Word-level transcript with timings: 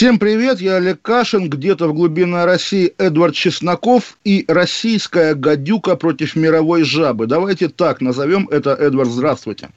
Всем 0.00 0.18
привет, 0.18 0.62
я 0.62 0.76
Олег 0.76 1.02
Кашин, 1.02 1.50
где-то 1.50 1.86
в 1.86 1.92
глубине 1.92 2.46
России 2.46 2.94
Эдвард 2.96 3.34
Чесноков 3.34 4.16
и 4.24 4.46
российская 4.48 5.34
гадюка 5.34 5.94
против 5.94 6.36
мировой 6.36 6.84
жабы. 6.84 7.26
Давайте 7.26 7.68
так 7.68 8.00
назовем 8.00 8.48
это, 8.50 8.70
Эдвард, 8.70 9.10
здравствуйте. 9.10 9.68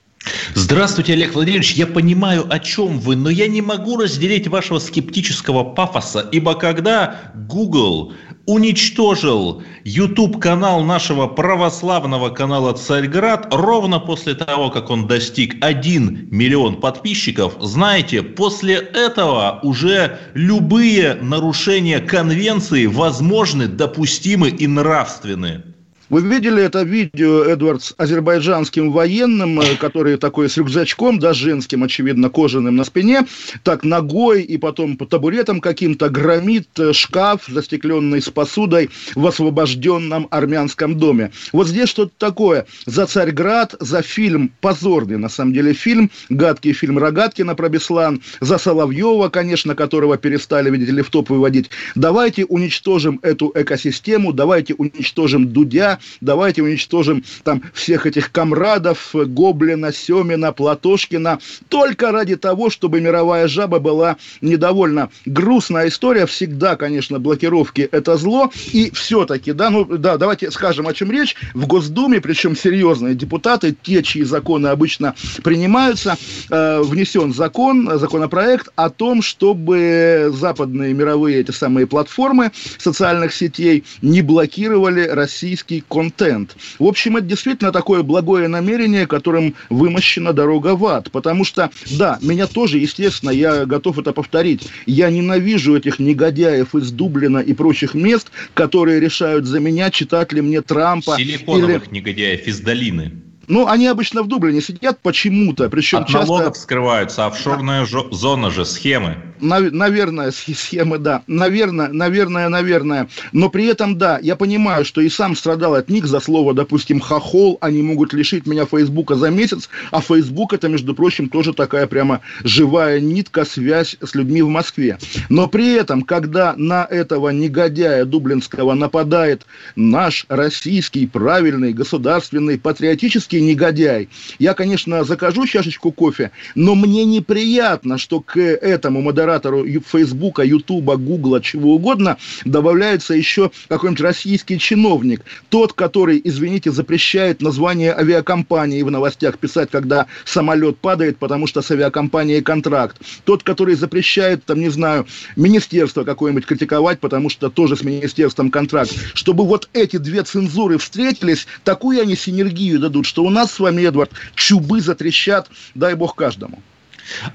Здравствуйте, 0.55 1.11
Олег 1.11 1.33
Владимирович. 1.33 1.73
Я 1.73 1.87
понимаю, 1.87 2.45
о 2.49 2.57
чем 2.59 2.99
вы, 2.99 3.17
но 3.17 3.29
я 3.29 3.49
не 3.49 3.61
могу 3.61 3.97
разделить 3.97 4.47
вашего 4.47 4.79
скептического 4.79 5.65
пафоса, 5.65 6.25
ибо 6.31 6.55
когда 6.55 7.33
Google 7.35 8.13
уничтожил 8.45 9.63
YouTube-канал 9.85 10.83
нашего 10.83 11.27
православного 11.27 12.29
канала 12.29 12.73
«Царьград» 12.73 13.47
ровно 13.51 13.99
после 13.99 14.35
того, 14.35 14.69
как 14.69 14.89
он 14.89 15.07
достиг 15.07 15.55
1 15.61 16.27
миллион 16.29 16.79
подписчиков, 16.81 17.55
знаете, 17.61 18.21
после 18.21 18.75
этого 18.75 19.59
уже 19.63 20.19
любые 20.33 21.15
нарушения 21.15 21.99
конвенции 21.99 22.85
возможны, 22.85 23.67
допустимы 23.67 24.49
и 24.49 24.67
нравственны. 24.67 25.63
Вы 26.09 26.21
видели 26.21 26.61
это 26.61 26.83
видео, 26.83 27.43
Эдвард, 27.45 27.81
с 27.81 27.95
азербайджанским 27.97 28.91
военным, 28.91 29.61
э, 29.61 29.75
который 29.77 30.17
такой 30.17 30.49
с 30.49 30.57
рюкзачком, 30.57 31.17
да, 31.17 31.33
женским, 31.33 31.83
очевидно, 31.83 32.29
кожаным 32.29 32.75
на 32.75 32.83
спине, 32.83 33.25
так 33.63 33.83
ногой 33.85 34.43
и 34.43 34.57
потом 34.57 34.97
по 34.97 35.05
табуретам 35.05 35.61
каким-то 35.61 36.09
громит 36.09 36.67
э, 36.77 36.91
шкаф, 36.91 37.45
застекленный 37.47 38.21
с 38.21 38.29
посудой 38.29 38.89
в 39.15 39.25
освобожденном 39.25 40.27
армянском 40.29 40.97
доме. 40.97 41.31
Вот 41.53 41.69
здесь 41.69 41.87
что-то 41.87 42.11
такое. 42.17 42.65
За 42.85 43.05
Царьград, 43.05 43.75
за 43.79 44.01
фильм, 44.01 44.51
позорный 44.59 45.17
на 45.17 45.29
самом 45.29 45.53
деле 45.53 45.73
фильм, 45.73 46.11
гадкий 46.29 46.73
фильм 46.73 46.97
Рогаткина 46.97 47.55
про 47.55 47.69
Беслан, 47.69 48.21
за 48.41 48.57
Соловьева, 48.57 49.29
конечно, 49.29 49.73
которого 49.73 50.17
перестали, 50.17 50.69
видите 50.69 50.91
ли, 50.91 51.01
в 51.01 51.09
топ 51.09 51.29
выводить. 51.29 51.69
Давайте 51.95 52.43
уничтожим 52.43 53.19
эту 53.21 53.53
экосистему, 53.55 54.33
давайте 54.33 54.73
уничтожим 54.73 55.47
Дудя, 55.47 55.92
давайте 56.21 56.63
уничтожим 56.63 57.23
там 57.43 57.63
всех 57.73 58.05
этих 58.05 58.31
комрадов, 58.31 59.09
Гоблина, 59.13 59.91
Семина, 59.91 60.51
Платошкина, 60.51 61.39
только 61.69 62.11
ради 62.11 62.35
того, 62.35 62.69
чтобы 62.69 63.01
мировая 63.01 63.47
жаба 63.47 63.79
была 63.79 64.17
недовольна. 64.41 65.09
Грустная 65.25 65.87
история, 65.87 66.25
всегда, 66.25 66.75
конечно, 66.75 67.19
блокировки– 67.19 67.81
это 67.91 68.17
зло, 68.17 68.51
и 68.71 68.91
все-таки, 68.91 69.53
да, 69.53 69.69
ну, 69.69 69.85
да, 69.85 70.17
давайте 70.17 70.51
скажем, 70.51 70.87
о 70.87 70.93
чем 70.93 71.11
речь. 71.11 71.35
В 71.53 71.67
Госдуме, 71.67 72.21
причем 72.21 72.55
серьезные 72.55 73.15
депутаты, 73.15 73.75
те, 73.81 74.03
чьи 74.03 74.23
законы 74.23 74.67
обычно 74.67 75.15
принимаются, 75.43 76.17
э, 76.49 76.81
внесен 76.81 77.33
закон, 77.33 77.89
законопроект 77.99 78.69
о 78.75 78.89
том, 78.89 79.21
чтобы 79.21 80.31
западные 80.33 80.93
мировые 80.93 81.39
эти 81.39 81.51
самые 81.51 81.87
платформы 81.87 82.51
социальных 82.77 83.33
сетей 83.33 83.83
не 84.01 84.21
блокировали 84.21 85.07
российский 85.07 85.82
контент. 85.87 86.55
В 86.79 86.85
общем, 86.85 87.17
это 87.17 87.27
действительно 87.27 87.71
такое 87.71 88.03
благое 88.03 88.47
намерение, 88.47 89.07
которым 89.07 89.55
вымощена 89.69 90.33
дорога 90.33 90.75
в 90.75 90.85
ад. 90.85 91.11
Потому 91.11 91.43
что, 91.43 91.69
да, 91.91 92.19
меня 92.21 92.47
тоже, 92.47 92.77
естественно, 92.77 93.29
я 93.29 93.65
готов 93.65 93.99
это 93.99 94.13
повторить, 94.13 94.67
я 94.85 95.09
ненавижу 95.09 95.75
этих 95.75 95.99
негодяев 95.99 96.75
из 96.75 96.91
Дублина 96.91 97.39
и 97.39 97.53
прочих 97.53 97.93
мест, 97.93 98.31
которые 98.53 98.99
решают 98.99 99.45
за 99.45 99.59
меня, 99.59 99.91
читать 99.91 100.33
ли 100.33 100.41
мне 100.41 100.61
Трампа. 100.61 101.15
Силиконовых 101.17 101.87
или... 101.87 101.95
негодяев 101.95 102.47
из 102.47 102.59
долины. 102.59 103.11
Ну, 103.47 103.67
они 103.67 103.87
обычно 103.87 104.23
в 104.23 104.27
Дублине 104.27 104.61
сидят 104.61 104.99
почему-то, 105.01 105.69
причем 105.69 105.99
От 105.99 106.07
часто... 106.07 106.27
налогов 106.27 106.57
скрываются, 106.57 107.25
офшорная 107.25 107.85
да. 107.85 108.01
зона 108.11 108.51
же, 108.51 108.65
схемы. 108.65 109.17
Наверное, 109.41 110.31
схемы, 110.31 110.97
да. 110.97 111.23
Наверное, 111.27 111.89
наверное, 111.89 112.47
наверное. 112.47 113.09
Но 113.33 113.49
при 113.49 113.65
этом, 113.65 113.97
да, 113.97 114.17
я 114.21 114.37
понимаю, 114.37 114.85
что 114.85 115.01
и 115.01 115.09
сам 115.09 115.35
страдал 115.35 115.75
от 115.75 115.89
них 115.89 116.05
за 116.05 116.21
слово, 116.21 116.53
допустим, 116.53 117.01
хохол, 117.01 117.57
они 117.59 117.81
могут 117.81 118.13
лишить 118.13 118.47
меня 118.47 118.65
Фейсбука 118.65 119.15
за 119.15 119.29
месяц, 119.29 119.69
а 119.91 119.99
Фейсбук 119.99 120.53
это, 120.53 120.69
между 120.69 120.95
прочим, 120.95 121.27
тоже 121.27 121.53
такая 121.53 121.87
прямо 121.87 122.21
живая 122.43 123.01
нитка, 123.01 123.43
связь 123.43 123.97
с 124.01 124.15
людьми 124.15 124.41
в 124.41 124.47
Москве. 124.47 124.97
Но 125.27 125.47
при 125.47 125.73
этом, 125.73 126.03
когда 126.03 126.53
на 126.55 126.85
этого 126.85 127.29
негодяя 127.29 128.05
дублинского 128.05 128.73
нападает 128.73 129.45
наш 129.75 130.25
российский, 130.29 131.05
правильный, 131.05 131.73
государственный, 131.73 132.57
патриотический 132.57 133.32
негодяй, 133.41 134.09
я, 134.39 134.53
конечно, 134.53 135.03
закажу 135.03 135.45
чашечку 135.45 135.91
кофе, 135.91 136.31
но 136.55 136.75
мне 136.75 137.05
неприятно, 137.05 137.97
что 137.97 138.19
к 138.19 138.39
этому 138.39 139.01
модератору 139.01 139.65
Фейсбука, 139.65 140.43
Ютуба, 140.43 140.97
Гугла, 140.97 141.41
чего 141.41 141.75
угодно, 141.75 142.17
добавляется 142.45 143.13
еще 143.13 143.51
какой-нибудь 143.67 144.01
российский 144.01 144.59
чиновник. 144.59 145.21
Тот, 145.49 145.73
который, 145.73 146.21
извините, 146.23 146.71
запрещает 146.71 147.41
название 147.41 147.93
авиакомпании 147.93 148.81
в 148.81 148.91
новостях 148.91 149.37
писать, 149.37 149.69
когда 149.71 150.07
самолет 150.25 150.77
падает, 150.77 151.17
потому 151.17 151.47
что 151.47 151.61
с 151.61 151.71
авиакомпанией 151.71 152.41
контракт. 152.41 152.97
Тот, 153.25 153.43
который 153.43 153.75
запрещает, 153.75 154.45
там, 154.45 154.59
не 154.59 154.69
знаю, 154.69 155.07
министерство 155.35 156.03
какое-нибудь 156.03 156.45
критиковать, 156.45 156.99
потому 156.99 157.29
что 157.29 157.49
тоже 157.49 157.75
с 157.75 157.83
министерством 157.83 158.51
контракт. 158.51 158.91
Чтобы 159.13 159.45
вот 159.45 159.69
эти 159.73 159.97
две 159.97 160.23
цензуры 160.23 160.77
встретились, 160.77 161.47
такую 161.63 162.01
они 162.01 162.15
синергию 162.15 162.79
дадут, 162.79 163.05
что 163.05 163.22
у 163.23 163.29
нас 163.29 163.51
с 163.51 163.59
вами, 163.59 163.83
Эдвард, 163.83 164.11
чубы 164.35 164.81
затрещат, 164.81 165.49
дай 165.75 165.95
бог 165.95 166.15
каждому. 166.15 166.61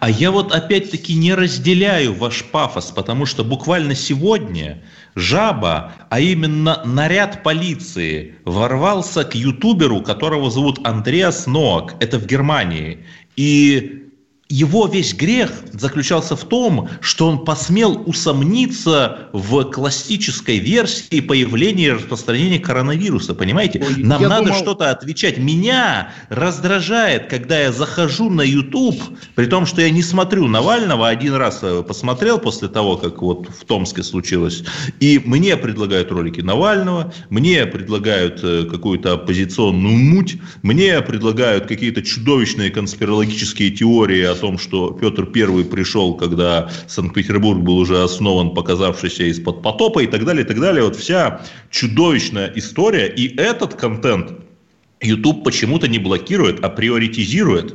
А 0.00 0.08
я 0.08 0.30
вот 0.30 0.52
опять-таки 0.52 1.14
не 1.14 1.34
разделяю 1.34 2.14
ваш 2.14 2.44
пафос, 2.44 2.90
потому 2.90 3.26
что 3.26 3.44
буквально 3.44 3.94
сегодня 3.94 4.82
жаба, 5.14 5.92
а 6.08 6.20
именно 6.20 6.82
наряд 6.84 7.42
полиции, 7.42 8.36
ворвался 8.44 9.24
к 9.24 9.34
ютуберу, 9.34 10.00
которого 10.00 10.50
зовут 10.50 10.86
Андреас 10.86 11.46
Ноак, 11.46 11.96
это 12.00 12.18
в 12.18 12.26
Германии. 12.26 13.04
И 13.36 14.07
его 14.48 14.86
весь 14.86 15.14
грех 15.14 15.52
заключался 15.72 16.34
в 16.34 16.44
том, 16.44 16.88
что 17.02 17.28
он 17.28 17.44
посмел 17.44 18.02
усомниться 18.06 19.28
в 19.32 19.64
классической 19.64 20.58
версии 20.58 21.20
появления 21.20 21.86
и 21.86 21.90
распространения 21.90 22.58
коронавируса. 22.58 23.34
Понимаете? 23.34 23.84
Ой, 23.86 24.02
Нам 24.02 24.22
надо 24.22 24.46
думал... 24.46 24.58
что-то 24.58 24.90
отвечать. 24.90 25.36
Меня 25.36 26.12
раздражает, 26.30 27.28
когда 27.28 27.60
я 27.60 27.72
захожу 27.72 28.30
на 28.30 28.40
YouTube, 28.40 28.96
при 29.34 29.46
том, 29.46 29.66
что 29.66 29.82
я 29.82 29.90
не 29.90 30.02
смотрю 30.02 30.48
Навального, 30.48 31.08
один 31.08 31.34
раз 31.34 31.60
э, 31.62 31.82
посмотрел 31.86 32.38
после 32.38 32.68
того, 32.68 32.96
как 32.96 33.20
вот 33.20 33.48
в 33.48 33.66
Томске 33.66 34.02
случилось, 34.02 34.64
и 34.98 35.20
мне 35.22 35.58
предлагают 35.58 36.10
ролики 36.10 36.40
Навального, 36.40 37.12
мне 37.28 37.66
предлагают 37.66 38.40
э, 38.42 38.64
какую-то 38.64 39.14
оппозиционную 39.14 39.94
муть, 39.94 40.38
мне 40.62 41.00
предлагают 41.02 41.66
какие-то 41.66 42.02
чудовищные 42.02 42.70
конспирологические 42.70 43.70
теории 43.70 44.22
о 44.22 44.37
том, 44.38 44.58
что 44.58 44.90
Петр 44.90 45.28
I 45.34 45.64
пришел, 45.64 46.14
когда 46.14 46.70
Санкт-Петербург 46.86 47.60
был 47.60 47.78
уже 47.78 48.02
основан, 48.02 48.54
показавшийся 48.54 49.24
из-под 49.24 49.62
потопа 49.62 50.00
и 50.00 50.06
так 50.06 50.24
далее, 50.24 50.44
и 50.44 50.46
так 50.46 50.60
далее. 50.60 50.84
Вот 50.84 50.96
вся 50.96 51.42
чудовищная 51.70 52.52
история. 52.56 53.08
И 53.08 53.36
этот 53.36 53.74
контент 53.74 54.32
YouTube 55.00 55.44
почему-то 55.44 55.88
не 55.88 55.98
блокирует, 55.98 56.64
а 56.64 56.68
приоритизирует. 56.68 57.74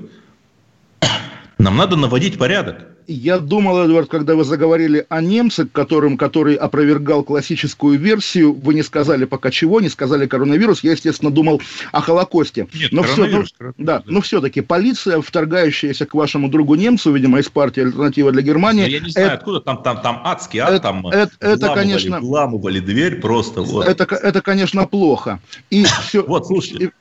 Нам 1.57 1.77
надо 1.77 1.95
наводить 1.95 2.38
порядок. 2.38 2.93
Я 3.08 3.40
думал, 3.40 3.84
Эдвард, 3.84 4.10
когда 4.10 4.36
вы 4.36 4.44
заговорили 4.44 5.06
о 5.10 5.22
немце, 5.22 5.66
которым, 5.66 6.18
который 6.18 6.56
опровергал 6.56 7.24
классическую 7.24 8.00
версию, 8.00 8.54
вы 8.54 8.74
не 8.74 8.84
сказали 8.84 9.26
пока 9.26 9.52
чего, 9.52 9.82
не 9.82 9.90
сказали 9.90 10.28
коронавирус, 10.28 10.84
я, 10.84 10.92
естественно, 10.92 11.32
думал 11.32 11.62
о 11.92 12.02
Холокосте. 12.02 12.68
Нет, 12.74 12.92
но 12.92 13.04
все, 13.04 13.26
но, 13.26 13.44
да, 13.60 13.74
да, 13.78 14.04
но 14.06 14.22
все-таки 14.22 14.62
полиция, 14.62 15.22
вторгающаяся 15.22 16.06
к 16.06 16.14
вашему 16.14 16.50
другу 16.50 16.76
немцу, 16.76 17.12
видимо, 17.12 17.40
из 17.40 17.50
партии 17.50 17.82
«Альтернатива 17.84 18.32
для 18.32 18.42
Германии». 18.42 18.84
Но 18.84 18.88
я 18.88 19.00
не 19.00 19.10
знаю, 19.10 19.28
это, 19.28 19.36
откуда 19.36 19.62
там, 19.62 19.84
там, 19.84 20.02
там 20.02 20.22
адский 20.24 20.60
ад, 20.60 20.70
это, 20.72 20.80
там 20.80 21.08
это, 21.08 21.32
это, 21.40 21.74
конечно, 21.74 22.20
вламывали 22.20 22.80
дверь 22.80 23.20
просто. 23.20 23.62
Вот. 23.62 23.88
Это, 23.88 24.04
это, 24.16 24.42
конечно, 24.42 24.86
плохо. 24.86 25.40
И 25.70 25.84
все, 26.08 26.24
вот, 26.24 26.48
слушайте, 26.48 26.92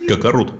и... 0.00 0.08
как 0.08 0.24
орут. 0.24 0.52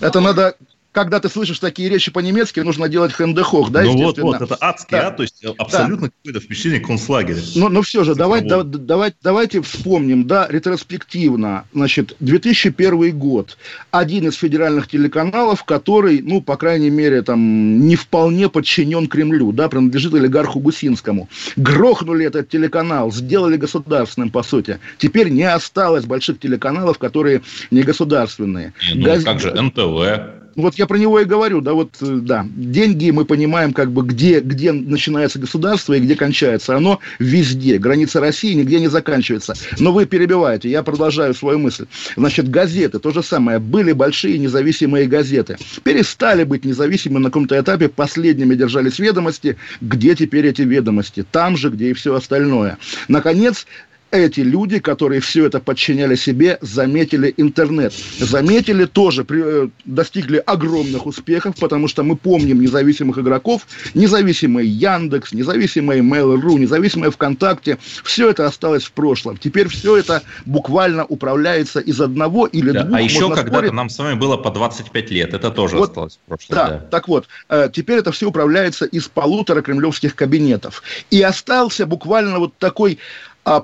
Это 0.00 0.20
надо 0.20 0.54
когда 0.98 1.20
ты 1.20 1.28
слышишь 1.28 1.60
такие 1.60 1.88
речи 1.88 2.10
по-немецки, 2.10 2.58
нужно 2.58 2.88
делать 2.88 3.12
хендехох, 3.12 3.70
да, 3.70 3.84
Ну 3.84 3.96
вот, 3.98 4.18
вот, 4.18 4.42
это 4.42 4.56
адский, 4.60 4.96
да. 4.96 5.06
а, 5.06 5.10
то 5.12 5.22
есть 5.22 5.44
абсолютно 5.56 6.08
да. 6.08 6.12
какое-то 6.16 6.44
впечатление 6.44 6.80
концлагеря. 6.80 7.38
Но, 7.54 7.68
но 7.68 7.82
все 7.82 8.02
же, 8.02 8.16
давай, 8.16 8.40
да, 8.40 8.64
давай, 8.64 9.14
давайте 9.22 9.62
вспомним, 9.62 10.26
да, 10.26 10.48
ретроспективно, 10.50 11.66
значит, 11.72 12.16
2001 12.18 13.16
год, 13.16 13.58
один 13.92 14.26
из 14.26 14.34
федеральных 14.34 14.88
телеканалов, 14.88 15.62
который, 15.62 16.20
ну, 16.20 16.40
по 16.40 16.56
крайней 16.56 16.90
мере, 16.90 17.22
там, 17.22 17.86
не 17.86 17.94
вполне 17.94 18.48
подчинен 18.48 19.06
Кремлю, 19.06 19.52
да, 19.52 19.68
принадлежит 19.68 20.14
олигарху 20.14 20.58
Гусинскому. 20.58 21.28
Грохнули 21.54 22.26
этот 22.26 22.48
телеканал, 22.48 23.12
сделали 23.12 23.56
государственным, 23.56 24.30
по 24.30 24.42
сути. 24.42 24.80
Теперь 24.98 25.28
не 25.28 25.44
осталось 25.44 26.06
больших 26.06 26.40
телеканалов, 26.40 26.98
которые 26.98 27.42
не 27.70 27.82
государственные. 27.82 28.72
Не, 28.92 28.98
ну, 28.98 29.04
Газ... 29.04 29.22
как 29.22 29.38
же 29.38 29.52
НТВ, 29.52 30.47
вот 30.62 30.74
я 30.74 30.86
про 30.86 30.98
него 30.98 31.20
и 31.20 31.24
говорю, 31.24 31.60
да, 31.60 31.72
вот, 31.72 31.96
э, 32.00 32.18
да, 32.22 32.46
деньги 32.56 33.10
мы 33.10 33.24
понимаем, 33.24 33.72
как 33.72 33.92
бы, 33.92 34.02
где, 34.02 34.40
где 34.40 34.72
начинается 34.72 35.38
государство 35.38 35.94
и 35.94 36.00
где 36.00 36.16
кончается. 36.16 36.76
Оно 36.76 36.98
везде. 37.18 37.78
Граница 37.78 38.20
России 38.20 38.54
нигде 38.54 38.80
не 38.80 38.88
заканчивается. 38.88 39.54
Но 39.78 39.92
вы 39.92 40.06
перебиваете, 40.06 40.68
я 40.68 40.82
продолжаю 40.82 41.34
свою 41.34 41.60
мысль. 41.60 41.86
Значит, 42.16 42.50
газеты, 42.50 42.98
то 42.98 43.12
же 43.12 43.22
самое. 43.22 43.60
Были 43.60 43.92
большие 43.92 44.38
независимые 44.38 45.06
газеты. 45.06 45.56
Перестали 45.84 46.42
быть 46.42 46.64
независимыми 46.64 47.22
на 47.22 47.28
каком-то 47.28 47.58
этапе. 47.58 47.88
Последними 47.88 48.54
держались 48.56 48.98
ведомости. 48.98 49.56
Где 49.80 50.16
теперь 50.16 50.46
эти 50.46 50.62
ведомости? 50.62 51.24
Там 51.30 51.56
же, 51.56 51.70
где 51.70 51.90
и 51.90 51.92
все 51.92 52.14
остальное. 52.14 52.78
Наконец, 53.06 53.66
эти 54.10 54.40
люди, 54.40 54.78
которые 54.78 55.20
все 55.20 55.46
это 55.46 55.60
подчиняли 55.60 56.14
себе, 56.14 56.58
заметили 56.60 57.32
интернет. 57.36 57.92
Заметили 58.18 58.84
тоже, 58.84 59.24
при, 59.24 59.64
э, 59.64 59.68
достигли 59.84 60.42
огромных 60.44 61.06
успехов, 61.06 61.56
потому 61.60 61.88
что 61.88 62.02
мы 62.02 62.16
помним 62.16 62.60
независимых 62.60 63.18
игроков, 63.18 63.66
независимый 63.94 64.66
Яндекс, 64.66 65.32
независимый 65.32 66.00
Mail.ru, 66.00 66.58
независимый 66.58 67.10
ВКонтакте. 67.10 67.78
Все 68.04 68.30
это 68.30 68.46
осталось 68.46 68.84
в 68.84 68.92
прошлом. 68.92 69.36
Теперь 69.36 69.68
все 69.68 69.96
это 69.96 70.22
буквально 70.46 71.04
управляется 71.04 71.80
из 71.80 72.00
одного 72.00 72.46
или 72.46 72.70
да, 72.70 72.84
двух. 72.84 72.98
А 72.98 73.02
еще 73.02 73.34
когда-то 73.34 73.72
нам 73.72 73.90
с 73.90 73.98
вами 73.98 74.18
было 74.18 74.36
по 74.36 74.50
25 74.50 75.10
лет. 75.10 75.34
Это 75.34 75.50
тоже 75.50 75.76
вот, 75.76 75.90
осталось 75.90 76.18
в 76.24 76.28
прошлом. 76.28 76.56
Да, 76.56 76.68
да, 76.68 76.78
так 76.78 77.08
вот, 77.08 77.28
э, 77.48 77.68
теперь 77.72 77.98
это 77.98 78.12
все 78.12 78.26
управляется 78.26 78.86
из 78.86 79.08
полутора 79.08 79.62
кремлевских 79.62 80.14
кабинетов. 80.14 80.82
И 81.10 81.20
остался 81.20 81.86
буквально 81.86 82.38
вот 82.38 82.56
такой 82.58 82.98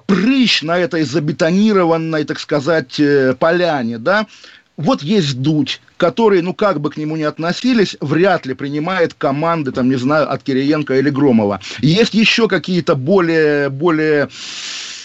прыщ 0.07 0.63
на 0.63 0.79
этой 0.79 1.03
забетонированной, 1.03 2.25
так 2.25 2.39
сказать, 2.41 2.99
э, 2.99 3.35
поляне, 3.39 3.99
да, 3.99 4.27
вот 4.77 5.03
есть 5.03 5.41
Дудь, 5.41 5.81
который, 5.97 6.43
ну 6.43 6.53
как 6.53 6.81
бы 6.81 6.91
к 6.91 6.97
нему 6.97 7.17
ни 7.17 7.23
относились, 7.23 7.97
вряд 8.01 8.45
ли 8.47 8.55
принимает 8.55 9.15
команды, 9.15 9.71
там, 9.71 9.89
не 9.89 9.97
знаю, 9.97 10.31
от 10.31 10.43
Кириенко 10.43 10.99
или 10.99 11.11
Громова. 11.11 11.61
Есть 11.81 12.15
еще 12.15 12.49
какие-то 12.49 12.97
более, 12.97 13.69
более 13.69 14.29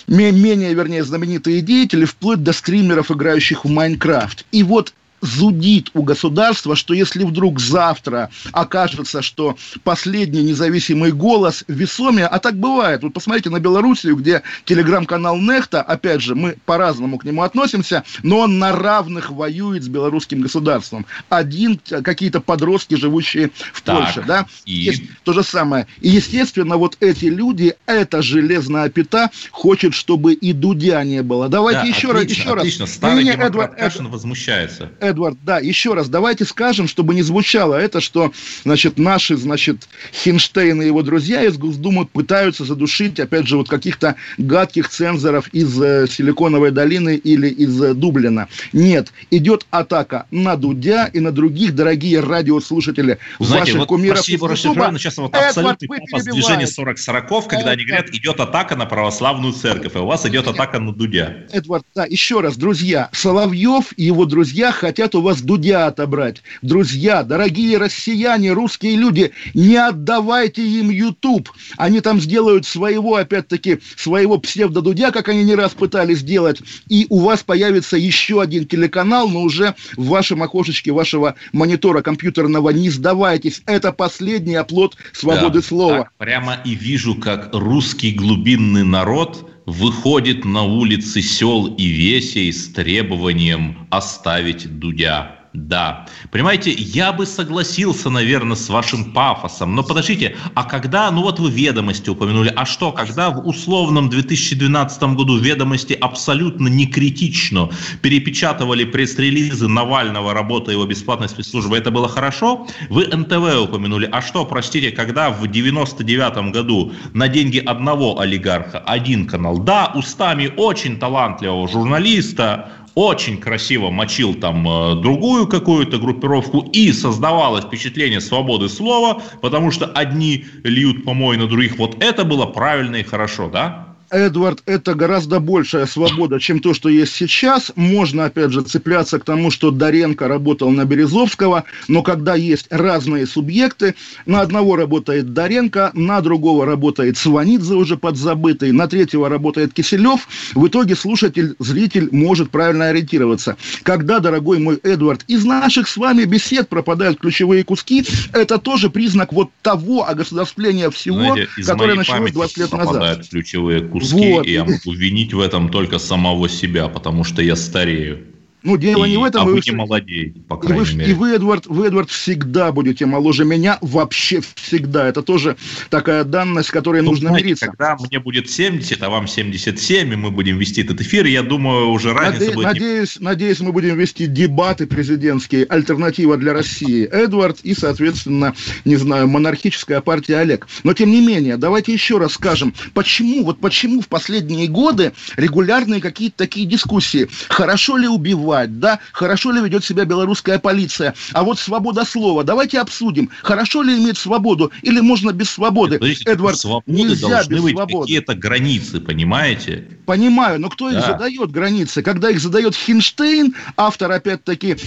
менее, 0.07 0.73
вернее, 0.73 1.03
знаменитые 1.03 1.61
деятели, 1.61 2.05
вплоть 2.05 2.43
до 2.43 2.51
скримеров, 2.51 3.11
играющих 3.11 3.63
в 3.63 3.69
Майнкрафт. 3.69 4.45
И 4.51 4.63
вот 4.63 4.93
зудит 5.21 5.89
у 5.93 6.03
государства, 6.03 6.75
что 6.75 6.93
если 6.93 7.23
вдруг 7.23 7.59
завтра 7.59 8.29
окажется, 8.51 9.21
что 9.21 9.57
последний 9.83 10.43
независимый 10.43 11.11
голос 11.11 11.63
весомее, 11.67 12.27
а 12.27 12.39
так 12.39 12.55
бывает, 12.55 13.03
вот 13.03 13.13
посмотрите 13.13 13.49
на 13.49 13.59
Белоруссию, 13.59 14.15
где 14.15 14.43
телеграм-канал 14.65 15.37
Нехта, 15.37 15.81
опять 15.81 16.21
же, 16.21 16.35
мы 16.35 16.57
по-разному 16.65 17.17
к 17.17 17.23
нему 17.23 17.43
относимся, 17.43 18.03
но 18.23 18.39
он 18.39 18.59
на 18.59 18.71
равных 18.71 19.31
воюет 19.31 19.83
с 19.83 19.87
белорусским 19.87 20.41
государством. 20.41 21.05
Один, 21.29 21.79
какие-то 22.03 22.41
подростки, 22.41 22.95
живущие 22.95 23.51
в 23.73 23.81
так, 23.81 23.97
Польше, 23.97 24.23
да, 24.25 24.45
и... 24.65 24.73
есть 24.73 25.03
то 25.23 25.33
же 25.33 25.43
самое. 25.43 25.87
И, 26.01 26.09
естественно, 26.09 26.77
вот 26.77 26.97
эти 26.99 27.25
люди, 27.25 27.75
эта 27.85 28.21
железная 28.21 28.89
пята 28.89 29.29
хочет, 29.51 29.93
чтобы 29.93 30.33
и 30.33 30.53
Дудя 30.53 31.03
не 31.03 31.23
было. 31.23 31.49
Давайте 31.49 31.81
да, 31.81 31.87
еще 31.87 32.11
отлично, 32.11 32.13
раз, 32.13 32.25
еще 32.29 32.53
отлично. 32.53 32.85
раз. 32.85 32.93
Старый 32.93 33.27
Эдвард, 33.27 33.75
Кашин 33.75 34.07
возмущается. 34.07 34.91
Эдвард, 35.09 35.37
да, 35.43 35.59
еще 35.59 35.93
раз, 35.93 36.07
давайте 36.07 36.45
скажем, 36.45 36.87
чтобы 36.87 37.15
не 37.15 37.21
звучало 37.21 37.75
это, 37.75 37.99
что, 37.99 38.31
значит, 38.63 38.97
наши, 38.97 39.35
значит, 39.35 39.87
Хинштейн 40.13 40.81
и 40.81 40.85
его 40.85 41.01
друзья 41.01 41.43
из 41.43 41.57
Госдумы 41.57 42.05
пытаются 42.05 42.63
задушить, 42.63 43.19
опять 43.19 43.47
же, 43.47 43.57
вот 43.57 43.67
каких-то 43.67 44.15
гадких 44.37 44.89
цензоров 44.89 45.47
из 45.49 45.81
э, 45.81 46.07
Силиконовой 46.07 46.71
долины 46.71 47.15
или 47.15 47.47
из 47.47 47.81
э, 47.81 47.93
Дублина. 47.93 48.47
Нет, 48.71 49.11
идет 49.31 49.65
атака 49.71 50.27
на 50.31 50.55
Дудя 50.55 51.09
и 51.11 51.19
на 51.19 51.31
других, 51.31 51.73
дорогие 51.73 52.19
радиослушатели, 52.19 53.17
Знаете, 53.39 53.59
ваших 53.59 53.79
вот 53.79 53.87
кумиров 53.87 54.19
спасибо, 54.19 54.51
Ютуба. 54.51 54.93
сейчас 54.97 55.17
вот 55.17 55.35
абсолютный 55.35 55.87
пафос 55.87 56.23
движения 56.25 56.65
40-40, 56.65 57.47
когда 57.47 57.71
они 57.71 57.85
говорят, 57.85 58.09
идет 58.09 58.39
атака 58.39 58.75
на 58.75 58.85
православную 58.85 59.53
церковь, 59.53 59.95
а 59.95 60.01
у 60.01 60.05
вас 60.05 60.25
идет 60.25 60.47
атака 60.47 60.79
на 60.79 60.93
Дудя. 60.93 61.47
Эдвард, 61.51 61.85
да, 61.95 62.05
еще 62.05 62.41
раз, 62.41 62.57
друзья, 62.57 63.09
Соловьев 63.11 63.93
и 63.97 64.03
его 64.03 64.25
друзья 64.25 64.71
хотят 64.71 64.98
хотят 64.99 65.15
у 65.15 65.21
вас 65.21 65.41
Дудя 65.41 65.87
отобрать. 65.87 66.43
Друзья, 66.61 67.23
дорогие 67.23 67.77
россияне, 67.77 68.51
русские 68.51 68.97
люди, 68.97 69.31
не 69.53 69.77
отдавайте 69.77 70.61
им 70.61 70.89
YouTube. 70.89 71.49
Они 71.77 72.01
там 72.01 72.19
сделают 72.19 72.65
своего, 72.65 73.15
опять-таки, 73.15 73.79
своего 73.95 74.37
псевдо-Дудя, 74.37 75.11
как 75.11 75.29
они 75.29 75.45
не 75.45 75.55
раз 75.55 75.71
пытались 75.71 76.19
сделать, 76.19 76.61
и 76.89 77.07
у 77.09 77.21
вас 77.21 77.43
появится 77.43 77.95
еще 77.95 78.41
один 78.41 78.67
телеканал, 78.67 79.29
но 79.29 79.41
уже 79.41 79.73
в 79.95 80.07
вашем 80.07 80.43
окошечке 80.43 80.91
вашего 80.91 81.35
монитора 81.53 82.01
компьютерного. 82.01 82.71
Не 82.71 82.89
сдавайтесь, 82.89 83.61
это 83.65 83.93
последний 83.93 84.55
оплот 84.55 84.97
свободы 85.13 85.61
да, 85.61 85.65
слова. 85.65 85.97
Так, 85.99 86.11
прямо 86.17 86.57
и 86.65 86.75
вижу, 86.75 87.15
как 87.15 87.51
русский 87.53 88.11
глубинный 88.11 88.83
народ 88.83 89.49
выходит 89.69 90.45
на 90.45 90.63
улицы 90.63 91.21
сел 91.21 91.67
и 91.67 91.85
весей 91.85 92.51
с 92.51 92.69
требованием 92.73 93.87
оставить 93.91 94.79
Дудя. 94.79 95.38
Да. 95.53 96.05
Понимаете, 96.31 96.71
я 96.71 97.11
бы 97.11 97.25
согласился, 97.25 98.11
наверное, 98.11 98.55
с 98.55 98.69
вашим 98.69 99.13
пафосом. 99.13 99.75
Но 99.75 99.83
подождите, 99.83 100.35
а 100.53 100.63
когда, 100.63 101.09
ну 101.09 101.23
вот 101.23 101.39
вы 101.39 101.49
ведомости 101.49 102.07
упомянули, 102.09 102.53
а 102.55 102.65
что, 102.65 102.91
когда 102.91 103.31
в 103.31 103.47
условном 103.47 104.09
2012 104.09 105.01
году 105.15 105.37
ведомости 105.39 105.93
абсолютно 105.93 106.67
не 106.67 106.85
критично 106.85 107.69
перепечатывали 108.03 108.83
пресс-релизы 108.83 109.67
Навального, 109.67 110.35
работа 110.35 110.71
его 110.71 110.85
бесплатной 110.85 111.29
спецслужбы, 111.29 111.77
это 111.77 111.89
было 111.89 112.07
хорошо? 112.07 112.67
Вы 112.89 113.07
НТВ 113.07 113.63
упомянули. 113.63 114.07
А 114.11 114.21
что, 114.21 114.45
простите, 114.45 114.91
когда 114.91 115.31
в 115.31 115.47
99 115.47 116.51
году 116.51 116.93
на 117.13 117.27
деньги 117.27 117.57
одного 117.57 118.19
олигарха 118.19 118.79
один 118.79 119.25
канал, 119.25 119.57
да, 119.57 119.91
устами 119.95 120.53
очень 120.57 120.99
талантливого 120.99 121.67
журналиста, 121.67 122.71
очень 122.99 123.37
красиво 123.37 123.89
мочил 123.91 124.33
там 124.33 124.67
э, 124.67 125.01
другую 125.01 125.47
какую-то 125.47 125.99
группировку, 125.99 126.59
и 126.73 126.91
создавалось 126.91 127.63
впечатление 127.63 128.19
свободы 128.19 128.67
слова, 128.67 129.21
потому 129.41 129.71
что 129.71 129.85
одни 129.85 130.45
льют 130.65 131.05
помой 131.05 131.37
на 131.37 131.47
других. 131.47 131.77
Вот 131.77 132.03
это 132.03 132.25
было 132.25 132.45
правильно 132.45 132.97
и 132.97 133.03
хорошо, 133.03 133.49
да? 133.49 133.88
Эдвард, 134.11 134.61
это 134.65 134.95
гораздо 134.95 135.39
большая 135.39 135.85
свобода, 135.85 136.39
чем 136.39 136.59
то, 136.59 136.73
что 136.73 136.89
есть 136.89 137.13
сейчас. 137.13 137.71
Можно, 137.75 138.25
опять 138.25 138.51
же, 138.51 138.61
цепляться 138.61 139.19
к 139.19 139.23
тому, 139.23 139.51
что 139.51 139.71
Доренко 139.71 140.27
работал 140.27 140.71
на 140.71 140.85
Березовского, 140.85 141.65
но 141.87 142.01
когда 142.03 142.35
есть 142.35 142.67
разные 142.69 143.27
субъекты, 143.27 143.95
на 144.25 144.41
одного 144.41 144.75
работает 144.75 145.33
Доренко, 145.33 145.91
на 145.93 146.21
другого 146.21 146.65
работает 146.65 147.17
Сванидзе, 147.17 147.75
уже 147.75 147.97
подзабытый, 147.97 148.71
на 148.71 148.87
третьего 148.87 149.29
работает 149.29 149.73
Киселев, 149.73 150.27
в 150.55 150.67
итоге 150.67 150.95
слушатель, 150.95 151.55
зритель 151.59 152.09
может 152.11 152.49
правильно 152.49 152.87
ориентироваться. 152.89 153.57
Когда, 153.83 154.19
дорогой 154.19 154.59
мой 154.59 154.79
Эдвард, 154.83 155.23
из 155.27 155.45
наших 155.45 155.87
с 155.87 155.97
вами 155.97 156.23
бесед 156.23 156.69
пропадают 156.69 157.19
ключевые 157.19 157.63
куски, 157.63 158.05
это 158.33 158.57
тоже 158.57 158.89
признак 158.89 159.33
вот 159.33 159.49
того 159.61 160.07
огосударствления 160.07 160.89
всего, 160.89 161.33
Знаете, 161.33 161.47
которое 161.65 161.95
началось 161.95 162.31
20 162.31 162.57
лет 162.57 162.71
назад. 162.73 163.27
ключевые 163.29 163.81
куски 163.81 163.98
куски, 163.99 164.33
вот. 164.33 164.47
и 164.47 164.51
я 164.53 164.63
могу 164.65 164.93
винить 164.93 165.33
в 165.33 165.39
этом 165.39 165.69
только 165.69 165.99
самого 165.99 166.49
себя, 166.49 166.87
потому 166.87 167.23
что 167.23 167.41
я 167.41 167.55
старею. 167.55 168.25
Ну, 168.61 168.77
дело 168.77 169.05
и, 169.05 169.11
не 169.11 169.17
в 169.17 169.23
этом. 169.23 169.43
А 169.43 169.45
вы, 169.45 169.53
вы 169.53 169.61
не 169.61 170.41
по 170.47 170.57
крайней 170.57 170.83
и 170.83 170.85
вы, 170.85 170.95
мере. 170.95 171.11
И 171.11 171.13
вы, 171.13 171.29
Эдвард, 171.31 171.65
вы, 171.67 171.87
Эдвард, 171.87 172.09
всегда 172.09 172.71
будете 172.71 173.05
моложе 173.05 173.45
меня, 173.45 173.77
вообще 173.81 174.41
всегда. 174.55 175.07
Это 175.07 175.21
тоже 175.21 175.55
такая 175.89 176.25
данность, 176.25 176.69
с 176.69 176.71
которой 176.71 177.01
ну, 177.01 177.11
нужно 177.11 177.29
знаете, 177.29 177.45
мириться. 177.45 177.67
Когда 177.67 177.97
мне 177.97 178.19
будет 178.19 178.49
70, 178.49 179.01
а 179.01 179.09
вам 179.09 179.27
77, 179.27 180.11
и 180.11 180.15
мы 180.15 180.31
будем 180.31 180.57
вести 180.57 180.81
этот 180.81 180.99
эфир, 180.99 181.25
я 181.25 181.41
думаю, 181.41 181.89
уже 181.89 182.13
разница 182.13 182.47
Наде- 182.47 182.53
будет... 182.53 182.65
Надеюсь, 182.65 183.17
надеюсь, 183.19 183.59
мы 183.61 183.71
будем 183.71 183.97
вести 183.97 184.25
дебаты 184.25 184.87
президентские, 184.87 185.65
альтернатива 185.65 186.35
для 186.35 186.51
России. 186.51 187.05
Эдвард 187.05 187.59
и, 187.63 187.73
соответственно, 187.73 188.53
не 188.83 188.97
знаю, 188.97 189.29
монархическая 189.29 190.01
партия 190.01 190.37
Олег. 190.37 190.67
Но, 190.83 190.93
тем 190.93 191.11
не 191.11 191.21
менее, 191.25 191.55
давайте 191.55 191.93
еще 191.93 192.17
раз 192.17 192.33
скажем, 192.33 192.73
почему, 192.93 193.45
вот 193.45 193.59
почему 193.59 194.01
в 194.01 194.07
последние 194.07 194.67
годы 194.67 195.13
регулярные 195.37 196.01
какие-то 196.01 196.37
такие 196.37 196.65
дискуссии, 196.65 197.29
хорошо 197.47 197.95
ли 197.95 198.07
убивать, 198.07 198.48
убивать, 198.49 198.79
да, 198.79 198.99
хорошо 199.11 199.51
ли 199.51 199.61
ведет 199.61 199.83
себя 199.83 200.05
белорусская 200.05 200.59
полиция, 200.59 201.13
а 201.33 201.43
вот 201.43 201.59
свобода 201.59 202.05
слова, 202.05 202.43
давайте 202.43 202.79
обсудим, 202.79 203.29
хорошо 203.41 203.81
ли 203.81 203.97
иметь 203.97 204.17
свободу 204.17 204.71
или 204.81 204.99
можно 204.99 205.31
без 205.31 205.49
свободы. 205.49 205.99
Подождите, 205.99 206.31
Эдвард, 206.31 206.57
свободы 206.57 206.91
нельзя 206.91 207.43
без 207.45 207.61
быть 207.61 207.75
свободы. 207.75 208.01
какие-то 208.01 208.35
границы, 208.35 208.99
понимаете? 208.99 209.87
Понимаю, 210.05 210.59
но 210.59 210.69
кто 210.69 210.89
их 210.89 211.01
задает 211.05 211.51
границы? 211.51 212.01
Когда 212.01 212.29
их 212.29 212.39
задает 212.39 212.75
Хинштейн, 212.75 213.55
автор, 213.77 214.11
опять-таки, 214.11 214.77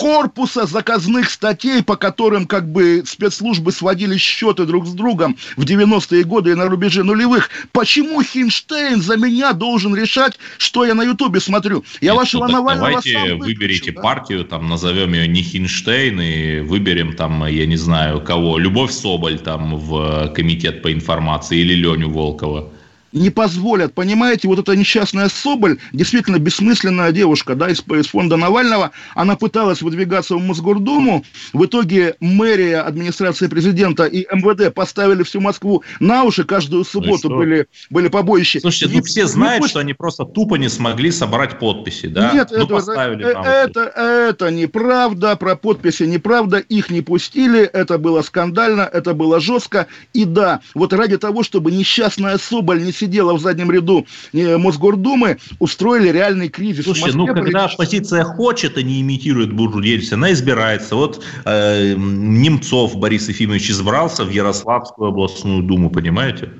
корпуса 0.00 0.64
заказных 0.64 1.28
статей, 1.28 1.82
по 1.82 1.94
которым 1.94 2.46
как 2.46 2.72
бы 2.72 3.02
спецслужбы 3.04 3.70
сводили 3.70 4.16
счеты 4.16 4.64
друг 4.64 4.86
с 4.86 4.92
другом 4.92 5.36
в 5.58 5.64
90-е 5.64 6.24
годы 6.24 6.52
и 6.52 6.54
на 6.54 6.68
рубеже 6.68 7.04
нулевых. 7.04 7.50
Почему 7.70 8.22
Хинштейн 8.22 9.02
за 9.02 9.18
меня 9.18 9.52
должен 9.52 9.94
решать, 9.94 10.38
что 10.56 10.86
я 10.86 10.94
на 10.94 11.02
Ютубе 11.02 11.38
смотрю? 11.38 11.84
Я 12.00 12.12
Нет, 12.12 12.20
вашего 12.20 12.46
ну, 12.46 12.54
Навального 12.54 12.88
Давайте 12.88 13.12
сам 13.12 13.22
выключу, 13.24 13.44
выберите 13.44 13.92
да? 13.92 14.00
партию, 14.00 14.44
там 14.46 14.70
назовем 14.70 15.12
ее 15.12 15.28
не 15.28 15.42
Хинштейн 15.42 16.18
и 16.18 16.60
выберем 16.60 17.14
там, 17.14 17.44
я 17.44 17.66
не 17.66 17.76
знаю, 17.76 18.22
кого, 18.22 18.56
Любовь 18.56 18.92
Соболь 18.92 19.38
там 19.38 19.76
в 19.76 20.32
комитет 20.34 20.80
по 20.80 20.90
информации 20.90 21.58
или 21.58 21.74
Леню 21.74 22.08
Волкова 22.08 22.72
не 23.12 23.30
позволят, 23.30 23.94
понимаете, 23.94 24.48
вот 24.48 24.58
эта 24.58 24.76
несчастная 24.76 25.28
Соболь, 25.28 25.78
действительно 25.92 26.38
бессмысленная 26.38 27.12
девушка, 27.12 27.54
да, 27.54 27.68
из, 27.68 27.82
из 27.88 28.06
фонда 28.06 28.36
Навального, 28.36 28.92
она 29.14 29.36
пыталась 29.36 29.82
выдвигаться 29.82 30.36
в 30.36 30.40
Мосгордуму, 30.40 31.24
в 31.52 31.64
итоге 31.64 32.16
мэрия, 32.20 32.80
администрация 32.80 33.48
президента 33.48 34.04
и 34.04 34.26
МВД 34.32 34.72
поставили 34.74 35.22
всю 35.22 35.40
Москву 35.40 35.82
на 35.98 36.24
уши, 36.24 36.44
каждую 36.44 36.84
субботу 36.84 37.28
ну 37.28 37.36
были, 37.36 37.66
были 37.90 38.08
побоища. 38.08 38.60
Слушайте, 38.60 38.96
ну 38.96 39.02
все 39.02 39.26
знают, 39.26 39.62
не... 39.62 39.68
что 39.68 39.80
они 39.80 39.94
просто 39.94 40.24
тупо 40.24 40.56
не 40.56 40.68
смогли 40.68 41.10
собрать 41.10 41.58
подписи, 41.58 42.06
да? 42.06 42.32
Нет, 42.32 42.48
ну, 42.50 42.64
это, 42.64 42.66
поставили 42.66 43.24
это, 43.24 43.40
это, 43.40 43.80
это 43.80 44.50
неправда, 44.50 45.36
про 45.36 45.56
подписи 45.56 46.04
неправда, 46.04 46.58
их 46.58 46.90
не 46.90 47.00
пустили, 47.00 47.62
это 47.62 47.98
было 47.98 48.22
скандально, 48.22 48.82
это 48.82 49.14
было 49.14 49.40
жестко, 49.40 49.86
и 50.12 50.24
да, 50.24 50.60
вот 50.74 50.92
ради 50.92 51.18
того, 51.18 51.42
чтобы 51.42 51.72
несчастная 51.72 52.38
Соболь 52.38 52.82
не 52.82 52.92
сидела 53.00 53.34
в 53.34 53.40
заднем 53.40 53.70
ряду 53.70 54.06
э, 54.32 54.56
Мосгордумы, 54.56 55.38
устроили 55.58 56.10
реальный 56.10 56.48
кризис. 56.48 56.84
Слушайте, 56.84 57.16
ну 57.16 57.26
когда 57.26 57.64
оппозиция 57.64 58.24
хочет 58.24 58.78
и 58.78 58.84
не 58.84 59.00
имитирует 59.00 59.52
буржу 59.52 59.80
деятельность, 59.80 60.12
она 60.12 60.32
избирается. 60.32 60.96
Вот 60.96 61.24
э, 61.44 61.94
Немцов 61.96 62.96
Борис 62.96 63.28
Ефимович 63.28 63.70
избрался 63.70 64.24
в 64.24 64.30
Ярославскую 64.30 65.08
областную 65.08 65.62
думу, 65.62 65.90
понимаете? 65.90 66.50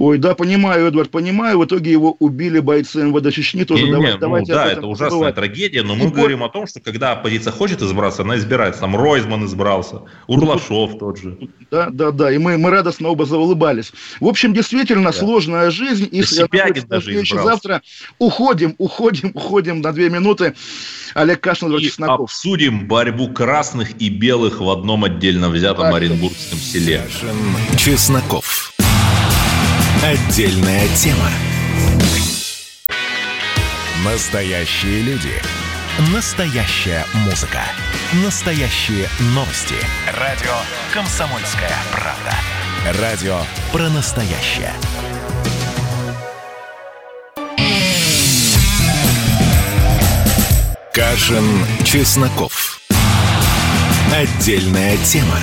Ой, 0.00 0.16
да, 0.16 0.34
понимаю, 0.34 0.86
Эдвард, 0.86 1.10
понимаю. 1.10 1.58
В 1.58 1.66
итоге 1.66 1.92
его 1.92 2.16
убили 2.20 2.58
бойцы 2.58 3.02
МВД 3.02 3.34
Чечни. 3.34 3.64
Тоже 3.64 3.84
не, 3.84 3.90
давайте, 3.90 4.14
не, 4.14 4.18
давайте 4.18 4.52
ну, 4.52 4.58
да, 4.58 4.72
это 4.72 4.86
ужасная 4.86 5.10
забывать. 5.10 5.34
трагедия, 5.34 5.82
но 5.82 5.94
мы 5.94 6.06
и 6.06 6.08
говорим 6.08 6.42
о 6.42 6.48
том, 6.48 6.66
что 6.66 6.80
когда 6.80 7.12
оппозиция 7.12 7.52
хочет 7.52 7.82
избраться, 7.82 8.22
она 8.22 8.38
избирается. 8.38 8.80
Там 8.80 8.96
Ройзман 8.96 9.44
избрался, 9.44 10.00
Урлашов 10.26 10.98
тот 10.98 11.18
же. 11.18 11.36
Да, 11.70 11.90
да, 11.90 12.12
да, 12.12 12.32
и 12.32 12.38
мы, 12.38 12.56
мы 12.56 12.70
радостно 12.70 13.10
оба 13.10 13.26
заулыбались. 13.26 13.92
В 14.20 14.26
общем, 14.26 14.54
действительно 14.54 15.10
да. 15.10 15.12
сложная 15.12 15.70
жизнь. 15.70 16.08
И 16.10 16.22
Сипягин 16.22 16.88
даже 16.88 17.12
избрался. 17.12 17.44
завтра 17.46 17.82
уходим, 18.18 18.76
уходим, 18.78 19.32
уходим 19.34 19.82
на 19.82 19.92
две 19.92 20.08
минуты. 20.08 20.54
Олег 21.12 21.42
Кашин, 21.42 21.76
и 21.76 21.82
Чесноков. 21.82 22.20
обсудим 22.20 22.88
борьбу 22.88 23.28
красных 23.28 24.00
и 24.00 24.08
белых 24.08 24.62
в 24.62 24.70
одном 24.70 25.04
отдельно 25.04 25.50
взятом 25.50 25.84
так. 25.84 25.94
Оренбургском 25.96 26.58
селе. 26.58 27.02
Чесноков. 27.76 28.69
Отдельная 30.02 30.88
тема. 30.96 31.28
Настоящие 34.02 35.02
люди. 35.02 35.34
Настоящая 36.14 37.04
музыка. 37.26 37.60
Настоящие 38.24 39.10
новости. 39.34 39.74
Радио 40.18 40.54
«Комсомольская 40.94 41.76
правда». 41.92 42.34
Радио 42.98 43.42
про 43.72 43.90
настоящее. 43.90 44.72
Кашин, 50.94 51.44
Чесноков. 51.84 52.80
Отдельная 54.10 54.96
тема. 55.04 55.38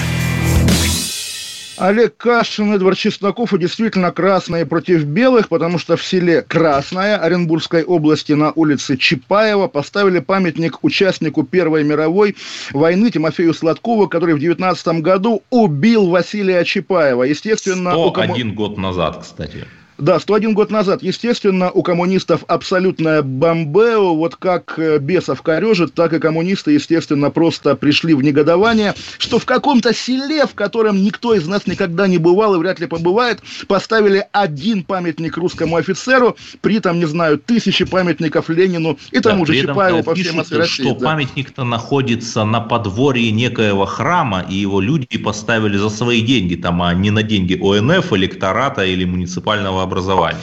Олег 1.78 2.18
Кашин, 2.18 2.74
Эдвард 2.74 2.98
Чесноков 2.98 3.54
и 3.54 3.60
действительно 3.60 4.12
красные 4.12 4.66
против 4.66 5.04
белых, 5.04 5.48
потому 5.50 5.78
что 5.78 5.96
в 5.96 6.04
селе 6.04 6.42
Красная 6.42 7.18
Оренбургской 7.18 7.84
области 7.84 8.34
на 8.34 8.52
улице 8.52 8.98
Чапаева 8.98 9.68
поставили 9.68 10.20
памятник 10.20 10.84
участнику 10.84 11.44
Первой 11.44 11.84
мировой 11.84 12.36
войны 12.72 13.12
Тимофею 13.12 13.54
Сладкову, 13.54 14.08
который 14.08 14.34
в 14.34 14.40
19 14.40 14.88
году 15.02 15.44
убил 15.52 16.08
Василия 16.08 16.64
Чапаева. 16.64 17.24
Естественно, 17.24 17.92
101 17.92 18.14
кому... 18.14 18.54
год 18.54 18.78
назад, 18.78 19.20
кстати. 19.22 19.68
Да, 19.98 20.20
101 20.20 20.54
год 20.54 20.70
назад. 20.70 21.02
Естественно, 21.02 21.72
у 21.72 21.82
коммунистов 21.82 22.44
абсолютная 22.48 23.24
бомбео. 23.24 24.16
Вот 24.16 24.36
как 24.36 24.78
э, 24.78 25.00
бесов 25.00 25.42
корежит, 25.42 25.96
так 25.96 26.14
и 26.14 26.20
коммунисты, 26.20 26.72
естественно, 26.72 27.32
просто 27.32 27.76
пришли 27.76 28.14
в 28.14 28.22
негодование, 28.22 28.94
что 29.18 29.40
в 29.40 29.46
каком-то 29.46 29.94
селе, 29.94 30.46
в 30.46 30.54
котором 30.54 31.02
никто 31.02 31.34
из 31.34 31.48
нас 31.48 31.66
никогда 31.66 32.08
не 32.08 32.20
бывал 32.20 32.56
и 32.56 32.60
вряд 32.60 32.80
ли 32.80 32.86
побывает, 32.86 33.42
поставили 33.68 34.28
один 34.32 34.84
памятник 34.84 35.36
русскому 35.38 35.78
офицеру, 35.78 36.38
при 36.62 36.80
там, 36.80 37.00
не 37.00 37.06
знаю, 37.06 37.40
тысячи 37.40 37.84
памятников 37.84 38.50
Ленину 38.50 39.00
и 39.12 39.20
тому 39.20 39.46
да, 39.46 39.54
же 39.54 39.62
Чапаеву 39.62 40.04
по 40.04 40.14
всем 40.14 40.38
России. 40.40 40.84
что 40.84 40.94
да. 40.94 41.06
памятник-то 41.08 41.64
находится 41.64 42.44
на 42.44 42.62
подворье 42.62 43.32
некоего 43.32 43.86
храма, 43.86 44.46
и 44.48 44.54
его 44.54 44.80
люди 44.80 45.18
поставили 45.18 45.78
за 45.78 45.90
свои 45.90 46.22
деньги, 46.22 46.56
там, 46.56 46.84
а 46.84 46.94
не 46.94 47.10
на 47.10 47.24
деньги 47.24 47.56
ОНФ, 47.56 48.14
электората 48.14 48.86
или 48.86 49.04
муниципального 49.04 49.87
образования. 49.88 50.38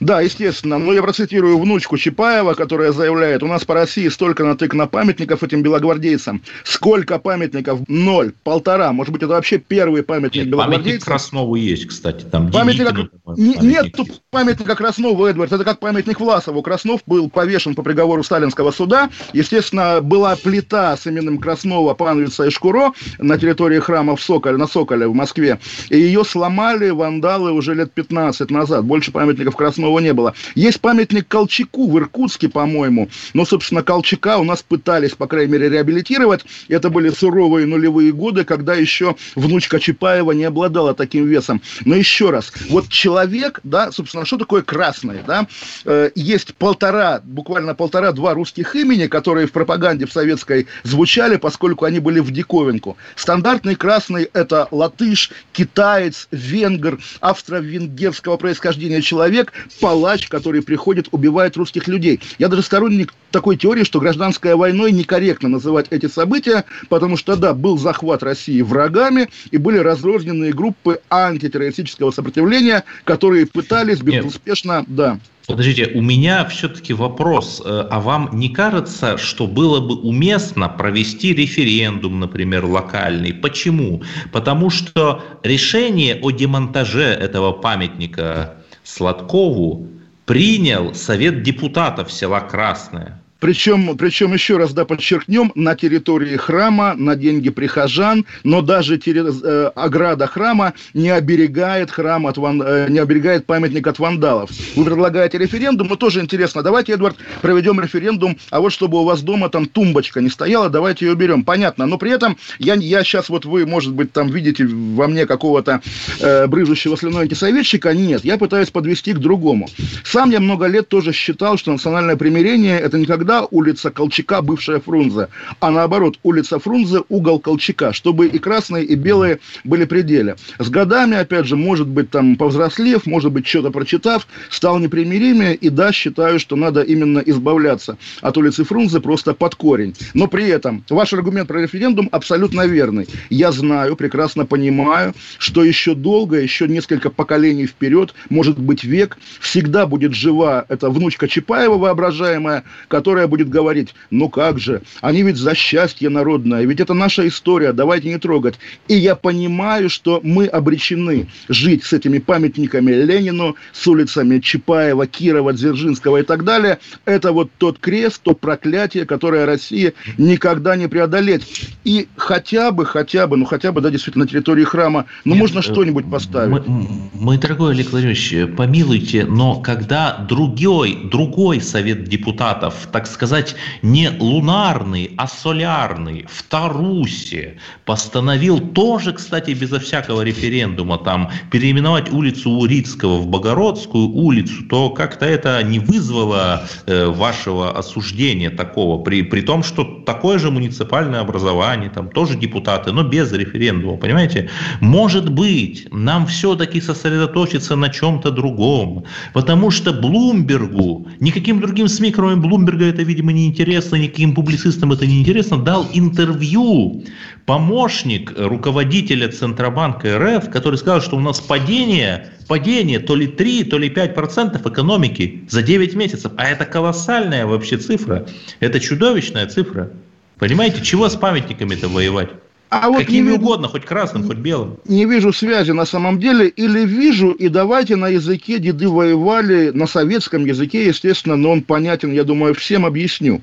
Да, 0.00 0.20
естественно. 0.20 0.78
Но 0.78 0.92
я 0.92 1.02
процитирую 1.02 1.58
внучку 1.58 1.96
Чапаева, 1.96 2.54
которая 2.54 2.92
заявляет, 2.92 3.42
у 3.42 3.46
нас 3.46 3.64
по 3.64 3.74
России 3.74 4.08
столько 4.08 4.44
натыкано 4.44 4.86
памятников 4.86 5.42
этим 5.42 5.62
белогвардейцам. 5.62 6.42
Сколько 6.64 7.18
памятников? 7.18 7.80
Ноль, 7.88 8.32
полтора. 8.44 8.92
Может 8.92 9.12
быть, 9.12 9.22
это 9.22 9.32
вообще 9.32 9.58
первый 9.58 10.02
памятник 10.02 10.44
Нет, 10.44 10.50
белогвардейцам? 10.50 10.84
Памятник 10.84 11.04
Краснову 11.04 11.54
есть, 11.54 11.86
кстати. 11.86 12.24
Там 12.24 12.50
памятник... 12.50 13.10
памятник. 13.24 13.62
Нет 13.62 13.94
памятника 14.30 14.74
Краснову, 14.76 15.24
Эдвард. 15.26 15.52
Это 15.52 15.64
как 15.64 15.78
памятник 15.80 16.20
Власову. 16.20 16.62
Краснов 16.62 17.00
был 17.06 17.30
повешен 17.30 17.74
по 17.74 17.82
приговору 17.82 18.22
сталинского 18.22 18.70
суда. 18.70 19.10
Естественно, 19.32 20.00
была 20.02 20.36
плита 20.36 20.96
с 20.96 21.06
именем 21.06 21.38
Краснова, 21.38 21.94
Пановица 21.94 22.44
и 22.44 22.50
Шкуро 22.50 22.92
на 23.18 23.38
территории 23.38 23.78
храма 23.78 24.14
в 24.14 24.22
Соколе, 24.22 24.56
на 24.56 24.66
Соколе 24.66 25.06
в 25.06 25.14
Москве. 25.14 25.58
И 25.88 25.98
ее 25.98 26.24
сломали 26.24 26.90
вандалы 26.90 27.52
уже 27.52 27.74
лет 27.74 27.92
15 27.92 28.50
назад. 28.50 28.84
Больше 28.84 29.10
памятников 29.10 29.55
Краснова 29.56 29.98
не 29.98 30.12
было. 30.12 30.34
Есть 30.54 30.80
памятник 30.80 31.26
Колчаку 31.28 31.90
в 31.90 31.98
Иркутске, 31.98 32.48
по-моему. 32.48 33.08
Но, 33.34 33.44
собственно, 33.44 33.82
Колчака 33.82 34.38
у 34.38 34.44
нас 34.44 34.62
пытались, 34.62 35.12
по 35.12 35.26
крайней 35.26 35.52
мере, 35.52 35.68
реабилитировать. 35.68 36.44
Это 36.68 36.90
были 36.90 37.10
суровые 37.10 37.66
нулевые 37.66 38.12
годы, 38.12 38.44
когда 38.44 38.74
еще 38.74 39.16
внучка 39.34 39.80
Чапаева 39.80 40.32
не 40.32 40.44
обладала 40.44 40.94
таким 40.94 41.26
весом. 41.26 41.60
Но 41.84 41.94
еще 41.94 42.30
раз, 42.30 42.52
вот 42.70 42.88
человек, 42.88 43.60
да, 43.64 43.92
собственно, 43.92 44.24
что 44.24 44.36
такое 44.36 44.62
красное, 44.62 45.22
да? 45.26 45.46
Э, 45.84 46.10
есть 46.14 46.54
полтора, 46.54 47.20
буквально 47.24 47.74
полтора-два 47.74 48.34
русских 48.34 48.74
имени, 48.76 49.06
которые 49.06 49.46
в 49.46 49.52
пропаганде 49.52 50.06
в 50.06 50.12
советской 50.12 50.66
звучали, 50.82 51.36
поскольку 51.36 51.84
они 51.84 51.98
были 51.98 52.20
в 52.20 52.30
диковинку. 52.30 52.96
Стандартный 53.16 53.74
красный– 53.74 54.28
это 54.32 54.68
латыш, 54.70 55.30
китаец, 55.52 56.28
венгр, 56.30 56.98
австро-венгерского 57.20 58.36
происхождения 58.36 59.02
человек, 59.02 59.45
человек, 59.46 59.52
палач, 59.80 60.28
который 60.28 60.62
приходит, 60.62 61.08
убивает 61.12 61.56
русских 61.56 61.88
людей. 61.88 62.20
Я 62.38 62.48
даже 62.48 62.62
сторонник 62.62 63.14
такой 63.30 63.56
теории, 63.56 63.84
что 63.84 64.00
гражданской 64.00 64.54
войной 64.54 64.92
некорректно 64.92 65.48
называть 65.48 65.86
эти 65.90 66.06
события, 66.06 66.64
потому 66.88 67.16
что, 67.16 67.36
да, 67.36 67.54
был 67.54 67.78
захват 67.78 68.22
России 68.22 68.62
врагами, 68.62 69.28
и 69.50 69.58
были 69.58 69.78
разрозненные 69.78 70.52
группы 70.52 71.00
антитеррористического 71.10 72.10
сопротивления, 72.10 72.84
которые 73.04 73.46
пытались 73.46 74.00
безуспешно, 74.00 74.80
Нет. 74.80 74.96
да. 74.96 75.18
Подождите, 75.46 75.92
у 75.94 76.02
меня 76.02 76.44
все-таки 76.46 76.92
вопрос. 76.92 77.62
Э, 77.64 77.86
а 77.88 78.00
вам 78.00 78.30
не 78.32 78.48
кажется, 78.48 79.16
что 79.16 79.46
было 79.46 79.78
бы 79.78 79.94
уместно 79.94 80.68
провести 80.68 81.34
референдум, 81.34 82.18
например, 82.18 82.64
локальный? 82.64 83.32
Почему? 83.32 84.02
Потому 84.32 84.70
что 84.70 85.22
решение 85.44 86.18
о 86.20 86.32
демонтаже 86.32 87.04
этого 87.04 87.52
памятника 87.52 88.56
Сладкову 88.86 89.88
принял 90.26 90.94
Совет 90.94 91.42
депутатов 91.42 92.12
села 92.12 92.40
Красное. 92.40 93.20
Причем, 93.40 93.96
причем 93.96 94.32
еще 94.32 94.56
раз 94.56 94.72
да, 94.72 94.84
подчеркнем, 94.84 95.52
на 95.54 95.74
территории 95.74 96.36
храма, 96.36 96.94
на 96.96 97.16
деньги 97.16 97.50
прихожан, 97.50 98.24
но 98.44 98.62
даже 98.62 98.98
терри... 98.98 99.22
э, 99.26 99.70
ограда 99.74 100.26
храма 100.26 100.72
не 100.94 101.10
оберегает 101.10 101.90
храм 101.90 102.26
от 102.26 102.38
ван... 102.38 102.62
э, 102.62 102.86
не 102.88 102.98
оберегает 102.98 103.46
памятник 103.46 103.86
от 103.86 103.98
вандалов. 103.98 104.50
Вы 104.74 104.84
предлагаете 104.84 105.38
референдум, 105.38 105.88
но 105.88 105.96
тоже 105.96 106.20
интересно. 106.20 106.62
Давайте, 106.62 106.92
Эдвард, 106.92 107.16
проведем 107.42 107.80
референдум, 107.80 108.38
а 108.50 108.60
вот 108.60 108.72
чтобы 108.72 109.00
у 109.00 109.04
вас 109.04 109.22
дома 109.22 109.48
там 109.50 109.66
тумбочка 109.66 110.20
не 110.20 110.30
стояла, 110.30 110.70
давайте 110.70 111.06
ее 111.06 111.12
уберем. 111.12 111.44
Понятно. 111.44 111.86
Но 111.86 111.98
при 111.98 112.12
этом 112.12 112.36
я, 112.58 112.74
я 112.74 113.04
сейчас 113.04 113.28
вот 113.28 113.44
вы, 113.44 113.66
может 113.66 113.92
быть, 113.92 114.12
там 114.12 114.28
видите 114.28 114.66
во 114.66 115.08
мне 115.08 115.26
какого-то 115.26 115.82
э, 116.20 116.46
брыжущего 116.46 116.96
слюной 116.96 117.22
антисоветчика. 117.22 117.92
Нет, 117.92 118.24
я 118.24 118.38
пытаюсь 118.38 118.70
подвести 118.70 119.12
к 119.12 119.18
другому. 119.18 119.68
Сам 120.04 120.30
я 120.30 120.40
много 120.40 120.66
лет 120.66 120.88
тоже 120.88 121.12
считал, 121.12 121.58
что 121.58 121.72
национальное 121.72 122.16
примирение 122.16 122.78
это 122.78 122.98
никогда 122.98 123.25
тогда 123.26 123.44
улица 123.50 123.90
Колчака, 123.90 124.40
бывшая 124.40 124.78
Фрунзе, 124.78 125.28
а 125.58 125.72
наоборот, 125.72 126.16
улица 126.22 126.60
Фрунзе, 126.60 127.02
угол 127.08 127.40
Колчака, 127.40 127.92
чтобы 127.92 128.28
и 128.28 128.38
красные, 128.38 128.84
и 128.84 128.94
белые 128.94 129.40
были 129.64 129.84
пределе. 129.84 130.36
С 130.60 130.70
годами, 130.70 131.16
опять 131.16 131.46
же, 131.46 131.56
может 131.56 131.88
быть, 131.88 132.10
там, 132.10 132.36
повзрослев, 132.36 133.04
может 133.04 133.32
быть, 133.32 133.44
что-то 133.44 133.72
прочитав, 133.72 134.28
стал 134.48 134.78
непримиримее, 134.78 135.56
и 135.56 135.70
да, 135.70 135.90
считаю, 135.90 136.38
что 136.38 136.54
надо 136.54 136.82
именно 136.82 137.18
избавляться 137.18 137.98
от 138.20 138.36
улицы 138.38 138.62
Фрунзе 138.62 139.00
просто 139.00 139.34
под 139.34 139.56
корень. 139.56 139.96
Но 140.14 140.28
при 140.28 140.46
этом 140.46 140.84
ваш 140.88 141.12
аргумент 141.12 141.48
про 141.48 141.62
референдум 141.62 142.08
абсолютно 142.12 142.64
верный. 142.66 143.08
Я 143.28 143.50
знаю, 143.50 143.96
прекрасно 143.96 144.46
понимаю, 144.46 145.14
что 145.38 145.64
еще 145.64 145.96
долго, 145.96 146.38
еще 146.38 146.68
несколько 146.68 147.10
поколений 147.10 147.66
вперед, 147.66 148.14
может 148.30 148.56
быть, 148.56 148.84
век, 148.84 149.18
всегда 149.40 149.86
будет 149.86 150.14
жива 150.14 150.64
эта 150.68 150.90
внучка 150.90 151.26
Чапаева 151.26 151.76
воображаемая, 151.76 152.62
которая 152.86 153.15
которая 153.16 153.28
будет 153.28 153.48
говорить, 153.48 153.94
ну 154.10 154.28
как 154.28 154.58
же, 154.58 154.82
они 155.00 155.22
ведь 155.22 155.36
за 155.36 155.54
счастье 155.54 156.10
народное, 156.10 156.66
ведь 156.66 156.80
это 156.80 156.92
наша 156.92 157.26
история, 157.26 157.72
давайте 157.72 158.08
не 158.08 158.18
трогать. 158.18 158.56
И 158.88 158.94
я 158.94 159.14
понимаю, 159.14 159.88
что 159.88 160.20
мы 160.22 160.46
обречены 160.46 161.26
жить 161.48 161.82
с 161.84 161.94
этими 161.94 162.18
памятниками 162.18 162.92
Ленину, 162.92 163.56
с 163.72 163.86
улицами 163.86 164.38
Чапаева, 164.38 165.06
Кирова, 165.06 165.54
Дзержинского 165.54 166.18
и 166.18 166.22
так 166.24 166.44
далее. 166.44 166.78
Это 167.06 167.32
вот 167.32 167.50
тот 167.56 167.78
крест, 167.78 168.20
то 168.22 168.34
проклятие, 168.34 169.06
которое 169.06 169.46
Россия 169.46 169.94
никогда 170.18 170.76
не 170.76 170.86
преодолеть. 170.86 171.70
И 171.84 172.08
хотя 172.16 172.70
бы, 172.70 172.84
хотя 172.84 173.26
бы, 173.26 173.38
ну 173.38 173.46
хотя 173.46 173.72
бы, 173.72 173.80
да, 173.80 173.88
действительно, 173.88 174.24
на 174.24 174.30
территории 174.30 174.64
храма, 174.64 175.06
ну 175.24 175.32
Нет, 175.32 175.40
можно 175.40 175.60
э, 175.60 175.62
что-нибудь 175.62 176.10
поставить. 176.10 176.66
Мы, 176.66 176.88
мы, 177.14 177.38
дорогой 177.38 177.72
Олег 177.72 177.90
Владимирович, 177.92 178.54
помилуйте, 178.56 179.24
но 179.24 179.60
когда 179.60 180.18
другой, 180.28 180.98
другой 181.10 181.62
совет 181.62 182.04
депутатов, 182.04 182.88
так 182.92 183.05
так 183.06 183.14
сказать, 183.14 183.56
не 183.82 184.10
лунарный, 184.10 185.12
а 185.16 185.28
солярный 185.28 186.26
в 186.28 186.42
Тарусе 186.42 187.58
постановил 187.84 188.58
тоже, 188.58 189.12
кстати, 189.12 189.52
безо 189.52 189.78
всякого 189.78 190.22
референдума, 190.22 190.98
там, 190.98 191.30
переименовать 191.52 192.12
улицу 192.12 192.50
Урицкого 192.50 193.18
в 193.18 193.28
Богородскую 193.28 194.08
улицу, 194.08 194.64
то 194.68 194.90
как-то 194.90 195.24
это 195.24 195.62
не 195.62 195.78
вызвало 195.78 196.66
э, 196.86 197.06
вашего 197.06 197.78
осуждения 197.78 198.50
такого, 198.50 199.02
при, 199.02 199.22
при 199.22 199.42
том, 199.42 199.62
что 199.62 199.84
такое 200.04 200.38
же 200.38 200.50
муниципальное 200.50 201.20
образование, 201.20 201.90
там 201.90 202.10
тоже 202.10 202.36
депутаты, 202.36 202.92
но 202.92 203.04
без 203.04 203.32
референдума, 203.32 203.96
понимаете? 203.98 204.50
Может 204.80 205.30
быть, 205.30 205.86
нам 205.92 206.26
все-таки 206.26 206.80
сосредоточиться 206.80 207.76
на 207.76 207.88
чем-то 207.88 208.32
другом, 208.32 209.04
потому 209.32 209.70
что 209.70 209.92
Блумбергу, 209.92 211.06
никаким 211.20 211.60
другим 211.60 211.86
СМИ, 211.86 212.10
кроме 212.10 212.36
Блумберга, 212.36 212.95
это, 212.96 213.02
видимо, 213.02 213.32
не 213.32 213.46
интересно, 213.46 213.96
никаким 213.96 214.34
публицистам 214.34 214.92
это 214.92 215.06
не 215.06 215.20
интересно, 215.20 215.58
дал 215.58 215.86
интервью 215.92 217.04
помощник 217.44 218.32
руководителя 218.36 219.28
Центробанка 219.28 220.18
РФ, 220.18 220.50
который 220.50 220.76
сказал, 220.76 221.02
что 221.02 221.16
у 221.16 221.20
нас 221.20 221.40
падение, 221.40 222.32
падение 222.48 222.98
то 222.98 223.14
ли 223.14 223.26
3, 223.26 223.64
то 223.64 223.78
ли 223.78 223.90
5 223.90 224.14
процентов 224.14 224.66
экономики 224.66 225.44
за 225.50 225.62
9 225.62 225.94
месяцев. 225.94 226.32
А 226.38 226.46
это 226.46 226.64
колоссальная 226.64 227.44
вообще 227.44 227.76
цифра. 227.76 228.26
Это 228.60 228.80
чудовищная 228.80 229.46
цифра. 229.46 229.90
Понимаете, 230.38 230.82
чего 230.82 231.08
с 231.08 231.16
памятниками-то 231.16 231.88
воевать? 231.88 232.30
А 232.68 232.88
вот 232.88 232.98
Какими 232.98 233.30
не 233.30 233.36
угодно, 233.36 233.68
хоть 233.68 233.84
красным, 233.84 234.24
хоть 234.26 234.38
белым. 234.38 234.76
Не 234.86 235.04
вижу 235.04 235.32
связи 235.32 235.70
на 235.70 235.84
самом 235.84 236.18
деле, 236.18 236.48
или 236.48 236.84
вижу, 236.84 237.30
и 237.30 237.48
давайте 237.48 237.94
на 237.94 238.08
языке 238.08 238.58
деды 238.58 238.88
воевали, 238.88 239.70
на 239.72 239.86
советском 239.86 240.44
языке, 240.44 240.84
естественно, 240.86 241.36
но 241.36 241.52
он 241.52 241.62
понятен, 241.62 242.12
я 242.12 242.24
думаю, 242.24 242.54
всем 242.54 242.84
объясню. 242.84 243.40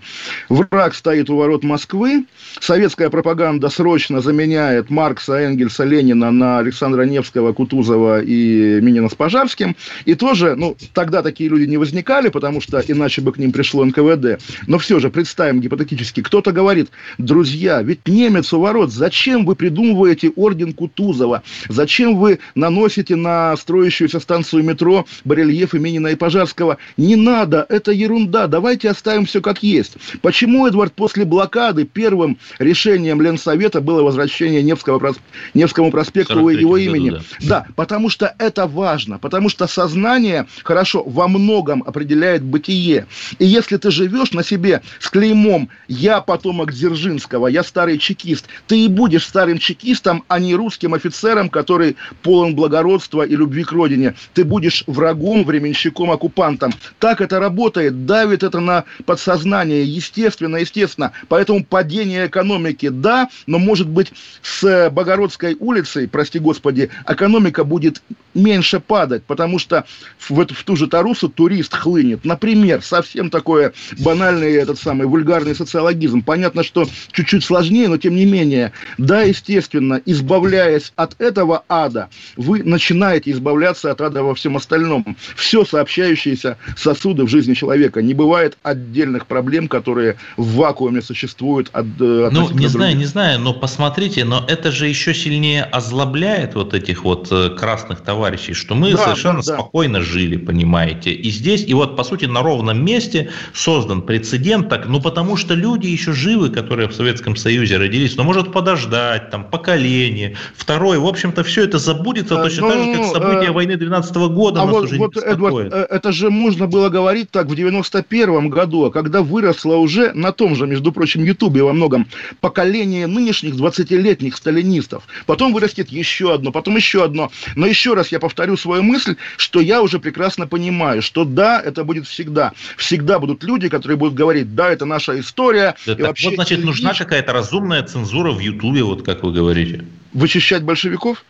Враг 0.49 0.93
стоит 0.93 1.29
у 1.29 1.37
ворот 1.37 1.63
Москвы, 1.63 2.25
советская 2.59 3.09
пропаганда 3.09 3.69
срочно 3.69 4.19
заменяет 4.19 4.89
Маркса, 4.89 5.35
Энгельса, 5.35 5.85
Ленина 5.85 6.29
на 6.31 6.59
Александра 6.59 7.03
Невского, 7.03 7.53
Кутузова 7.53 8.21
и 8.21 8.81
Минина 8.81 9.07
с 9.07 9.15
Пожарским, 9.15 9.77
и 10.03 10.15
тоже, 10.15 10.55
ну, 10.57 10.75
тогда 10.93 11.21
такие 11.21 11.49
люди 11.49 11.63
не 11.63 11.77
возникали, 11.77 12.27
потому 12.27 12.59
что 12.59 12.83
иначе 12.85 13.21
бы 13.21 13.31
к 13.31 13.37
ним 13.37 13.53
пришло 13.53 13.85
НКВД, 13.85 14.41
но 14.67 14.79
все 14.79 14.99
же, 14.99 15.09
представим 15.09 15.61
гипотетически, 15.61 16.21
кто-то 16.21 16.51
говорит, 16.51 16.89
друзья, 17.17 17.81
ведь 17.81 18.05
немец 18.05 18.51
у 18.51 18.59
ворот, 18.59 18.91
зачем 18.91 19.12
Зачем 19.13 19.45
вы 19.45 19.55
придумываете 19.55 20.31
орден 20.35 20.73
Кутузова? 20.73 21.43
Зачем 21.69 22.17
вы 22.17 22.39
наносите 22.55 23.15
на 23.15 23.55
строящуюся 23.55 24.19
станцию 24.19 24.63
метро 24.63 25.05
барельеф 25.23 25.73
Минина 25.73 26.07
и 26.07 26.15
Пожарского? 26.15 26.79
Не 26.97 27.15
надо, 27.15 27.63
это 27.69 27.91
ерунда, 27.91 28.47
давайте 28.47 28.89
оставим 28.89 29.27
все 29.27 29.39
как 29.39 29.61
есть. 29.61 29.97
Почему, 30.23 30.65
Эдвард, 30.65 30.93
после 30.93 31.25
блокады 31.25 31.85
первым 31.85 32.39
решением 32.57 33.21
Ленсовета 33.21 33.81
было 33.81 34.01
возвращение 34.01 34.63
Невского, 34.63 35.13
Невскому 35.53 35.91
проспекту 35.91 36.49
его 36.49 36.77
имени? 36.77 37.11
Году, 37.11 37.23
да. 37.41 37.47
да, 37.47 37.67
потому 37.75 38.09
что 38.09 38.33
это 38.39 38.65
важно, 38.65 39.19
потому 39.19 39.49
что 39.49 39.67
сознание, 39.67 40.47
хорошо, 40.63 41.03
во 41.05 41.27
многом 41.27 41.83
определяет 41.85 42.41
бытие. 42.41 43.05
И 43.37 43.45
если 43.45 43.77
ты 43.77 43.91
живешь 43.91 44.31
на 44.31 44.43
себе 44.43 44.81
с 44.99 45.11
клеймом 45.11 45.69
«я 45.87 46.19
потомок 46.19 46.73
Дзержинского, 46.73 47.45
я 47.45 47.63
старый 47.63 47.99
чекист», 47.99 48.47
ты 48.65 48.85
и 48.85 48.87
будешь 48.87 49.02
будешь 49.03 49.27
старым 49.27 49.57
чекистом, 49.57 50.23
а 50.29 50.39
не 50.39 50.55
русским 50.55 50.93
офицером, 50.93 51.49
который 51.49 51.97
полон 52.21 52.55
благородства 52.55 53.23
и 53.23 53.35
любви 53.35 53.65
к 53.65 53.73
родине. 53.73 54.15
Ты 54.33 54.45
будешь 54.45 54.85
врагом, 54.87 55.43
временщиком, 55.43 56.09
оккупантом. 56.09 56.71
Так 56.99 57.19
это 57.19 57.41
работает, 57.41 58.05
давит 58.05 58.43
это 58.43 58.61
на 58.61 58.85
подсознание, 59.05 59.83
естественно, 59.83 60.55
естественно. 60.55 61.11
Поэтому 61.27 61.65
падение 61.65 62.27
экономики, 62.27 62.87
да, 62.87 63.27
но 63.45 63.59
может 63.59 63.89
быть 63.89 64.13
с 64.41 64.89
Богородской 64.89 65.57
улицей, 65.59 66.07
прости 66.07 66.39
господи, 66.39 66.89
экономика 67.05 67.65
будет 67.65 68.01
меньше 68.33 68.79
падать, 68.79 69.23
потому 69.25 69.59
что 69.59 69.83
в, 70.17 70.45
в 70.45 70.63
ту 70.63 70.75
же 70.77 70.87
Тарусу 70.87 71.27
турист 71.27 71.73
хлынет. 71.73 72.23
Например, 72.23 72.81
совсем 72.81 73.29
такое 73.29 73.73
банальный 73.99 74.53
этот 74.53 74.79
самый 74.79 75.07
вульгарный 75.07 75.55
социологизм. 75.55 76.21
Понятно, 76.21 76.63
что 76.63 76.87
чуть-чуть 77.11 77.43
сложнее, 77.43 77.89
но 77.89 77.97
тем 77.97 78.15
не 78.15 78.25
менее. 78.25 78.71
Да, 78.97 79.21
естественно, 79.21 80.01
избавляясь 80.05 80.93
от 80.95 81.19
этого 81.19 81.63
ада, 81.69 82.09
вы 82.37 82.63
начинаете 82.63 83.31
избавляться 83.31 83.91
от 83.91 84.01
ада 84.01 84.23
во 84.23 84.35
всем 84.35 84.57
остальном. 84.57 85.17
Все 85.35 85.65
сообщающиеся 85.65 86.57
сосуды 86.77 87.23
в 87.23 87.27
жизни 87.27 87.53
человека. 87.53 88.01
Не 88.01 88.13
бывает 88.13 88.57
отдельных 88.63 89.25
проблем, 89.25 89.67
которые 89.67 90.17
в 90.37 90.55
вакууме 90.55 91.01
существуют 91.01 91.69
от, 91.73 91.85
э, 91.99 92.25
от 92.27 92.33
Ну, 92.33 92.49
не 92.51 92.67
знаю, 92.67 92.95
не 92.95 93.05
знаю, 93.05 93.39
но 93.39 93.53
посмотрите, 93.53 94.25
но 94.25 94.45
это 94.47 94.71
же 94.71 94.87
еще 94.87 95.13
сильнее 95.13 95.63
озлобляет 95.63 96.55
вот 96.55 96.73
этих 96.73 97.03
вот 97.03 97.27
э, 97.31 97.49
красных 97.49 98.01
товарищей, 98.01 98.53
что 98.53 98.75
мы 98.75 98.91
да, 98.91 98.97
совершенно 98.97 99.41
да, 99.41 99.45
да. 99.45 99.53
спокойно 99.55 100.01
жили, 100.01 100.37
понимаете. 100.37 101.11
И 101.11 101.29
здесь, 101.29 101.63
и 101.65 101.73
вот, 101.73 101.95
по 101.95 102.03
сути, 102.03 102.25
на 102.25 102.41
ровном 102.41 102.83
месте 102.83 103.29
создан 103.53 104.01
прецедент, 104.01 104.69
так, 104.69 104.87
ну, 104.87 105.01
потому 105.01 105.37
что 105.37 105.53
люди 105.53 105.87
еще 105.87 106.13
живы, 106.13 106.49
которые 106.49 106.87
в 106.87 106.93
Советском 106.93 107.35
Союзе 107.35 107.77
родились, 107.77 108.15
но 108.15 108.23
может 108.23 108.51
подождать 108.51 108.82
подождать, 108.83 109.29
там, 109.29 109.45
поколение. 109.49 110.35
Второе, 110.55 110.99
в 110.99 111.05
общем-то, 111.05 111.43
все 111.43 111.63
это 111.63 111.77
забудется 111.77 112.39
а, 112.39 112.43
точно 112.43 112.67
ну, 112.67 112.69
так 112.69 112.83
же, 112.83 112.91
как 112.91 112.99
ну, 112.99 113.13
события 113.13 113.47
э, 113.47 113.51
войны 113.51 113.77
12 113.77 114.15
-го 114.15 114.29
года 114.29 114.61
а 114.61 114.65
нас 114.65 114.73
вот, 114.73 114.83
уже 114.85 114.97
вот, 114.97 115.15
не 115.15 115.21
Эдвард, 115.21 115.73
э, 115.73 115.87
это 115.89 116.11
же 116.11 116.29
можно 116.29 116.67
было 116.67 116.89
говорить 116.89 117.31
так 117.31 117.47
в 117.47 117.55
91 117.55 118.49
году, 118.49 118.85
а 118.85 118.91
когда 118.91 119.21
выросло 119.21 119.75
уже 119.75 120.11
на 120.13 120.31
том 120.31 120.55
же, 120.55 120.67
между 120.67 120.91
прочим, 120.91 121.23
Ютубе 121.23 121.63
во 121.63 121.73
многом 121.73 122.07
поколение 122.41 123.07
нынешних 123.07 123.55
20-летних 123.55 124.35
сталинистов. 124.35 125.03
Потом 125.25 125.53
вырастет 125.53 125.89
еще 125.89 126.33
одно, 126.33 126.51
потом 126.51 126.75
еще 126.75 127.03
одно. 127.03 127.31
Но 127.55 127.65
еще 127.65 127.93
раз 127.93 128.11
я 128.11 128.19
повторю 128.19 128.57
свою 128.57 128.83
мысль, 128.83 129.15
что 129.37 129.59
я 129.59 129.81
уже 129.81 129.99
прекрасно 129.99 130.47
понимаю, 130.47 131.01
что 131.01 131.25
да, 131.25 131.61
это 131.61 131.83
будет 131.83 132.07
всегда. 132.07 132.51
Всегда 132.77 133.19
будут 133.19 133.43
люди, 133.43 133.69
которые 133.69 133.97
будут 133.97 134.13
говорить, 134.13 134.55
да, 134.55 134.69
это 134.69 134.85
наша 134.85 135.19
история. 135.19 135.75
Да, 135.85 135.95
так 135.95 136.07
вообще, 136.07 136.29
вот, 136.29 136.35
значит, 136.35 136.63
нужна 136.63 136.93
какая-то 136.93 137.33
разумная 137.33 137.83
цензура 137.83 138.31
в 138.31 138.39
Ютубе 138.39 138.72
Ютубе, 138.73 138.83
вот 138.83 139.05
как 139.05 139.23
вы 139.23 139.31
говорите. 139.31 139.85
Вычищать 140.13 140.63
большевиков? 140.63 141.23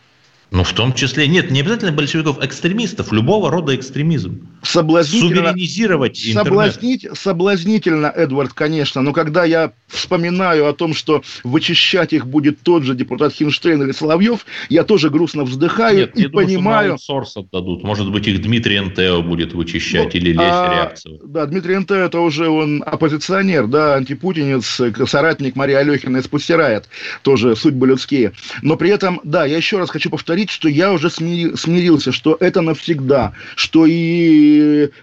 Ну, 0.50 0.62
в 0.62 0.72
том 0.72 0.94
числе, 0.94 1.26
нет, 1.26 1.50
не 1.50 1.60
обязательно 1.60 1.92
большевиков, 1.92 2.42
экстремистов, 2.42 3.12
любого 3.12 3.50
рода 3.50 3.74
экстремизм. 3.74 4.46
Соблазнительно, 4.64 5.50
суверенизировать 5.50 6.16
соблазнить, 6.16 7.06
Соблазнительно, 7.12 8.06
Эдвард, 8.06 8.52
конечно, 8.54 9.02
но 9.02 9.12
когда 9.12 9.44
я 9.44 9.72
вспоминаю 9.88 10.66
о 10.68 10.72
том, 10.72 10.94
что 10.94 11.22
вычищать 11.44 12.12
их 12.12 12.26
будет 12.26 12.60
тот 12.62 12.82
же 12.82 12.94
депутат 12.94 13.32
Хинштейн 13.34 13.82
или 13.82 13.92
Соловьев, 13.92 14.46
я 14.70 14.84
тоже 14.84 15.10
грустно 15.10 15.44
вздыхаю 15.44 15.98
Нет, 15.98 16.18
и 16.18 16.22
я 16.22 16.28
понимаю... 16.30 16.84
Думаю, 16.88 16.98
сорс 16.98 17.36
отдадут. 17.36 17.84
Может 17.84 18.10
быть, 18.10 18.26
их 18.26 18.40
Дмитрий 18.42 18.80
НТО 18.80 19.20
будет 19.20 19.52
вычищать 19.52 20.14
ну, 20.14 20.20
или 20.20 20.32
Леся 20.32 20.70
а, 20.70 20.74
Реакцию. 20.74 21.20
Да, 21.24 21.46
Дмитрий 21.46 21.76
НТО 21.76 21.94
это 21.94 22.20
уже 22.20 22.48
он 22.48 22.82
оппозиционер, 22.84 23.66
да, 23.66 23.96
антипутинец, 23.96 24.80
соратник 25.06 25.56
Марии 25.56 25.74
Алехина 25.74 26.22
спустирает 26.22 26.88
тоже 27.22 27.54
судьбы 27.56 27.86
людские. 27.86 28.32
Но 28.62 28.76
при 28.76 28.90
этом, 28.90 29.20
да, 29.24 29.44
я 29.44 29.56
еще 29.56 29.78
раз 29.78 29.90
хочу 29.90 30.10
повторить, 30.10 30.50
что 30.50 30.68
я 30.68 30.92
уже 30.92 31.10
смирился, 31.10 32.12
что 32.12 32.36
это 32.40 32.62
навсегда, 32.62 33.32
что 33.56 33.86
и 33.86 34.53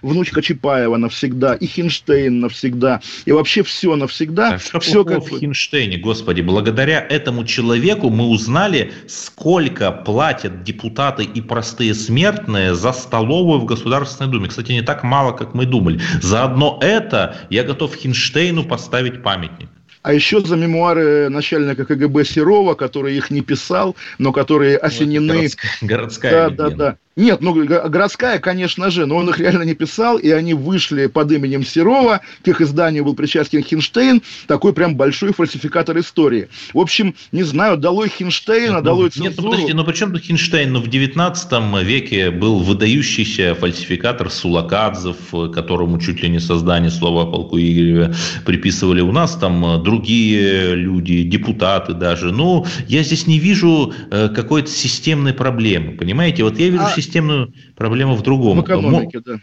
внучка 0.02 0.42
Чапаева 0.42 0.96
навсегда, 0.96 1.54
и 1.54 1.66
Хинштейн 1.66 2.40
навсегда, 2.40 3.00
и 3.24 3.32
вообще 3.32 3.62
все 3.62 3.96
навсегда. 3.96 4.54
А 4.54 4.58
что 4.58 4.80
все 4.80 5.04
как... 5.04 5.24
в 5.24 5.38
Хинштейне, 5.38 5.98
господи, 5.98 6.40
благодаря 6.40 7.00
этому 7.00 7.44
человеку 7.44 8.10
мы 8.10 8.26
узнали, 8.26 8.92
сколько 9.06 9.92
платят 9.92 10.62
депутаты 10.62 11.24
и 11.24 11.40
простые 11.40 11.94
смертные 11.94 12.74
за 12.74 12.92
столовую 12.92 13.60
в 13.60 13.64
Государственной 13.64 14.30
Думе. 14.30 14.48
Кстати, 14.48 14.72
не 14.72 14.82
так 14.82 15.04
мало, 15.04 15.32
как 15.32 15.54
мы 15.54 15.66
думали. 15.66 16.00
Заодно 16.20 16.78
это 16.80 17.36
я 17.50 17.64
готов 17.64 17.94
Хинштейну 17.94 18.64
поставить 18.64 19.22
памятник 19.22 19.68
а 20.02 20.12
еще 20.12 20.40
за 20.40 20.56
мемуары 20.56 21.28
начальника 21.28 21.84
КГБ 21.84 22.24
Серова, 22.24 22.74
который 22.74 23.16
их 23.16 23.30
не 23.30 23.40
писал, 23.40 23.96
но 24.18 24.32
которые 24.32 24.76
осенены... 24.76 25.48
Городская, 25.48 25.70
городская 25.80 26.50
да, 26.50 26.70
да, 26.70 26.76
да. 26.76 26.96
Нет, 27.14 27.42
ну, 27.42 27.52
городская, 27.52 28.38
конечно 28.38 28.90
же, 28.90 29.04
но 29.04 29.16
он 29.16 29.28
их 29.28 29.38
реально 29.38 29.64
не 29.64 29.74
писал, 29.74 30.16
и 30.16 30.30
они 30.30 30.54
вышли 30.54 31.06
под 31.06 31.30
именем 31.30 31.64
Серова, 31.64 32.22
к 32.42 32.48
их 32.48 32.62
изданию 32.62 33.04
был 33.04 33.14
причастен 33.14 33.62
Хинштейн, 33.62 34.22
такой 34.46 34.72
прям 34.72 34.96
большой 34.96 35.34
фальсификатор 35.34 35.98
истории. 35.98 36.48
В 36.72 36.78
общем, 36.78 37.14
не 37.30 37.42
знаю, 37.42 37.76
долой 37.76 38.08
Хинштейна, 38.08 38.76
нет, 38.76 38.84
долой 38.84 39.10
ну, 39.14 39.24
Нет, 39.24 39.34
ну 39.36 39.42
подождите, 39.42 39.74
ну 39.74 39.84
при 39.84 39.92
чем 39.92 40.12
тут 40.12 40.22
Хинштейн? 40.22 40.72
Ну 40.72 40.80
в 40.80 40.88
19 40.88 41.52
веке 41.82 42.30
был 42.30 42.60
выдающийся 42.60 43.54
фальсификатор 43.56 44.30
Сулакадзев, 44.30 45.52
которому 45.54 45.98
чуть 45.98 46.22
ли 46.22 46.30
не 46.30 46.40
создание 46.40 46.90
слова 46.90 47.24
о 47.24 47.26
полку 47.26 47.58
Игореве 47.58 48.14
приписывали. 48.46 49.02
У 49.02 49.12
нас 49.12 49.36
там 49.36 49.82
другие 49.92 50.74
люди, 50.74 51.22
депутаты 51.22 51.92
даже. 51.92 52.32
Ну, 52.32 52.64
я 52.88 53.02
здесь 53.02 53.26
не 53.26 53.38
вижу 53.38 53.92
э, 54.10 54.28
какой-то 54.28 54.70
системной 54.70 55.34
проблемы, 55.34 55.92
понимаете? 55.92 56.44
Вот 56.44 56.58
я 56.58 56.70
вижу 56.70 56.84
а 56.84 56.92
системную 56.92 57.52
проблему 57.76 58.14
в 58.14 58.22
другом. 58.22 58.60
В 58.60 58.64
экономике, 58.64 59.20
да. 59.24 59.34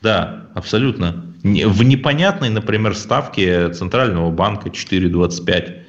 Да, 0.00 0.46
абсолютно. 0.54 1.26
В 1.42 1.82
непонятной, 1.82 2.48
например, 2.48 2.94
ставке 2.94 3.70
Центрального 3.70 4.30
банка 4.30 4.70
4,25. 4.70 5.82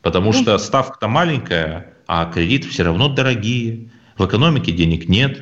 Потому 0.00 0.32
ну, 0.32 0.32
что 0.32 0.56
ставка-то 0.58 1.08
маленькая, 1.08 1.92
а 2.06 2.24
кредиты 2.24 2.68
все 2.68 2.84
равно 2.84 3.08
дорогие. 3.08 3.90
В 4.16 4.24
экономике 4.24 4.72
денег 4.72 5.08
нет. 5.08 5.40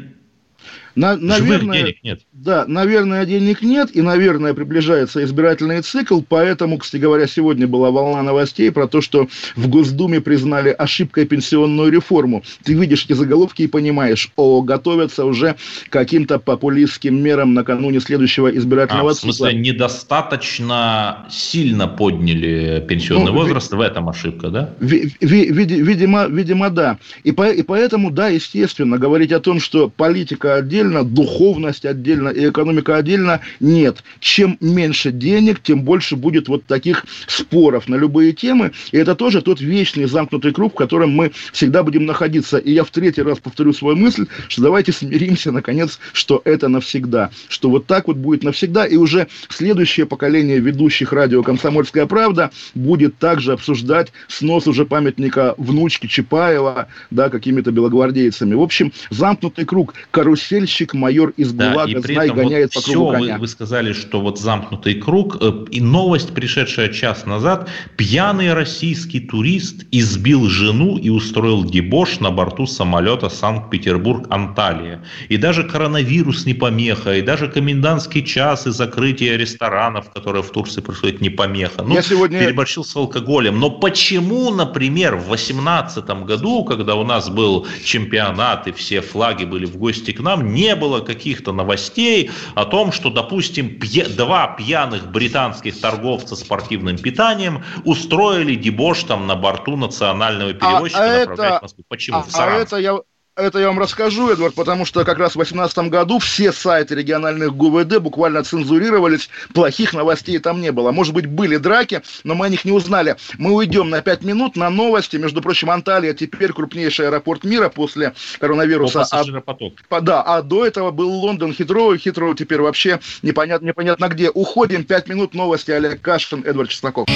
На, 0.96 1.14
наверное, 1.16 1.82
денег 1.82 1.96
нет. 2.02 2.20
Да, 2.32 2.64
наверное, 2.66 3.26
денег 3.26 3.60
нет, 3.60 3.94
и, 3.94 4.00
наверное, 4.00 4.54
приближается 4.54 5.22
избирательный 5.22 5.82
цикл, 5.82 6.20
поэтому, 6.26 6.78
кстати 6.78 7.02
говоря, 7.02 7.26
сегодня 7.26 7.68
была 7.68 7.90
волна 7.90 8.22
новостей 8.22 8.72
про 8.72 8.86
то, 8.88 9.02
что 9.02 9.28
в 9.56 9.68
Госдуме 9.68 10.22
признали 10.22 10.70
ошибкой 10.70 11.26
пенсионную 11.26 11.92
реформу. 11.92 12.42
Ты 12.64 12.72
видишь 12.72 13.04
эти 13.04 13.12
заголовки 13.12 13.62
и 13.62 13.66
понимаешь, 13.66 14.30
о, 14.36 14.62
готовятся 14.62 15.26
уже 15.26 15.56
к 15.88 15.92
каким-то 15.92 16.38
популистским 16.38 17.22
мерам 17.22 17.52
накануне 17.52 18.00
следующего 18.00 18.48
избирательного 18.48 19.10
а, 19.10 19.14
цикла. 19.14 19.32
В 19.32 19.34
смысле, 19.36 19.58
недостаточно 19.58 21.26
сильно 21.30 21.88
подняли 21.88 22.82
пенсионный 22.88 23.32
ну, 23.32 23.34
возраст, 23.34 23.70
ви- 23.70 23.76
в 23.76 23.80
этом 23.82 24.08
ошибка, 24.08 24.48
да? 24.48 24.70
Ви- 24.80 25.12
ви- 25.20 25.50
видимо, 25.50 26.26
видимо, 26.26 26.70
да. 26.70 26.96
И, 27.22 27.32
по- 27.32 27.50
и 27.52 27.62
поэтому, 27.62 28.10
да, 28.10 28.28
естественно, 28.28 28.96
говорить 28.96 29.32
о 29.32 29.40
том, 29.40 29.60
что 29.60 29.90
политика 29.90 30.54
отдельно 30.54 30.85
отдельно, 30.86 31.04
духовность 31.04 31.84
отдельно 31.84 32.28
и 32.28 32.48
экономика 32.48 32.96
отдельно. 32.96 33.40
Нет. 33.60 34.02
Чем 34.20 34.56
меньше 34.60 35.10
денег, 35.10 35.60
тем 35.62 35.82
больше 35.82 36.16
будет 36.16 36.48
вот 36.48 36.64
таких 36.64 37.04
споров 37.26 37.88
на 37.88 37.96
любые 37.96 38.32
темы. 38.32 38.72
И 38.92 38.96
это 38.96 39.14
тоже 39.14 39.42
тот 39.42 39.60
вечный 39.60 40.06
замкнутый 40.06 40.52
круг, 40.52 40.72
в 40.72 40.76
котором 40.76 41.10
мы 41.10 41.32
всегда 41.52 41.82
будем 41.82 42.06
находиться. 42.06 42.58
И 42.58 42.72
я 42.72 42.84
в 42.84 42.90
третий 42.90 43.22
раз 43.22 43.38
повторю 43.38 43.72
свою 43.72 43.96
мысль, 43.96 44.26
что 44.48 44.62
давайте 44.62 44.92
смиримся, 44.92 45.52
наконец, 45.52 45.98
что 46.12 46.40
это 46.44 46.68
навсегда. 46.68 47.30
Что 47.48 47.70
вот 47.70 47.86
так 47.86 48.06
вот 48.06 48.16
будет 48.16 48.44
навсегда. 48.44 48.86
И 48.86 48.96
уже 48.96 49.26
следующее 49.48 50.06
поколение 50.06 50.58
ведущих 50.58 51.12
радио 51.12 51.42
«Комсомольская 51.42 52.06
правда» 52.06 52.50
будет 52.74 53.18
также 53.18 53.52
обсуждать 53.52 54.12
снос 54.28 54.66
уже 54.66 54.84
памятника 54.84 55.54
внучки 55.58 56.06
Чапаева, 56.06 56.88
да, 57.10 57.28
какими-то 57.28 57.72
белогвардейцами. 57.72 58.54
В 58.54 58.62
общем, 58.62 58.92
замкнутый 59.10 59.64
круг, 59.64 59.94
карусель 60.10 60.66
сыщик, 60.76 60.94
майор 60.94 61.32
из 61.36 61.52
ГУЛАГа, 61.52 62.00
да, 62.00 62.00
знай, 62.00 62.28
гоняет 62.30 62.74
вот 62.74 62.84
по 62.84 62.90
кругу 62.90 63.10
коня. 63.12 63.34
Вы, 63.34 63.40
вы 63.40 63.48
сказали, 63.48 63.92
что 63.92 64.20
вот 64.20 64.38
замкнутый 64.38 64.94
круг. 64.94 65.38
Э, 65.40 65.64
и 65.70 65.80
новость, 65.80 66.34
пришедшая 66.34 66.88
час 66.88 67.26
назад. 67.26 67.68
Пьяный 67.96 68.52
российский 68.52 69.20
турист 69.20 69.86
избил 69.90 70.48
жену 70.48 70.98
и 70.98 71.08
устроил 71.08 71.64
дебош 71.64 72.20
на 72.20 72.30
борту 72.30 72.66
самолета 72.66 73.28
Санкт-Петербург-Анталия. 73.28 75.02
И 75.28 75.36
даже 75.36 75.64
коронавирус 75.64 76.46
не 76.46 76.54
помеха, 76.54 77.16
и 77.16 77.22
даже 77.22 77.48
комендантский 77.48 78.22
час 78.22 78.66
и 78.66 78.70
закрытие 78.70 79.36
ресторанов, 79.36 80.10
которые 80.10 80.42
в 80.42 80.50
Турции 80.50 80.80
происходит, 80.80 81.20
не 81.20 81.30
помеха. 81.30 81.82
Ну, 81.82 81.94
Я 81.94 82.02
сегодня... 82.02 82.40
переборщил 82.40 82.84
с 82.84 82.94
алкоголем. 82.96 83.58
Но 83.58 83.70
почему, 83.70 84.50
например, 84.50 85.16
в 85.16 85.26
2018 85.26 86.04
году, 86.26 86.64
когда 86.64 86.94
у 86.94 87.04
нас 87.04 87.28
был 87.28 87.66
чемпионат 87.84 88.66
и 88.66 88.72
все 88.72 89.00
флаги 89.00 89.44
были 89.44 89.64
в 89.64 89.76
гости 89.76 90.12
к 90.12 90.20
нам, 90.20 90.52
не 90.52 90.65
было 90.74 91.00
каких-то 91.00 91.52
новостей 91.52 92.30
о 92.54 92.64
том, 92.64 92.90
что, 92.90 93.10
допустим, 93.10 93.78
пья- 93.78 94.08
два 94.08 94.48
пьяных 94.48 95.10
британских 95.12 95.80
торговца 95.80 96.34
спортивным 96.34 96.98
питанием 96.98 97.62
устроили 97.84 98.54
дебош 98.56 99.04
там 99.04 99.26
на 99.26 99.36
борту 99.36 99.76
национального 99.76 100.54
перевозчика 100.54 101.04
а, 101.04 101.18
направлять 101.20 101.50
это, 101.50 101.58
в 101.58 101.62
Москву. 101.62 101.84
Почему? 101.88 102.18
А, 102.18 102.22
в 102.22 102.34
а 102.34 102.50
это 102.52 102.76
я 102.78 102.98
это 103.36 103.58
я 103.58 103.66
вам 103.68 103.78
расскажу, 103.78 104.30
Эдвард, 104.30 104.54
потому 104.54 104.86
что 104.86 105.04
как 105.04 105.18
раз 105.18 105.32
в 105.32 105.36
2018 105.36 105.90
году 105.90 106.18
все 106.18 106.52
сайты 106.52 106.94
региональных 106.94 107.54
ГУВД 107.54 107.98
буквально 107.98 108.42
цензурировались, 108.42 109.28
плохих 109.52 109.92
новостей 109.92 110.38
там 110.38 110.60
не 110.60 110.72
было. 110.72 110.90
Может 110.90 111.12
быть, 111.12 111.26
были 111.26 111.58
драки, 111.58 112.02
но 112.24 112.34
мы 112.34 112.46
о 112.46 112.48
них 112.48 112.64
не 112.64 112.72
узнали. 112.72 113.16
Мы 113.36 113.52
уйдем 113.52 113.90
на 113.90 114.00
5 114.00 114.22
минут 114.22 114.56
на 114.56 114.70
новости. 114.70 115.16
Между 115.16 115.42
прочим, 115.42 115.70
Анталия 115.70 116.14
теперь 116.14 116.52
крупнейший 116.52 117.08
аэропорт 117.08 117.44
мира 117.44 117.68
после 117.68 118.14
коронавируса. 118.40 119.06
А, 119.10 120.00
да, 120.00 120.22
а 120.22 120.42
до 120.42 120.66
этого 120.66 120.90
был 120.90 121.10
Лондон 121.10 121.52
Хитроу, 121.52 121.96
Хитроу 121.96 122.34
теперь 122.34 122.60
вообще 122.60 123.00
непонятно, 123.22 123.66
непонятно 123.66 124.08
где. 124.08 124.30
Уходим, 124.30 124.84
5 124.84 125.08
минут 125.08 125.34
новости. 125.34 125.70
Олег 125.70 126.00
Кашин, 126.00 126.42
Эдвард 126.44 126.70
Чесноков. 126.70 127.06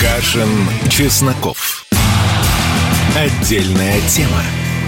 Кашин, 0.00 0.48
Чесноков. 0.90 1.86
Отдельная 3.16 4.00
тема. 4.08 4.42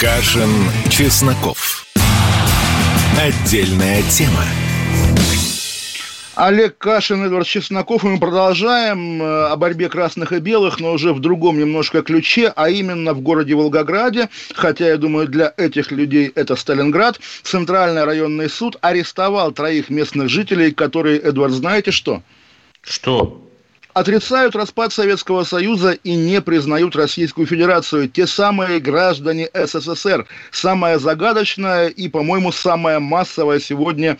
Кашин, 0.00 0.48
Чесноков. 0.88 1.84
Отдельная 3.20 4.00
тема. 4.04 4.46
Олег 6.36 6.78
Кашин, 6.78 7.22
Эдвард 7.26 7.46
Чесноков, 7.46 8.02
и 8.04 8.06
мы 8.06 8.18
продолжаем 8.18 9.22
э, 9.22 9.48
о 9.48 9.56
борьбе 9.56 9.90
красных 9.90 10.32
и 10.32 10.38
белых, 10.38 10.80
но 10.80 10.92
уже 10.92 11.12
в 11.12 11.20
другом 11.20 11.58
немножко 11.58 12.00
ключе, 12.00 12.50
а 12.56 12.70
именно 12.70 13.12
в 13.12 13.20
городе 13.20 13.54
Волгограде, 13.54 14.30
хотя, 14.54 14.88
я 14.88 14.96
думаю, 14.96 15.28
для 15.28 15.52
этих 15.58 15.90
людей 15.90 16.32
это 16.34 16.56
Сталинград, 16.56 17.20
Центральный 17.42 18.04
районный 18.04 18.48
суд 18.48 18.78
арестовал 18.80 19.52
троих 19.52 19.90
местных 19.90 20.30
жителей, 20.30 20.72
которые, 20.72 21.18
Эдвард, 21.18 21.52
знаете 21.52 21.90
что? 21.90 22.22
Что? 22.80 23.49
Отрицают 23.94 24.56
распад 24.56 24.92
Советского 24.92 25.44
Союза 25.44 25.92
и 25.92 26.14
не 26.14 26.40
признают 26.40 26.96
Российскую 26.96 27.46
Федерацию. 27.46 28.08
Те 28.08 28.26
самые 28.26 28.80
граждане 28.80 29.48
СССР. 29.52 30.26
Самая 30.50 30.98
загадочная 30.98 31.88
и, 31.88 32.08
по-моему, 32.08 32.52
самая 32.52 33.00
массовая 33.00 33.60
сегодня 33.60 34.18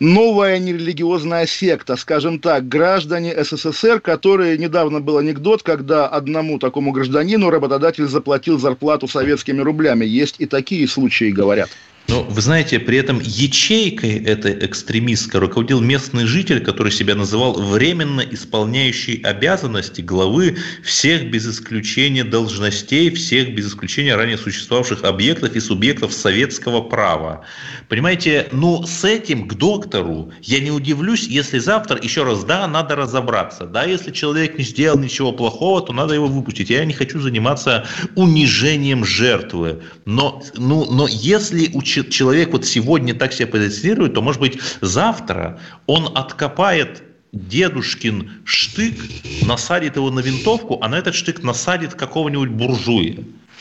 новая 0.00 0.58
нерелигиозная 0.58 1.46
секта, 1.46 1.96
скажем 1.96 2.38
так, 2.38 2.68
граждане 2.68 3.34
СССР, 3.42 4.00
которые, 4.00 4.56
недавно 4.56 5.00
был 5.00 5.18
анекдот, 5.18 5.62
когда 5.62 6.06
одному 6.06 6.58
такому 6.58 6.92
гражданину 6.92 7.50
работодатель 7.50 8.06
заплатил 8.06 8.58
зарплату 8.58 9.08
советскими 9.08 9.60
рублями. 9.60 10.04
Есть 10.04 10.36
и 10.38 10.46
такие 10.46 10.86
случаи, 10.86 11.30
говорят. 11.30 11.70
Но 12.08 12.22
вы 12.22 12.40
знаете, 12.40 12.78
при 12.78 12.96
этом 12.96 13.20
ячейкой 13.20 14.24
этой 14.24 14.64
экстремистской 14.64 15.40
руководил 15.40 15.82
местный 15.82 16.24
житель, 16.24 16.60
который 16.64 16.90
себя 16.90 17.14
называл 17.14 17.60
временно 17.60 18.22
исполняющий 18.22 19.20
обязанности 19.22 20.00
главы 20.00 20.56
всех 20.82 21.30
без 21.30 21.46
исключения 21.46 22.24
должностей, 22.24 23.10
всех 23.10 23.54
без 23.54 23.68
исключения 23.68 24.16
ранее 24.16 24.38
существовавших 24.38 25.04
объектов 25.04 25.54
и 25.54 25.60
субъектов 25.60 26.14
советского 26.14 26.80
права. 26.80 27.44
Понимаете, 27.90 28.48
ну 28.52 28.86
с 28.86 29.04
этим 29.04 29.46
к 29.46 29.52
доктору 29.52 30.32
я 30.40 30.60
не 30.60 30.70
удивлюсь, 30.70 31.26
если 31.26 31.58
завтра, 31.58 32.00
еще 32.02 32.22
раз, 32.22 32.42
да, 32.42 32.66
надо 32.66 32.96
разобраться. 32.96 33.66
Да, 33.66 33.84
если 33.84 34.12
человек 34.12 34.56
не 34.56 34.64
сделал 34.64 34.98
ничего 34.98 35.32
плохого, 35.32 35.82
то 35.82 35.92
надо 35.92 36.14
его 36.14 36.26
выпустить. 36.26 36.70
Я 36.70 36.86
не 36.86 36.94
хочу 36.94 37.20
заниматься 37.20 37.86
унижением 38.16 39.04
жертвы. 39.04 39.82
Но, 40.06 40.42
ну, 40.56 40.90
но 40.90 41.06
если 41.06 41.70
учитель 41.74 41.97
человек 42.04 42.52
вот 42.52 42.64
сегодня 42.64 43.14
так 43.14 43.32
себя 43.32 43.46
позиционирует, 43.46 44.14
то, 44.14 44.22
может 44.22 44.40
быть, 44.40 44.58
завтра 44.80 45.60
он 45.86 46.16
откопает 46.16 47.02
дедушкин 47.32 48.42
штык, 48.44 48.94
насадит 49.42 49.96
его 49.96 50.10
на 50.10 50.20
винтовку, 50.20 50.78
а 50.82 50.88
на 50.88 50.96
этот 50.96 51.14
штык 51.14 51.42
насадит 51.42 51.94
какого-нибудь 51.94 52.50
буржуя. 52.50 53.16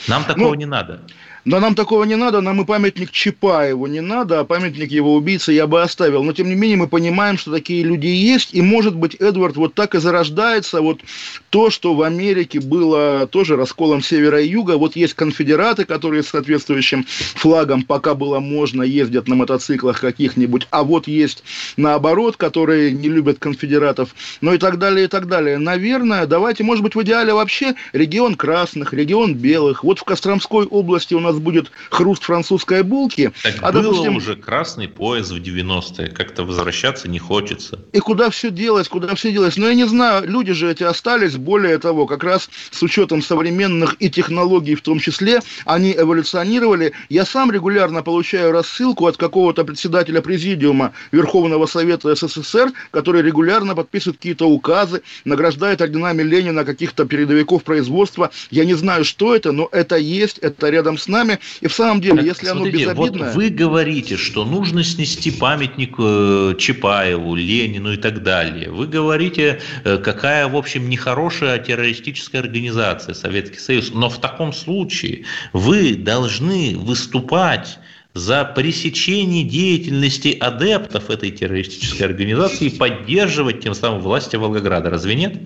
Нам 0.07 0.23
такого 0.23 0.49
ну, 0.49 0.53
не 0.55 0.65
надо. 0.65 1.01
Да 1.45 1.59
нам 1.59 1.75
такого 1.75 2.03
не 2.03 2.15
надо, 2.15 2.41
нам 2.41 2.61
и 2.61 2.65
памятник 2.65 3.11
Чапаеву 3.11 3.87
не 3.87 4.01
надо, 4.01 4.39
а 4.39 4.43
памятник 4.43 4.91
его 4.91 5.15
убийцы 5.15 5.53
я 5.53 5.67
бы 5.67 5.81
оставил. 5.81 6.23
Но, 6.23 6.33
тем 6.33 6.49
не 6.49 6.55
менее, 6.55 6.77
мы 6.77 6.87
понимаем, 6.87 7.37
что 7.37 7.51
такие 7.51 7.83
люди 7.83 8.07
есть, 8.07 8.53
и, 8.53 8.61
может 8.61 8.95
быть, 8.95 9.15
Эдвард 9.15 9.55
вот 9.55 9.73
так 9.73 9.95
и 9.95 9.99
зарождается 9.99 10.81
вот 10.81 11.01
то, 11.49 11.69
что 11.69 11.93
в 11.93 12.01
Америке 12.01 12.59
было 12.59 13.27
тоже 13.27 13.55
расколом 13.55 14.01
севера 14.01 14.41
и 14.41 14.49
юга. 14.49 14.77
Вот 14.77 14.95
есть 14.95 15.13
конфедераты, 15.13 15.85
которые 15.85 16.23
с 16.23 16.29
соответствующим 16.29 17.05
флагом, 17.35 17.83
пока 17.83 18.13
было 18.13 18.39
можно, 18.39 18.83
ездят 18.83 19.27
на 19.27 19.35
мотоциклах 19.35 20.01
каких-нибудь, 20.01 20.67
а 20.71 20.83
вот 20.83 21.07
есть 21.07 21.43
наоборот, 21.77 22.37
которые 22.37 22.91
не 22.91 23.09
любят 23.09 23.39
конфедератов, 23.39 24.15
ну 24.41 24.53
и 24.53 24.57
так 24.57 24.77
далее, 24.77 25.05
и 25.05 25.07
так 25.07 25.27
далее. 25.27 25.57
Наверное, 25.57 26.25
давайте, 26.25 26.63
может 26.63 26.83
быть, 26.83 26.95
в 26.95 27.01
идеале 27.03 27.33
вообще 27.33 27.75
регион 27.93 28.35
красных, 28.35 28.93
регион 28.93 29.35
белых. 29.35 29.83
Вот 29.83 29.99
в 29.99 30.03
Костромской 30.03 30.65
области 30.65 31.13
у 31.13 31.19
нас 31.19 31.26
будет 31.35 31.71
хруст 31.89 32.23
французской 32.23 32.83
булки. 32.83 33.31
Так 33.43 33.55
а, 33.61 33.71
было 33.71 33.83
допустим, 33.83 34.15
уже 34.15 34.35
красный 34.35 34.87
пояс 34.87 35.29
в 35.29 35.35
90-е, 35.35 36.07
как-то 36.09 36.43
возвращаться 36.43 37.09
не 37.09 37.19
хочется. 37.19 37.79
И 37.93 37.99
куда 37.99 38.29
все 38.29 38.49
делать, 38.49 38.87
куда 38.87 39.15
все 39.15 39.31
делать? 39.31 39.57
Но 39.57 39.67
я 39.67 39.73
не 39.73 39.85
знаю, 39.87 40.27
люди 40.27 40.53
же 40.53 40.71
эти 40.71 40.83
остались, 40.83 41.35
более 41.35 41.77
того, 41.77 42.05
как 42.05 42.23
раз 42.23 42.49
с 42.71 42.81
учетом 42.81 43.21
современных 43.21 43.95
и 43.99 44.09
технологий 44.09 44.75
в 44.75 44.81
том 44.81 44.99
числе, 44.99 45.41
они 45.65 45.93
эволюционировали. 45.93 46.93
Я 47.09 47.25
сам 47.25 47.51
регулярно 47.51 48.03
получаю 48.03 48.51
рассылку 48.51 49.07
от 49.07 49.17
какого-то 49.17 49.63
председателя 49.65 50.21
президиума 50.21 50.93
Верховного 51.11 51.65
Совета 51.65 52.15
СССР, 52.15 52.71
который 52.91 53.21
регулярно 53.21 53.75
подписывает 53.75 54.17
какие-то 54.17 54.47
указы, 54.47 55.01
награждает 55.25 55.81
орденами 55.81 56.23
Ленина 56.23 56.65
каких-то 56.65 57.05
передовиков 57.05 57.63
производства. 57.63 58.31
Я 58.51 58.65
не 58.65 58.73
знаю, 58.73 59.05
что 59.05 59.35
это, 59.35 59.51
но 59.51 59.69
это 59.71 59.97
есть, 59.97 60.37
это 60.39 60.69
рядом 60.69 60.97
с 60.97 61.07
нами 61.07 61.16
нами. 61.17 61.39
И 61.61 61.67
в 61.67 61.73
самом 61.73 62.01
деле, 62.01 62.17
так, 62.17 62.25
если 62.25 62.47
смотрите, 62.47 62.85
оно 62.85 62.93
безобидное... 62.93 63.27
Вот 63.27 63.35
вы 63.35 63.49
говорите, 63.49 64.17
что 64.17 64.45
нужно 64.45 64.83
снести 64.83 65.31
памятник 65.31 65.95
э, 65.97 66.55
Чапаеву, 66.57 67.35
Ленину 67.35 67.93
и 67.93 67.97
так 67.97 68.23
далее. 68.23 68.69
Вы 68.71 68.87
говорите, 68.87 69.59
э, 69.83 69.97
какая, 69.97 70.47
в 70.47 70.55
общем, 70.55 70.89
нехорошая 70.89 71.59
террористическая 71.59 72.41
организация 72.41 73.13
Советский 73.13 73.59
Союз. 73.59 73.91
Но 73.93 74.09
в 74.09 74.19
таком 74.19 74.53
случае 74.53 75.25
вы 75.53 75.95
должны 75.95 76.77
выступать 76.77 77.79
за 78.13 78.45
пресечение 78.45 79.43
деятельности 79.43 80.35
адептов 80.39 81.09
этой 81.09 81.31
террористической 81.31 82.05
организации 82.07 82.65
и 82.65 82.77
поддерживать 82.77 83.61
тем 83.61 83.75
самым 83.75 84.01
власти 84.01 84.35
Волгограда. 84.35 84.89
Разве 84.89 85.15
нет? 85.15 85.37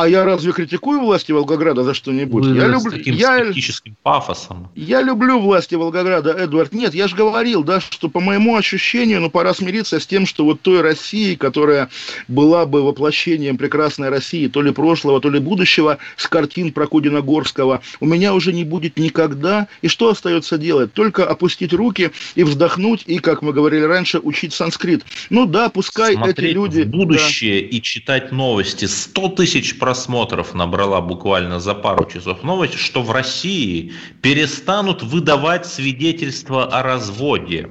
А 0.00 0.08
я 0.08 0.24
разве 0.24 0.52
критикую 0.52 1.00
власти 1.00 1.32
Волгограда 1.32 1.82
за 1.82 1.92
что-нибудь? 1.92 2.46
Вы 2.46 2.56
я 2.56 2.68
люблю 2.68 2.92
таким 2.92 3.16
я, 3.16 3.40
скептическим 3.40 3.96
пафосом. 4.04 4.70
Я 4.76 5.02
люблю 5.02 5.40
власти 5.40 5.74
Волгограда, 5.74 6.30
Эдвард. 6.30 6.72
Нет, 6.72 6.94
я 6.94 7.08
же 7.08 7.16
говорил, 7.16 7.64
да, 7.64 7.80
что 7.80 8.08
по 8.08 8.20
моему 8.20 8.56
ощущению, 8.56 9.20
ну, 9.20 9.28
пора 9.28 9.54
смириться 9.54 9.98
с 9.98 10.06
тем, 10.06 10.24
что 10.24 10.44
вот 10.44 10.60
той 10.60 10.82
России, 10.82 11.34
которая 11.34 11.88
была 12.28 12.64
бы 12.64 12.84
воплощением 12.84 13.58
прекрасной 13.58 14.08
России, 14.08 14.46
то 14.46 14.62
ли 14.62 14.70
прошлого, 14.70 15.20
то 15.20 15.30
ли 15.30 15.40
будущего, 15.40 15.98
с 16.16 16.28
картин 16.28 16.70
Прокудина 16.70 17.20
Горского, 17.20 17.82
у 17.98 18.06
меня 18.06 18.34
уже 18.34 18.52
не 18.52 18.62
будет 18.62 18.98
никогда. 18.98 19.66
И 19.82 19.88
что 19.88 20.10
остается 20.10 20.58
делать? 20.58 20.92
Только 20.92 21.26
опустить 21.26 21.72
руки 21.72 22.12
и 22.36 22.44
вздохнуть, 22.44 23.02
и, 23.06 23.18
как 23.18 23.42
мы 23.42 23.52
говорили 23.52 23.82
раньше, 23.82 24.20
учить 24.20 24.52
санскрит. 24.54 25.04
Ну 25.28 25.46
да, 25.46 25.70
пускай 25.70 26.14
Смотреть 26.14 26.38
эти 26.38 26.54
люди... 26.54 26.82
в 26.82 26.86
будущее 26.86 27.62
да. 27.62 27.66
и 27.66 27.82
читать 27.82 28.30
новости. 28.30 28.84
100 28.84 29.28
тысяч 29.30 29.76
просмотров 29.88 30.54
набрала 30.54 31.00
буквально 31.00 31.60
за 31.60 31.74
пару 31.74 32.04
часов 32.04 32.42
новость, 32.42 32.74
что 32.74 33.02
в 33.02 33.10
России 33.10 33.94
перестанут 34.20 35.02
выдавать 35.02 35.64
свидетельства 35.64 36.66
о 36.66 36.82
разводе. 36.82 37.70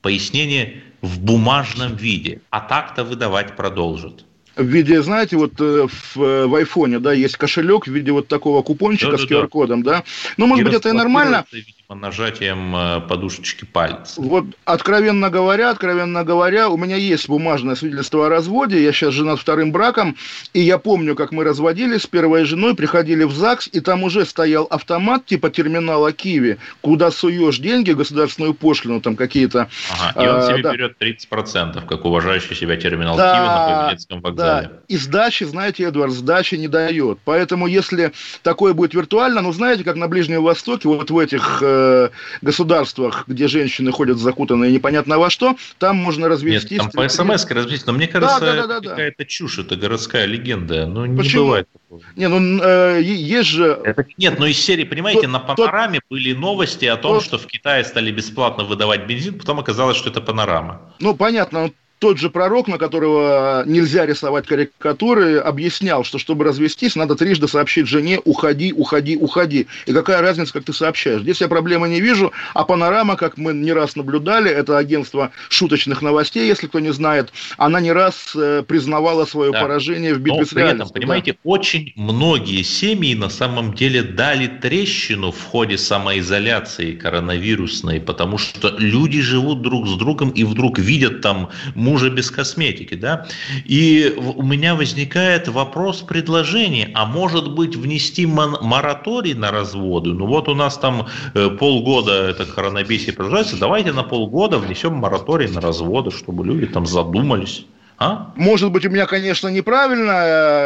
Пояснение 0.00 0.82
в 1.02 1.20
бумажном 1.20 1.94
виде, 1.94 2.40
а 2.48 2.60
так-то 2.60 3.04
выдавать 3.04 3.54
продолжат 3.54 4.24
в 4.56 4.64
виде, 4.64 5.02
знаете, 5.02 5.36
вот 5.36 5.52
э, 5.60 5.86
в, 5.86 6.20
э, 6.20 6.46
в 6.46 6.54
айфоне, 6.56 6.98
да, 6.98 7.12
есть 7.12 7.36
кошелек 7.36 7.86
в 7.86 7.92
виде 7.92 8.10
вот 8.10 8.26
такого 8.26 8.62
купончика 8.62 9.12
да, 9.12 9.18
с 9.18 9.24
QR-кодом, 9.24 9.84
да. 9.84 10.02
Ну, 10.36 10.46
может 10.46 10.64
быть, 10.64 10.74
это 10.74 10.88
и 10.88 10.92
нормально. 10.92 11.44
Видимо, 11.90 12.06
нажатием 12.06 12.76
э, 12.76 13.00
подушечки 13.00 13.64
пальца. 13.64 14.20
Вот, 14.20 14.44
откровенно 14.66 15.30
говоря, 15.30 15.70
откровенно 15.70 16.22
говоря, 16.22 16.68
у 16.68 16.76
меня 16.76 16.96
есть 16.96 17.28
бумажное 17.28 17.76
свидетельство 17.76 18.26
о 18.26 18.28
разводе. 18.28 18.82
Я 18.82 18.92
сейчас 18.92 19.14
женат 19.14 19.40
вторым 19.40 19.72
браком, 19.72 20.16
и 20.52 20.60
я 20.60 20.76
помню, 20.76 21.14
как 21.14 21.32
мы 21.32 21.44
разводились 21.44 22.02
с 22.02 22.06
первой 22.06 22.44
женой, 22.44 22.74
приходили 22.74 23.24
в 23.24 23.32
ЗАГС, 23.32 23.70
и 23.72 23.80
там 23.80 24.02
уже 24.02 24.26
стоял 24.26 24.64
автомат 24.64 25.24
типа 25.24 25.48
терминала 25.48 26.12
Киви, 26.12 26.58
куда 26.82 27.10
суешь 27.10 27.58
деньги, 27.58 27.92
государственную 27.92 28.52
пошлину, 28.52 29.00
там 29.00 29.16
какие-то. 29.16 29.68
Ага, 29.90 30.22
и 30.22 30.28
он 30.28 30.36
а, 30.36 30.42
себе 30.42 30.62
да. 30.62 30.72
берет 30.72 30.96
30%, 31.00 31.86
как 31.86 32.04
уважающий 32.04 32.54
себя 32.54 32.76
терминал 32.76 33.16
да, 33.16 33.32
Киви 33.32 33.46
на 33.46 33.82
Павелецком 33.82 34.20
вокзале. 34.20 34.68
Да. 34.68 34.80
И 34.88 34.96
сдачи, 34.98 35.44
знаете, 35.44 35.84
Эдвард, 35.84 36.12
сдачи 36.12 36.56
не 36.56 36.68
дает. 36.68 37.18
Поэтому, 37.24 37.66
если 37.66 38.12
такое 38.42 38.74
будет 38.74 38.92
виртуально, 38.92 39.40
ну, 39.40 39.52
знаете, 39.52 39.84
как 39.84 39.96
на 39.96 40.08
Ближнем 40.08 40.42
Востоке, 40.42 40.88
вот 40.88 41.10
в 41.10 41.18
этих 41.18 41.62
э, 41.78 42.08
государствах, 42.42 43.24
где 43.26 43.48
женщины 43.48 43.92
ходят 43.92 44.18
закутанные 44.18 44.72
непонятно 44.72 45.18
во 45.18 45.30
что, 45.30 45.56
там 45.78 45.96
можно 45.96 46.28
развестись. 46.28 46.70
Нет, 46.70 46.80
там 46.80 46.90
по 46.90 47.08
смс 47.08 47.46
развестись, 47.46 47.86
но 47.86 47.92
мне 47.92 48.06
кажется, 48.06 48.40
да, 48.40 48.54
да, 48.54 48.66
да, 48.66 48.80
да, 48.80 48.90
какая-то 48.90 49.24
чушь, 49.24 49.58
это 49.58 49.76
городская 49.76 50.26
легенда. 50.26 50.86
Ну, 50.86 51.06
не 51.06 51.18
Почему? 51.18 51.44
бывает 51.44 51.68
такого. 51.72 52.02
Не, 52.16 52.28
ну, 52.28 52.62
э, 52.62 53.00
есть 53.02 53.48
же... 53.48 53.80
Это, 53.84 54.04
нет, 54.16 54.38
но 54.38 54.46
из 54.46 54.58
серии, 54.58 54.84
понимаете, 54.84 55.22
то, 55.22 55.28
на 55.28 55.38
панораме 55.38 56.00
то, 56.00 56.06
были 56.10 56.32
новости 56.32 56.84
о 56.84 56.96
том, 56.96 57.18
то, 57.18 57.20
что 57.24 57.38
в 57.38 57.46
Китае 57.46 57.84
стали 57.84 58.10
бесплатно 58.10 58.64
выдавать 58.64 59.06
бензин, 59.06 59.38
потом 59.38 59.60
оказалось, 59.60 59.96
что 59.96 60.10
это 60.10 60.20
панорама. 60.20 60.92
Ну, 61.00 61.14
понятно, 61.14 61.70
тот 61.98 62.18
же 62.18 62.30
пророк, 62.30 62.68
на 62.68 62.78
которого 62.78 63.64
нельзя 63.66 64.06
рисовать 64.06 64.46
карикатуры, 64.46 65.38
объяснял, 65.38 66.04
что 66.04 66.18
чтобы 66.18 66.44
развестись, 66.44 66.96
надо 66.96 67.16
трижды 67.16 67.48
сообщить 67.48 67.88
жене 67.88 68.20
«уходи, 68.24 68.72
уходи, 68.72 69.16
уходи». 69.16 69.66
И 69.86 69.92
какая 69.92 70.20
разница, 70.20 70.52
как 70.52 70.64
ты 70.64 70.72
сообщаешь. 70.72 71.22
Здесь 71.22 71.40
я 71.40 71.48
проблемы 71.48 71.88
не 71.88 72.00
вижу, 72.00 72.32
а 72.54 72.64
«Панорама», 72.64 73.16
как 73.16 73.36
мы 73.36 73.52
не 73.52 73.72
раз 73.72 73.96
наблюдали, 73.96 74.50
это 74.50 74.78
агентство 74.78 75.32
шуточных 75.48 76.02
новостей, 76.02 76.46
если 76.46 76.66
кто 76.66 76.80
не 76.80 76.92
знает, 76.92 77.32
она 77.56 77.80
не 77.80 77.92
раз 77.92 78.32
э, 78.36 78.62
признавала 78.66 79.24
свое 79.24 79.52
да. 79.52 79.60
поражение 79.60 80.14
в 80.14 80.20
битве 80.20 80.40
Но 80.40 80.46
с 80.46 80.48
при 80.50 80.62
этом, 80.64 80.88
понимаете, 80.88 81.32
да. 81.32 81.38
очень 81.44 81.92
многие 81.96 82.62
семьи 82.62 83.14
на 83.14 83.28
самом 83.28 83.74
деле 83.74 84.02
дали 84.02 84.46
трещину 84.46 85.32
в 85.32 85.42
ходе 85.42 85.78
самоизоляции 85.78 86.92
коронавирусной, 86.94 88.00
потому 88.00 88.38
что 88.38 88.74
люди 88.78 89.20
живут 89.20 89.62
друг 89.62 89.88
с 89.88 89.96
другом 89.96 90.30
и 90.30 90.44
вдруг 90.44 90.78
видят 90.78 91.20
там 91.20 91.50
мужа 91.88 92.10
без 92.10 92.30
косметики, 92.30 92.94
да. 92.94 93.26
И 93.64 94.14
у 94.16 94.42
меня 94.42 94.74
возникает 94.74 95.48
вопрос 95.48 96.02
предложения, 96.02 96.90
а 96.94 97.06
может 97.06 97.54
быть 97.54 97.76
внести 97.76 98.26
мораторий 98.26 99.34
на 99.34 99.50
разводы? 99.50 100.10
Ну 100.10 100.26
вот 100.26 100.48
у 100.48 100.54
нас 100.54 100.78
там 100.78 101.06
э, 101.34 101.48
полгода 101.50 102.12
это 102.12 102.44
коронабесие 102.44 103.14
продолжается, 103.14 103.56
давайте 103.58 103.92
на 103.92 104.02
полгода 104.02 104.58
внесем 104.58 104.94
мораторий 104.94 105.48
на 105.48 105.60
разводы, 105.60 106.10
чтобы 106.10 106.44
люди 106.44 106.66
там 106.66 106.86
задумались. 106.86 107.64
А? 107.98 108.32
Может 108.36 108.70
быть, 108.70 108.86
у 108.86 108.90
меня, 108.90 109.06
конечно, 109.06 109.48
неправильно, 109.48 110.12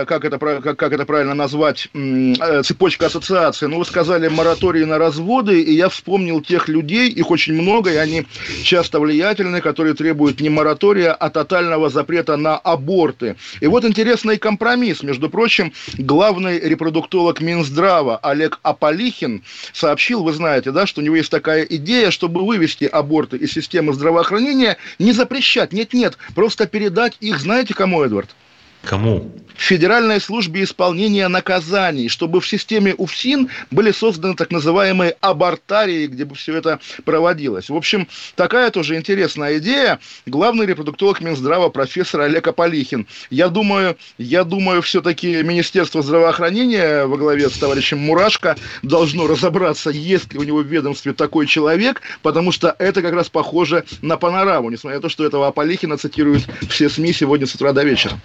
э, 0.02 0.04
как 0.04 0.26
это, 0.26 0.38
как, 0.38 0.76
как 0.76 0.92
это 0.92 1.06
правильно 1.06 1.32
назвать, 1.32 1.88
э, 1.94 2.62
цепочка 2.62 3.06
ассоциации, 3.06 3.66
но 3.66 3.78
вы 3.78 3.86
сказали 3.86 4.28
мораторий 4.28 4.84
на 4.84 4.98
разводы, 4.98 5.62
и 5.62 5.72
я 5.72 5.88
вспомнил 5.88 6.42
тех 6.42 6.68
людей, 6.68 7.08
их 7.08 7.30
очень 7.30 7.54
много, 7.54 7.90
и 7.90 7.96
они 7.96 8.26
часто 8.62 9.00
влиятельны, 9.00 9.62
которые 9.62 9.94
требуют 9.94 10.42
не 10.42 10.50
моратория, 10.50 11.12
а 11.12 11.30
тотального 11.30 11.88
запрета 11.88 12.36
на 12.36 12.58
аборты. 12.58 13.36
И 13.60 13.66
вот 13.66 13.86
интересный 13.86 14.36
компромисс. 14.36 15.02
Между 15.02 15.30
прочим, 15.30 15.72
главный 15.96 16.60
репродуктолог 16.60 17.40
Минздрава 17.40 18.18
Олег 18.18 18.58
Аполихин 18.62 19.42
сообщил, 19.72 20.22
вы 20.22 20.34
знаете, 20.34 20.70
да, 20.70 20.86
что 20.86 21.00
у 21.00 21.04
него 21.04 21.16
есть 21.16 21.30
такая 21.30 21.62
идея, 21.62 22.10
чтобы 22.10 22.44
вывести 22.44 22.84
аборты 22.84 23.38
из 23.38 23.52
системы 23.52 23.94
здравоохранения, 23.94 24.76
не 24.98 25.12
запрещать, 25.12 25.72
нет-нет, 25.72 26.18
просто 26.34 26.66
передать 26.66 27.16
их 27.22 27.38
знаете 27.38 27.72
кому, 27.72 28.02
Эдвард? 28.02 28.34
Кому? 28.82 29.30
Федеральной 29.56 30.20
службе 30.20 30.64
исполнения 30.64 31.28
наказаний, 31.28 32.08
чтобы 32.08 32.40
в 32.40 32.48
системе 32.48 32.94
УФСИН 32.96 33.48
были 33.70 33.92
созданы 33.92 34.34
так 34.34 34.50
называемые 34.50 35.16
абортарии, 35.20 36.06
где 36.06 36.24
бы 36.24 36.34
все 36.34 36.56
это 36.56 36.80
проводилось. 37.04 37.68
В 37.68 37.76
общем, 37.76 38.08
такая 38.34 38.70
тоже 38.70 38.96
интересная 38.96 39.58
идея. 39.58 40.00
Главный 40.26 40.66
репродуктолог 40.66 41.20
Минздрава 41.20 41.68
профессор 41.68 42.22
Олег 42.22 42.48
Аполихин. 42.48 43.06
Я 43.30 43.48
думаю, 43.48 43.96
я 44.18 44.44
думаю, 44.44 44.82
все-таки 44.82 45.42
Министерство 45.42 46.02
здравоохранения 46.02 47.04
во 47.06 47.16
главе 47.16 47.48
с 47.48 47.58
товарищем 47.58 47.98
Мурашко 47.98 48.56
должно 48.82 49.26
разобраться, 49.26 49.90
есть 49.90 50.32
ли 50.32 50.38
у 50.38 50.42
него 50.42 50.58
в 50.58 50.66
ведомстве 50.66 51.12
такой 51.12 51.46
человек, 51.46 52.02
потому 52.22 52.52
что 52.52 52.74
это 52.78 53.02
как 53.02 53.12
раз 53.14 53.28
похоже 53.28 53.84
на 54.00 54.16
панораму, 54.16 54.70
несмотря 54.70 54.98
на 54.98 55.02
то, 55.02 55.08
что 55.08 55.24
этого 55.24 55.46
Аполихина 55.46 55.98
цитируют 55.98 56.44
все 56.68 56.88
СМИ 56.88 57.12
сегодня 57.12 57.46
с 57.46 57.54
утра 57.54 57.72
до 57.72 57.84
вечера. 57.84 58.18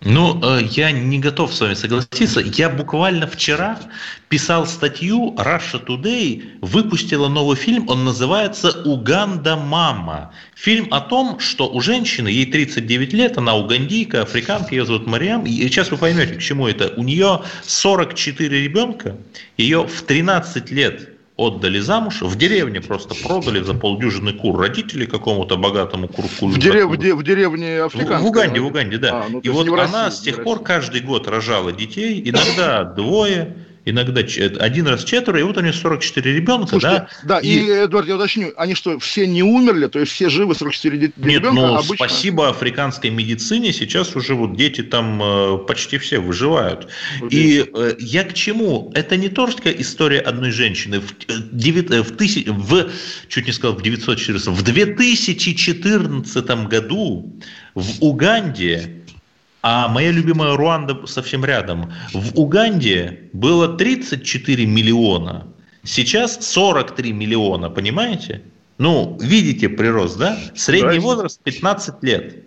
Ну, 0.00 0.38
э, 0.42 0.62
я 0.70 0.90
не 0.92 1.18
готов 1.18 1.54
с 1.54 1.60
вами 1.60 1.74
согласиться. 1.74 2.40
Я 2.40 2.68
буквально 2.68 3.26
вчера 3.26 3.78
писал 4.28 4.66
статью, 4.66 5.34
Russia 5.38 5.82
Today 5.82 6.58
выпустила 6.60 7.28
новый 7.28 7.56
фильм, 7.56 7.88
он 7.88 8.04
называется 8.04 8.82
«Уганда 8.84 9.56
мама». 9.56 10.32
Фильм 10.56 10.88
о 10.92 11.00
том, 11.00 11.40
что 11.40 11.72
у 11.72 11.80
женщины, 11.80 12.28
ей 12.28 12.44
39 12.44 13.14
лет, 13.14 13.38
она 13.38 13.54
угандийка, 13.54 14.22
африканка, 14.22 14.74
ее 14.74 14.84
зовут 14.84 15.06
Мариам, 15.06 15.46
и 15.46 15.50
сейчас 15.50 15.90
вы 15.90 15.96
поймете, 15.96 16.34
к 16.34 16.40
чему 16.40 16.68
это. 16.68 16.92
У 16.96 17.02
нее 17.02 17.42
44 17.62 18.62
ребенка, 18.62 19.16
ее 19.56 19.86
в 19.86 20.02
13 20.02 20.70
лет 20.70 21.13
отдали 21.36 21.80
замуж, 21.80 22.22
в 22.22 22.36
деревне 22.36 22.80
просто 22.80 23.14
продали 23.14 23.60
за 23.62 23.74
полдюжины 23.74 24.32
кур 24.32 24.58
родители 24.58 25.04
какому-то 25.04 25.56
богатому 25.56 26.06
курку. 26.06 26.46
В, 26.46 26.58
дерев, 26.58 26.88
в, 26.88 26.96
в 26.96 27.22
деревне 27.24 27.82
африканской? 27.82 28.18
В, 28.18 28.22
в 28.22 28.26
Уганде, 28.26 28.60
в 28.60 28.66
Уганде, 28.66 28.98
да. 28.98 29.24
А, 29.24 29.28
ну, 29.28 29.40
и 29.40 29.48
вот 29.48 29.68
она 29.68 30.04
России, 30.04 30.16
с 30.16 30.20
тех 30.20 30.44
пор 30.44 30.62
каждый 30.62 31.00
год 31.00 31.26
рожала 31.26 31.72
детей, 31.72 32.22
иногда 32.24 32.84
двое, 32.84 33.56
иногда 33.84 34.20
один 34.20 34.86
раз 34.86 35.04
четверо, 35.04 35.38
и 35.38 35.42
вот 35.42 35.56
у 35.56 35.60
нее 35.60 35.72
44 35.72 36.34
ребенка, 36.34 36.68
Слушайте, 36.68 37.08
да? 37.22 37.36
Да, 37.36 37.40
и, 37.40 37.48
и, 37.48 37.84
Эдуард, 37.84 38.08
я 38.08 38.16
уточню, 38.16 38.52
они 38.56 38.74
что, 38.74 38.98
все 38.98 39.26
не 39.26 39.42
умерли, 39.42 39.86
то 39.86 39.98
есть 39.98 40.12
все 40.12 40.28
живы, 40.28 40.54
44 40.54 40.98
Нет, 40.98 41.12
ребенка? 41.16 41.28
Нет, 41.28 41.52
ну, 41.52 41.74
обычно... 41.74 41.96
спасибо 41.96 42.48
африканской 42.48 43.10
медицине, 43.10 43.72
сейчас 43.72 44.16
уже 44.16 44.34
вот 44.34 44.56
дети 44.56 44.82
там 44.82 45.20
э, 45.22 45.58
почти 45.66 45.98
все 45.98 46.18
выживают. 46.18 46.88
Убейте. 47.20 47.36
И 47.36 47.70
э, 47.74 47.94
я 47.98 48.24
к 48.24 48.34
чему? 48.34 48.90
Это 48.94 49.16
не 49.16 49.28
только 49.28 49.70
история 49.70 50.20
одной 50.20 50.50
женщины. 50.50 51.00
В, 51.00 51.14
9, 51.52 51.90
э, 51.90 52.02
в, 52.02 52.16
тысяч, 52.16 52.46
в 52.46 52.90
чуть 53.28 53.46
не 53.46 53.52
сказал, 53.52 53.76
в 53.76 53.82
914, 53.82 54.48
в 54.48 54.62
2014 54.62 56.68
году 56.68 57.40
в 57.74 58.02
Уганде 58.02 59.03
а 59.66 59.88
моя 59.88 60.10
любимая 60.10 60.56
Руанда 60.56 61.06
совсем 61.06 61.42
рядом. 61.42 61.90
В 62.12 62.38
Уганде 62.38 63.30
было 63.32 63.66
34 63.66 64.66
миллиона, 64.66 65.46
сейчас 65.82 66.36
43 66.46 67.14
миллиона, 67.14 67.70
понимаете? 67.70 68.42
Ну, 68.76 69.16
видите 69.22 69.70
прирост, 69.70 70.18
да? 70.18 70.36
Средний 70.54 70.98
возраст 70.98 71.40
15 71.42 72.02
лет. 72.02 72.43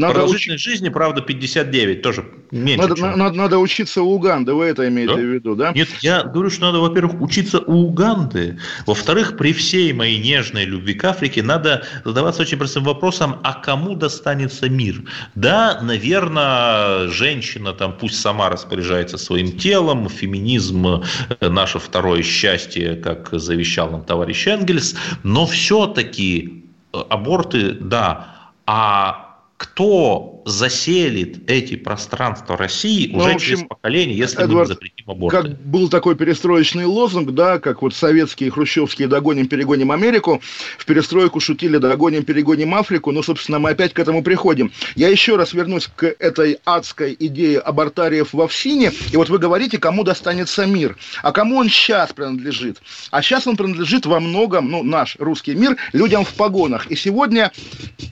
Надо 0.00 0.14
Продолжительность 0.14 0.66
уч... 0.66 0.72
жизни, 0.72 0.88
правда, 0.88 1.20
59, 1.20 2.02
тоже 2.02 2.24
меньше. 2.50 2.88
Надо, 2.88 2.96
чем... 2.96 3.18
надо, 3.18 3.36
надо 3.36 3.58
учиться 3.58 4.02
у 4.02 4.14
Уганды, 4.14 4.54
вы 4.54 4.64
это 4.64 4.88
имеете 4.88 5.14
да? 5.14 5.20
в 5.20 5.24
виду, 5.24 5.54
да? 5.54 5.72
Нет, 5.72 5.88
я 6.00 6.22
говорю, 6.22 6.48
что 6.48 6.62
надо, 6.62 6.78
во-первых, 6.80 7.20
учиться 7.20 7.60
у 7.60 7.88
Уганды. 7.88 8.58
Во-вторых, 8.86 9.36
при 9.36 9.52
всей 9.52 9.92
моей 9.92 10.18
нежной 10.18 10.64
любви 10.64 10.94
к 10.94 11.04
Африке 11.04 11.42
надо 11.42 11.84
задаваться 12.04 12.42
очень 12.42 12.56
простым 12.56 12.84
вопросом, 12.84 13.36
а 13.42 13.52
кому 13.52 13.94
достанется 13.94 14.70
мир? 14.70 15.02
Да, 15.34 15.78
наверное, 15.82 17.08
женщина 17.08 17.72
там 17.74 17.96
пусть 17.98 18.18
сама 18.18 18.48
распоряжается 18.48 19.18
своим 19.18 19.58
телом, 19.58 20.08
феминизм– 20.08 21.02
наше 21.40 21.78
второе 21.78 22.22
счастье, 22.22 22.96
как 22.96 23.28
завещал 23.32 23.90
нам 23.90 24.04
товарищ 24.04 24.46
Энгельс, 24.46 24.96
но 25.22 25.46
все-таки 25.46 26.64
аборты, 26.92 27.72
да, 27.72 28.52
а 28.66 29.29
кто 29.60 30.40
заселит 30.46 31.50
эти 31.50 31.76
пространства 31.76 32.56
России 32.56 33.10
ну, 33.12 33.18
уже 33.18 33.32
общем, 33.32 33.56
через 33.56 33.68
поколение, 33.68 34.16
если 34.16 34.42
Эдвард, 34.42 34.70
мы 34.70 34.74
запретим 34.74 35.10
аборты. 35.10 35.36
Как 35.36 35.60
был 35.60 35.90
такой 35.90 36.16
перестроечный 36.16 36.86
лозунг, 36.86 37.32
да, 37.32 37.58
как 37.58 37.82
вот 37.82 37.94
советские 37.94 38.46
и 38.46 38.50
хрущевские 38.50 39.06
«догоним, 39.06 39.48
перегоним 39.48 39.92
Америку», 39.92 40.40
в 40.78 40.86
перестройку 40.86 41.40
шутили 41.40 41.76
«догоним, 41.76 42.24
перегоним 42.24 42.74
Африку», 42.74 43.12
ну, 43.12 43.22
собственно, 43.22 43.58
мы 43.58 43.68
опять 43.68 43.92
к 43.92 43.98
этому 43.98 44.22
приходим. 44.22 44.72
Я 44.96 45.08
еще 45.08 45.36
раз 45.36 45.52
вернусь 45.52 45.90
к 45.94 46.06
этой 46.06 46.58
адской 46.64 47.14
идее 47.20 47.58
абортариев 47.58 48.32
в 48.32 48.40
Овсине, 48.40 48.92
и 49.12 49.16
вот 49.18 49.28
вы 49.28 49.36
говорите, 49.36 49.76
кому 49.76 50.04
достанется 50.04 50.64
мир. 50.64 50.96
А 51.22 51.32
кому 51.32 51.58
он 51.58 51.68
сейчас 51.68 52.14
принадлежит? 52.14 52.80
А 53.10 53.20
сейчас 53.20 53.46
он 53.46 53.58
принадлежит 53.58 54.06
во 54.06 54.20
многом, 54.20 54.70
ну, 54.70 54.82
наш 54.82 55.16
русский 55.18 55.54
мир, 55.54 55.76
людям 55.92 56.24
в 56.24 56.32
погонах. 56.32 56.86
И 56.86 56.96
сегодня 56.96 57.52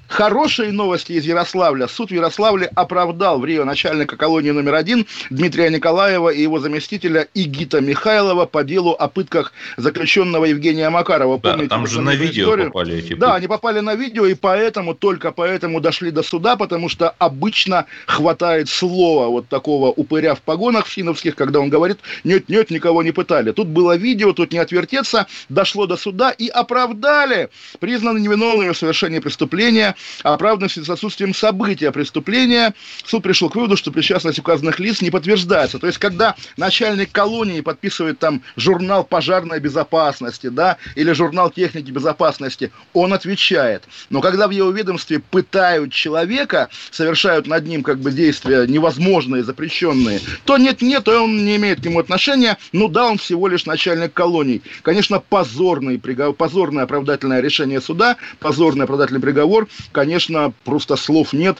хорошие 0.08 0.72
новости 0.72 1.12
из 1.12 1.24
Ярославля. 1.24 1.86
Суд 1.86 2.10
в 2.10 2.14
Ярославле 2.14 2.70
оправдал 2.74 3.38
в 3.38 3.44
Рио 3.44 3.64
начальника 3.64 4.16
колонии 4.16 4.50
номер 4.50 4.74
один 4.74 5.06
Дмитрия 5.30 5.70
Николаева 5.70 6.30
и 6.30 6.42
его 6.42 6.58
заместителя 6.58 7.28
Игита 7.34 7.80
Михайлова 7.80 8.46
по 8.46 8.64
делу 8.64 8.92
о 8.98 9.08
пытках 9.08 9.52
заключенного 9.76 10.46
Евгения 10.46 10.88
Макарова. 10.90 11.38
Да, 11.38 11.52
Помните, 11.52 11.68
там 11.68 11.86
же 11.86 12.00
на 12.00 12.14
видео 12.14 12.44
историю? 12.44 12.66
попали 12.66 12.96
эти 12.96 13.08
пытки. 13.08 13.20
Да, 13.20 13.34
они 13.34 13.46
попали 13.46 13.80
на 13.80 13.94
видео, 13.94 14.26
и 14.26 14.34
поэтому, 14.34 14.94
только 14.94 15.30
поэтому 15.30 15.80
дошли 15.80 16.10
до 16.10 16.22
суда, 16.22 16.56
потому 16.56 16.88
что 16.88 17.14
обычно 17.18 17.86
хватает 18.06 18.68
слова 18.68 19.28
вот 19.28 19.48
такого 19.48 19.88
упыря 19.90 20.34
в 20.34 20.40
погонах 20.40 20.86
финновских, 20.86 21.36
когда 21.36 21.60
он 21.60 21.68
говорит, 21.68 21.98
нет-нет, 22.24 22.70
никого 22.70 23.02
не 23.02 23.12
пытали. 23.12 23.52
Тут 23.52 23.68
было 23.68 23.96
видео, 23.96 24.32
тут 24.32 24.52
не 24.52 24.58
отвертеться, 24.58 25.26
дошло 25.48 25.86
до 25.86 25.96
суда 25.96 26.30
и 26.30 26.48
оправдали. 26.48 27.50
Признаны 27.78 28.18
невиновными 28.18 28.72
в 28.72 28.76
совершении 28.76 29.18
преступления, 29.18 29.94
оправданы 30.22 30.68
с 30.68 30.90
отсутствием 30.90 31.34
события 31.34 31.92
преступления 31.92 32.74
суд 33.04 33.22
пришел 33.22 33.48
к 33.50 33.56
выводу, 33.56 33.76
что 33.76 33.90
причастность 33.90 34.38
указанных 34.38 34.80
лиц 34.80 35.00
не 35.00 35.10
подтверждается. 35.10 35.78
То 35.78 35.86
есть, 35.86 35.98
когда 35.98 36.34
начальник 36.56 37.12
колонии 37.12 37.60
подписывает 37.60 38.18
там 38.18 38.42
журнал 38.56 39.04
пожарной 39.04 39.60
безопасности, 39.60 40.48
да, 40.48 40.76
или 40.94 41.12
журнал 41.12 41.50
техники 41.50 41.90
безопасности, 41.90 42.72
он 42.92 43.12
отвечает. 43.12 43.84
Но 44.10 44.20
когда 44.20 44.48
в 44.48 44.50
его 44.50 44.70
ведомстве 44.70 45.18
пытают 45.20 45.92
человека, 45.92 46.68
совершают 46.90 47.46
над 47.46 47.66
ним 47.66 47.82
как 47.82 47.98
бы 48.00 48.10
действия 48.10 48.66
невозможные, 48.66 49.44
запрещенные, 49.44 50.20
то 50.44 50.56
нет-нет, 50.58 51.04
то 51.04 51.22
он 51.22 51.44
не 51.44 51.56
имеет 51.56 51.80
к 51.80 51.84
нему 51.84 51.98
отношения. 51.98 52.58
Ну 52.72 52.88
да, 52.88 53.06
он 53.06 53.18
всего 53.18 53.48
лишь 53.48 53.66
начальник 53.66 54.12
колоний. 54.12 54.62
Конечно, 54.82 55.20
позорный 55.20 55.98
приговор, 55.98 56.34
позорное 56.34 56.84
оправдательное 56.84 57.40
решение 57.40 57.80
суда, 57.80 58.16
позорный 58.40 58.84
оправдательный 58.84 59.20
приговор, 59.20 59.68
конечно, 59.92 60.52
просто 60.64 60.96
слов 60.96 61.32
нет. 61.32 61.58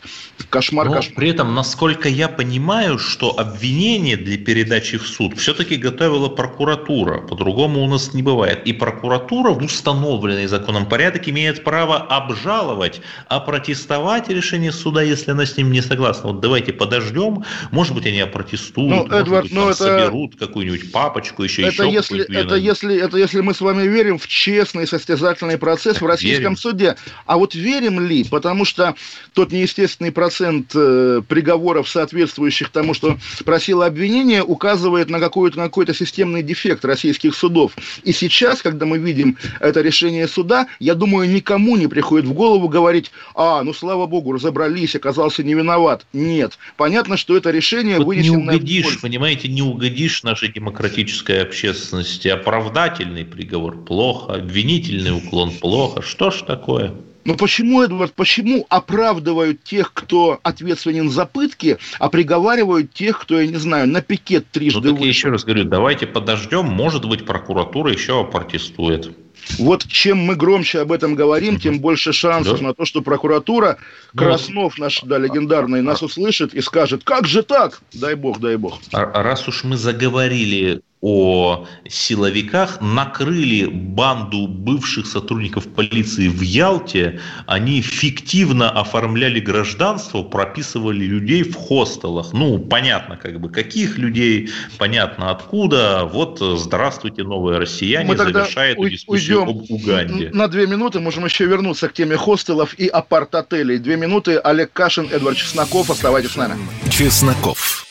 Кошмар, 0.50 0.86
Но 0.86 0.94
кошмар. 0.94 1.14
При 1.16 1.30
этом, 1.30 1.54
насколько 1.54 2.08
я 2.08 2.28
понимаю, 2.28 2.98
что 2.98 3.38
обвинение 3.38 4.16
для 4.16 4.38
передачи 4.38 4.98
в 4.98 5.06
суд 5.06 5.38
все-таки 5.38 5.76
готовила 5.76 6.28
прокуратура. 6.28 7.20
По-другому 7.20 7.82
у 7.82 7.88
нас 7.88 8.14
не 8.14 8.22
бывает. 8.22 8.66
И 8.66 8.72
прокуратура 8.72 9.50
в 9.50 9.62
установленный 9.62 10.46
законом 10.46 10.86
порядок 10.86 11.28
имеет 11.28 11.64
право 11.64 11.96
обжаловать, 11.96 13.00
а 13.28 13.40
протестовать 13.40 14.28
решение 14.28 14.72
суда, 14.72 15.02
если 15.02 15.30
она 15.32 15.46
с 15.46 15.56
ним 15.56 15.72
не 15.72 15.82
согласна. 15.82 16.30
Вот 16.30 16.40
давайте 16.40 16.72
подождем. 16.72 17.44
Может 17.70 17.94
быть, 17.94 18.06
они 18.06 18.20
опротестуют, 18.20 18.90
ну, 18.90 18.96
может 18.96 19.12
Эдвард, 19.12 19.44
быть, 19.44 19.52
ну, 19.52 19.68
это... 19.68 19.74
соберут 19.74 20.36
какую-нибудь 20.36 20.92
папочку, 20.92 21.42
еще 21.42 21.62
это 21.62 21.84
еще 21.84 21.92
если, 21.92 22.36
это, 22.36 22.54
если, 22.54 22.96
это 22.96 23.16
если 23.16 23.40
мы 23.40 23.54
с 23.54 23.60
вами 23.60 23.86
верим 23.86 24.18
в 24.18 24.26
честный 24.26 24.86
состязательный 24.86 25.58
процесс 25.58 26.00
в 26.00 26.06
российском 26.06 26.42
верим. 26.42 26.56
суде. 26.56 26.96
А 27.26 27.36
вот 27.36 27.54
верим 27.54 28.00
ли? 28.00 28.17
Потому 28.24 28.64
что 28.64 28.94
тот 29.32 29.52
неестественный 29.52 30.12
процент 30.12 30.72
э, 30.74 31.22
приговоров, 31.26 31.88
соответствующих 31.88 32.70
тому, 32.70 32.94
что 32.94 33.18
просило 33.44 33.86
обвинение, 33.86 34.42
указывает 34.42 35.10
на 35.10 35.20
какой-то, 35.20 35.58
на 35.58 35.64
какой-то 35.64 35.94
системный 35.94 36.42
дефект 36.42 36.84
российских 36.84 37.34
судов. 37.34 37.72
И 38.02 38.12
сейчас, 38.12 38.62
когда 38.62 38.86
мы 38.86 38.98
видим 38.98 39.36
это 39.60 39.80
решение 39.80 40.28
суда, 40.28 40.66
я 40.78 40.94
думаю, 40.94 41.30
никому 41.30 41.76
не 41.76 41.86
приходит 41.86 42.26
в 42.26 42.32
голову 42.32 42.68
говорить, 42.68 43.10
а, 43.34 43.62
ну 43.62 43.72
слава 43.72 44.06
богу, 44.06 44.32
разобрались, 44.32 44.94
оказался 44.96 45.42
не 45.42 45.54
виноват. 45.54 46.06
Нет. 46.12 46.58
Понятно, 46.76 47.16
что 47.16 47.36
это 47.36 47.50
решение 47.50 47.98
вот 47.98 48.06
вынесено... 48.06 48.50
Не 48.50 48.56
угодишь, 48.56 49.00
понимаете, 49.00 49.48
не 49.48 49.62
угодишь 49.62 50.22
нашей 50.22 50.52
демократической 50.52 51.42
общественности. 51.42 52.28
Оправдательный 52.28 53.24
приговор– 53.24 53.84
плохо, 53.86 54.34
обвинительный 54.34 55.16
уклон– 55.16 55.52
плохо. 55.60 56.02
Что 56.02 56.30
ж 56.30 56.42
такое? 56.42 56.94
Но 57.28 57.34
почему, 57.34 57.82
Эдвард, 57.82 58.14
почему 58.14 58.64
оправдывают 58.70 59.62
тех, 59.62 59.92
кто 59.92 60.40
ответственен 60.42 61.10
за 61.10 61.26
пытки, 61.26 61.76
а 61.98 62.08
приговаривают 62.08 62.94
тех, 62.94 63.20
кто, 63.20 63.38
я 63.38 63.46
не 63.46 63.56
знаю, 63.56 63.86
на 63.86 64.00
пикет 64.00 64.50
трижды 64.50 64.80
Ну, 64.80 64.94
так 64.94 65.02
я 65.02 65.08
еще 65.08 65.28
раз 65.28 65.44
говорю, 65.44 65.64
давайте 65.64 66.06
подождем, 66.06 66.64
может 66.64 67.04
быть, 67.04 67.26
прокуратура 67.26 67.92
еще 67.92 68.24
протестует. 68.24 69.14
Вот 69.58 69.86
чем 69.86 70.16
мы 70.16 70.36
громче 70.36 70.80
об 70.80 70.90
этом 70.90 71.14
говорим, 71.14 71.60
тем 71.60 71.80
больше 71.80 72.14
шансов 72.14 72.60
да? 72.60 72.68
на 72.68 72.74
то, 72.74 72.86
что 72.86 73.02
прокуратура, 73.02 73.76
ну, 74.14 74.22
Краснов 74.22 74.78
наш, 74.78 75.02
да, 75.02 75.18
легендарный, 75.18 75.82
нас 75.82 76.02
услышит 76.02 76.54
и 76.54 76.62
скажет, 76.62 77.02
как 77.04 77.26
же 77.26 77.42
так? 77.42 77.82
Дай 77.92 78.14
бог, 78.14 78.40
дай 78.40 78.56
бог. 78.56 78.78
А 78.92 79.22
раз 79.22 79.46
уж 79.48 79.64
мы 79.64 79.76
заговорили 79.76 80.80
о 81.00 81.66
силовиках 81.88 82.80
накрыли 82.80 83.66
банду 83.66 84.48
бывших 84.48 85.06
сотрудников 85.06 85.68
полиции 85.68 86.28
в 86.28 86.40
Ялте. 86.40 87.20
Они 87.46 87.82
фиктивно 87.82 88.70
оформляли 88.70 89.38
гражданство, 89.38 90.22
прописывали 90.22 91.04
людей 91.04 91.44
в 91.44 91.54
хостелах. 91.54 92.32
Ну, 92.32 92.58
понятно, 92.58 93.16
как 93.16 93.40
бы, 93.40 93.48
каких 93.48 93.96
людей, 93.98 94.50
понятно 94.76 95.30
откуда. 95.30 96.04
Вот, 96.04 96.40
здравствуйте, 96.40 97.22
новые 97.22 97.58
россияне, 97.58 98.08
Мы 98.08 98.16
завершает 98.16 98.78
уй- 98.78 98.90
дискуссию 98.90 99.42
уйдем 99.42 99.60
об 99.60 99.70
Уганде. 99.70 100.30
На 100.32 100.48
две 100.48 100.66
минуты 100.66 100.98
можем 101.00 101.24
еще 101.24 101.46
вернуться 101.46 101.88
к 101.88 101.92
теме 101.92 102.16
хостелов 102.16 102.74
и 102.74 102.88
апарт-отелей. 102.88 103.78
Две 103.78 103.96
минуты. 103.96 104.36
Олег 104.38 104.72
Кашин, 104.72 105.08
Эдвард 105.12 105.36
Чесноков. 105.36 105.90
Оставайтесь 105.90 106.32
с 106.32 106.36
нами. 106.36 106.56
Чесноков. 106.90 107.86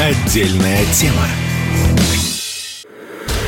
Отдельная 0.00 0.84
тема. 0.92 1.26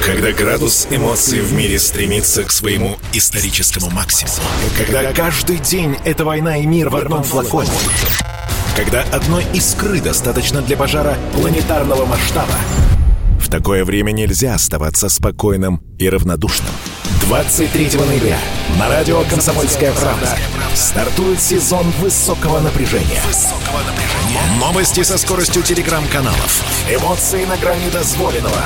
Когда 0.05 0.32
градус 0.32 0.86
эмоций 0.90 1.40
в 1.40 1.55
мире 1.55 1.78
стремится 1.78 2.44
к 2.44 2.52
своему 2.52 2.98
историческому 3.14 3.88
максимуму. 3.88 4.36
Когда 4.76 5.14
каждый 5.14 5.57
день— 5.57 5.96
это 6.05 6.26
война 6.26 6.59
и 6.59 6.66
мир 6.66 6.90
в 6.90 6.96
одном 6.96 7.22
флаконе. 7.22 7.70
Когда 8.76 9.00
одной 9.12 9.46
искры 9.55 10.02
достаточно 10.02 10.61
для 10.61 10.76
пожара 10.76 11.16
планетарного 11.32 12.05
масштаба. 12.05 12.52
В 13.40 13.48
такое 13.48 13.82
время 13.86 14.12
нельзя 14.12 14.55
оставаться 14.55 15.09
спокойным 15.09 15.80
и 15.98 16.07
равнодушным. 16.07 16.68
23 17.22 17.98
ноября 17.98 18.38
на 18.78 18.90
радио 18.90 19.22
«Комсомольская 19.30 19.92
правда» 19.92 20.36
стартует 20.74 21.40
сезон 21.40 21.86
высокого 22.00 22.61
напряжения. 22.61 23.22
Новости 24.61 25.02
со 25.02 25.16
скоростью 25.16 25.62
телеграм-каналов. 25.62 26.62
Эмоции 26.90 27.46
на 27.46 27.57
грани 27.57 27.88
дозволенного. 27.90 28.64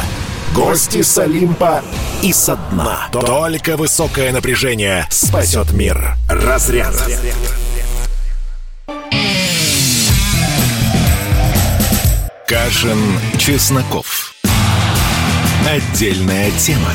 Гости 0.54 1.02
с 1.02 1.18
Олимпа 1.18 1.82
и 2.22 2.32
со 2.32 2.56
дна. 2.56 3.08
Только 3.12 3.76
высокое 3.76 4.32
напряжение 4.32 5.06
спасет 5.10 5.72
мир. 5.72 6.16
Разряд. 6.28 6.94
Кашин, 12.46 12.98
Чесноков. 13.38 14.34
Отдельная 15.66 16.50
тема. 16.52 16.92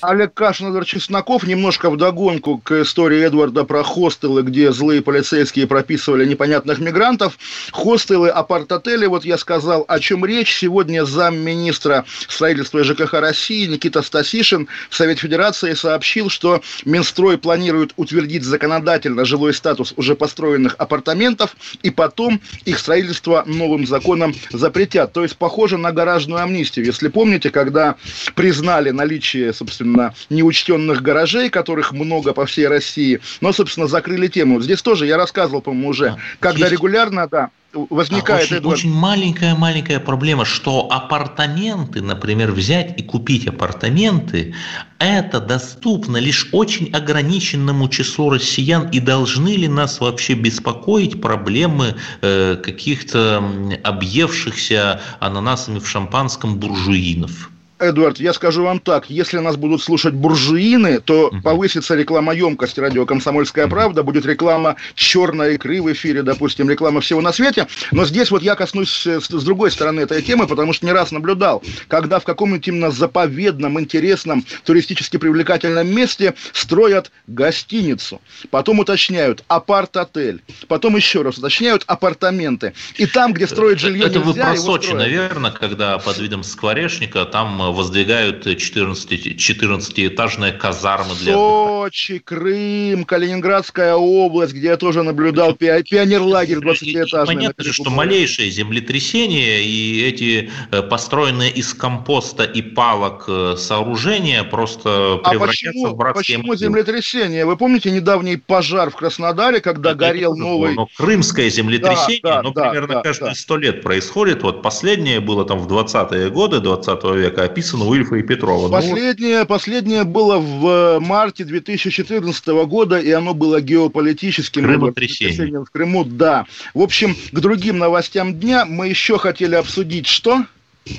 Олег 0.00 0.32
Кашин, 0.32 0.68
Эдвард 0.68 0.86
Чесноков. 0.86 1.44
Немножко 1.44 1.90
вдогонку 1.90 2.58
к 2.58 2.82
истории 2.82 3.20
Эдварда 3.20 3.64
про 3.64 3.82
хостелы, 3.82 4.42
где 4.42 4.72
злые 4.72 5.02
полицейские 5.02 5.66
прописывали 5.66 6.24
непонятных 6.24 6.78
мигрантов. 6.78 7.36
Хостелы, 7.72 8.28
апарт-отели, 8.28 9.06
вот 9.06 9.24
я 9.24 9.36
сказал, 9.38 9.84
о 9.88 9.98
чем 9.98 10.24
речь. 10.24 10.56
Сегодня 10.56 11.04
замминистра 11.04 12.04
строительства 12.28 12.84
ЖКХ 12.84 13.14
России 13.14 13.66
Никита 13.66 14.02
Стасишин 14.02 14.68
в 14.88 14.94
Совете 14.94 15.22
Федерации 15.22 15.74
сообщил, 15.74 16.30
что 16.30 16.62
Минстрой 16.84 17.36
планирует 17.36 17.92
утвердить 17.96 18.44
законодательно 18.44 19.24
жилой 19.24 19.52
статус 19.52 19.94
уже 19.96 20.14
построенных 20.14 20.76
апартаментов, 20.78 21.56
и 21.82 21.90
потом 21.90 22.40
их 22.64 22.78
строительство 22.78 23.42
новым 23.46 23.84
законом 23.84 24.32
запретят. 24.52 25.12
То 25.12 25.24
есть 25.24 25.36
похоже 25.36 25.76
на 25.76 25.90
гаражную 25.90 26.40
амнистию. 26.40 26.86
Если 26.86 27.08
помните, 27.08 27.50
когда 27.50 27.96
признали 28.36 28.90
наличие, 28.90 29.52
собственно, 29.52 29.87
собственно, 29.88 30.14
неучтенных 30.30 31.02
гаражей, 31.02 31.50
которых 31.50 31.92
много 31.92 32.32
по 32.32 32.46
всей 32.46 32.68
России, 32.68 33.20
но, 33.40 33.52
собственно, 33.52 33.86
закрыли 33.86 34.28
тему. 34.28 34.60
Здесь 34.60 34.82
тоже 34.82 35.06
я 35.06 35.16
рассказывал, 35.16 35.62
по-моему, 35.62 35.88
уже, 35.88 36.10
да. 36.10 36.18
когда 36.40 36.66
Здесь... 36.66 36.72
регулярно, 36.72 37.28
да, 37.28 37.50
возникает... 37.72 38.44
Очень, 38.44 38.56
Эдвард... 38.56 38.78
очень 38.78 38.92
маленькая-маленькая 38.92 40.00
проблема, 40.00 40.44
что 40.44 40.88
апартаменты, 40.90 42.00
например, 42.00 42.52
взять 42.52 42.98
и 42.98 43.02
купить 43.02 43.46
апартаменты, 43.46 44.54
это 44.98 45.40
доступно 45.40 46.16
лишь 46.16 46.48
очень 46.52 46.90
ограниченному 46.92 47.88
числу 47.88 48.30
россиян, 48.30 48.88
и 48.90 49.00
должны 49.00 49.56
ли 49.56 49.68
нас 49.68 50.00
вообще 50.00 50.34
беспокоить 50.34 51.20
проблемы 51.20 51.94
э, 52.22 52.56
каких-то 52.56 53.44
объевшихся 53.84 55.00
ананасами 55.20 55.78
в 55.78 55.88
шампанском 55.88 56.58
буржуинов? 56.58 57.50
Эдуард, 57.78 58.18
я 58.18 58.32
скажу 58.32 58.64
вам 58.64 58.80
так, 58.80 59.08
если 59.08 59.38
нас 59.38 59.56
будут 59.56 59.82
слушать 59.82 60.14
буржуины, 60.14 61.00
то 61.00 61.28
uh-huh. 61.28 61.42
повысится 61.42 61.94
рекламоемкость 61.94 62.78
радио 62.78 63.06
«Комсомольская 63.06 63.66
uh-huh. 63.66 63.70
правда», 63.70 64.02
будет 64.02 64.26
реклама 64.26 64.76
черной 64.94 65.54
икры 65.54 65.80
в 65.80 65.92
эфире, 65.92 66.22
допустим, 66.22 66.68
реклама 66.68 67.00
всего 67.00 67.20
на 67.20 67.32
свете. 67.32 67.68
Но 67.92 68.04
здесь 68.04 68.30
вот 68.30 68.42
я 68.42 68.56
коснусь 68.56 68.90
с, 68.90 69.20
с 69.20 69.44
другой 69.44 69.70
стороны 69.70 70.00
этой 70.00 70.22
темы, 70.22 70.46
потому 70.46 70.72
что 70.72 70.86
не 70.86 70.92
раз 70.92 71.12
наблюдал, 71.12 71.62
когда 71.86 72.18
в 72.18 72.24
каком-нибудь 72.24 72.66
именно 72.66 72.90
заповедном, 72.90 73.78
интересном, 73.78 74.44
туристически 74.64 75.16
привлекательном 75.16 75.88
месте 75.88 76.34
строят 76.52 77.12
гостиницу, 77.26 78.20
потом 78.50 78.80
уточняют 78.80 79.44
апарт-отель, 79.46 80.42
потом 80.66 80.96
еще 80.96 81.22
раз 81.22 81.38
уточняют 81.38 81.84
апартаменты. 81.86 82.74
И 82.96 83.06
там, 83.06 83.32
где 83.32 83.46
строить 83.46 83.78
жилье 83.78 84.06
Это 84.06 84.18
нельзя, 84.18 84.26
вы 84.26 84.34
про 84.34 84.56
Сочи, 84.56 84.92
наверное, 84.92 85.50
когда 85.50 85.98
под 85.98 86.18
видом 86.18 86.42
скворечника 86.42 87.24
там 87.24 87.67
воздвигают 87.72 88.44
14, 88.44 89.10
14-этажные 89.36 90.52
казармы 90.52 91.14
для 91.20 91.34
Сочи, 91.34 92.18
Крым, 92.18 93.04
Калининградская 93.04 93.94
область, 93.94 94.52
где 94.52 94.68
я 94.68 94.76
тоже 94.76 95.02
наблюдал 95.02 95.54
пи- 95.54 95.82
пионерлагерь 95.82 96.58
20-этажный. 96.58 97.26
Понятно 97.26 97.64
же, 97.64 97.72
что 97.72 97.90
малейшее 97.90 98.50
землетрясение 98.50 99.64
и 99.64 100.02
эти 100.04 100.50
э, 100.70 100.82
построенные 100.82 101.50
из 101.50 101.72
компоста 101.74 102.44
и 102.44 102.62
палок 102.62 103.24
э, 103.28 103.56
сооружения 103.56 104.44
просто 104.44 105.20
а 105.22 105.30
превратятся 105.30 105.66
почему, 105.66 105.86
в 105.88 105.96
братские 105.96 106.38
почему 106.38 106.54
землетрясение? 106.56 107.46
Вы 107.46 107.56
помните 107.56 107.90
недавний 107.90 108.36
пожар 108.36 108.90
в 108.90 108.96
Краснодаре, 108.96 109.60
когда 109.60 109.90
Это 109.90 109.98
горел 109.98 110.36
новый... 110.36 110.74
Но 110.74 110.88
крымское 110.96 111.48
землетрясение, 111.50 112.20
да, 112.22 112.36
да, 112.36 112.42
ну, 112.42 112.52
да, 112.52 112.70
примерно 112.70 112.94
да, 112.94 113.02
каждые 113.02 113.30
да. 113.30 113.34
сто 113.34 113.56
лет 113.56 113.82
происходит. 113.82 114.42
Вот 114.42 114.62
последнее 114.62 115.20
было 115.20 115.44
там 115.44 115.58
в 115.58 115.72
20-е 115.72 116.30
годы 116.30 116.60
20 116.60 117.04
века, 117.04 117.48
описано 117.58 117.84
у 117.84 117.94
Ильфа 117.94 118.16
и 118.16 118.22
Петрова. 118.22 118.68
Последнее, 118.70 119.40
ну, 119.40 119.46
последнее 119.46 120.04
было 120.04 120.38
в 120.38 121.00
марте 121.00 121.44
2014 121.44 122.46
года, 122.66 122.98
и 122.98 123.10
оно 123.10 123.34
было 123.34 123.60
геополитическим. 123.60 124.64
Крымотрясение. 124.64 125.64
В 125.64 125.70
Крыму, 125.70 126.04
да. 126.04 126.46
В 126.74 126.80
общем, 126.80 127.16
к 127.32 127.40
другим 127.40 127.78
новостям 127.78 128.38
дня 128.38 128.64
мы 128.64 128.88
еще 128.88 129.18
хотели 129.18 129.54
обсудить 129.54 130.06
что? 130.06 130.44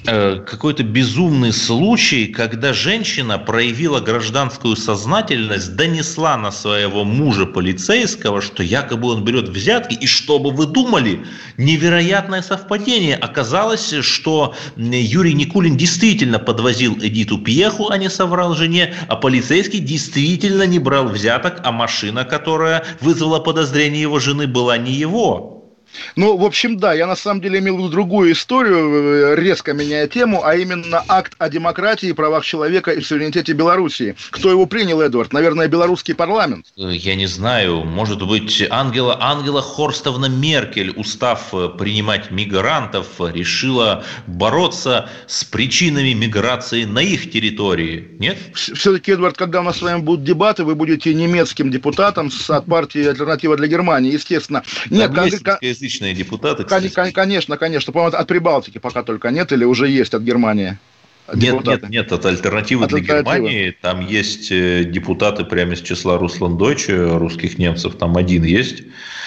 Э, 0.05 0.37
какой-то 0.45 0.83
безумный 0.83 1.53
случай, 1.53 2.27
когда 2.27 2.73
женщина 2.73 3.37
проявила 3.37 3.99
гражданскую 3.99 4.75
сознательность, 4.75 5.75
донесла 5.75 6.37
на 6.37 6.51
своего 6.51 7.03
мужа 7.03 7.45
полицейского, 7.45 8.41
что 8.41 8.63
якобы 8.63 9.09
он 9.09 9.23
берет 9.23 9.49
взятки, 9.49 9.95
и 9.95 10.07
что 10.07 10.39
бы 10.39 10.51
вы 10.51 10.67
думали, 10.67 11.25
невероятное 11.57 12.41
совпадение. 12.41 13.15
Оказалось, 13.15 13.93
что 14.01 14.55
Юрий 14.77 15.33
Никулин 15.33 15.77
действительно 15.77 16.39
подвозил 16.39 16.97
Эдиту 16.99 17.37
Пьеху, 17.37 17.89
а 17.89 17.97
не 17.97 18.09
соврал 18.09 18.55
жене, 18.55 18.93
а 19.07 19.15
полицейский 19.15 19.79
действительно 19.79 20.63
не 20.63 20.79
брал 20.79 21.07
взяток, 21.07 21.61
а 21.63 21.71
машина, 21.71 22.25
которая 22.25 22.85
вызвала 23.01 23.39
подозрение 23.39 24.01
его 24.01 24.19
жены, 24.19 24.47
была 24.47 24.77
не 24.77 24.93
его. 24.93 25.59
Ну, 26.15 26.37
в 26.37 26.45
общем, 26.45 26.77
да, 26.77 26.93
я 26.93 27.07
на 27.07 27.15
самом 27.15 27.41
деле 27.41 27.59
имел 27.59 27.75
в 27.75 27.79
виду 27.79 27.89
другую 27.89 28.31
историю, 28.31 29.33
э, 29.33 29.35
резко 29.35 29.73
меняя 29.73 30.07
тему, 30.07 30.43
а 30.43 30.55
именно 30.55 31.03
акт 31.07 31.33
о 31.37 31.49
демократии, 31.49 32.11
правах 32.11 32.45
человека 32.45 32.91
и 32.91 33.01
суверенитете 33.01 33.53
Белоруссии. 33.53 34.15
Кто 34.31 34.49
его 34.51 34.65
принял, 34.65 35.01
Эдвард? 35.01 35.33
Наверное, 35.33 35.67
белорусский 35.67 36.15
парламент? 36.15 36.65
Я 36.75 37.15
не 37.15 37.27
знаю, 37.27 37.83
может 37.83 38.25
быть, 38.25 38.63
Ангела, 38.69 39.17
Ангела 39.19 39.61
Хорстовна 39.61 40.27
Меркель, 40.27 40.91
устав 40.91 41.53
э, 41.53 41.69
принимать 41.77 42.31
мигрантов, 42.31 43.07
решила 43.19 44.03
бороться 44.27 45.09
с 45.27 45.43
причинами 45.43 46.13
миграции 46.13 46.83
на 46.85 46.99
их 46.99 47.31
территории, 47.31 48.07
нет? 48.19 48.37
Все-таки, 48.53 49.11
Эдвард, 49.11 49.37
когда 49.37 49.61
у 49.61 49.63
нас 49.63 49.77
с 49.77 49.81
вами 49.81 50.01
будут 50.01 50.23
дебаты, 50.23 50.63
вы 50.63 50.75
будете 50.75 51.13
немецким 51.13 51.71
депутатом 51.71 52.31
от 52.47 52.65
партии 52.65 53.05
«Альтернатива 53.05 53.57
для 53.57 53.67
Германии», 53.67 54.13
естественно. 54.13 54.63
Нет, 54.89 55.11
есть 55.61 55.88
русскоязычные 55.89 56.13
депутаты, 56.13 56.63
кстати. 56.63 57.11
Конечно, 57.11 57.57
конечно. 57.57 57.93
По-моему, 57.93 58.15
от 58.15 58.27
Прибалтики 58.27 58.77
пока 58.77 59.03
только 59.03 59.31
нет 59.31 59.51
или 59.51 59.63
уже 59.65 59.87
есть 59.87 60.13
от 60.13 60.21
Германии? 60.21 60.77
Нет, 61.34 61.65
нет, 61.65 61.89
нет, 61.89 62.11
от 62.11 62.25
альтернативы 62.25 62.86
от 62.86 62.91
для 62.91 62.99
Германии 62.99 63.75
там 63.82 64.05
есть 64.05 64.51
э, 64.51 64.84
депутаты 64.84 65.45
прямо 65.45 65.73
из 65.73 65.82
числа 65.82 66.17
Руслан 66.17 66.57
Дойче, 66.57 67.17
русских 67.17 67.57
немцев, 67.57 67.95
там 67.95 68.17
один 68.17 68.43
есть. 68.43 68.84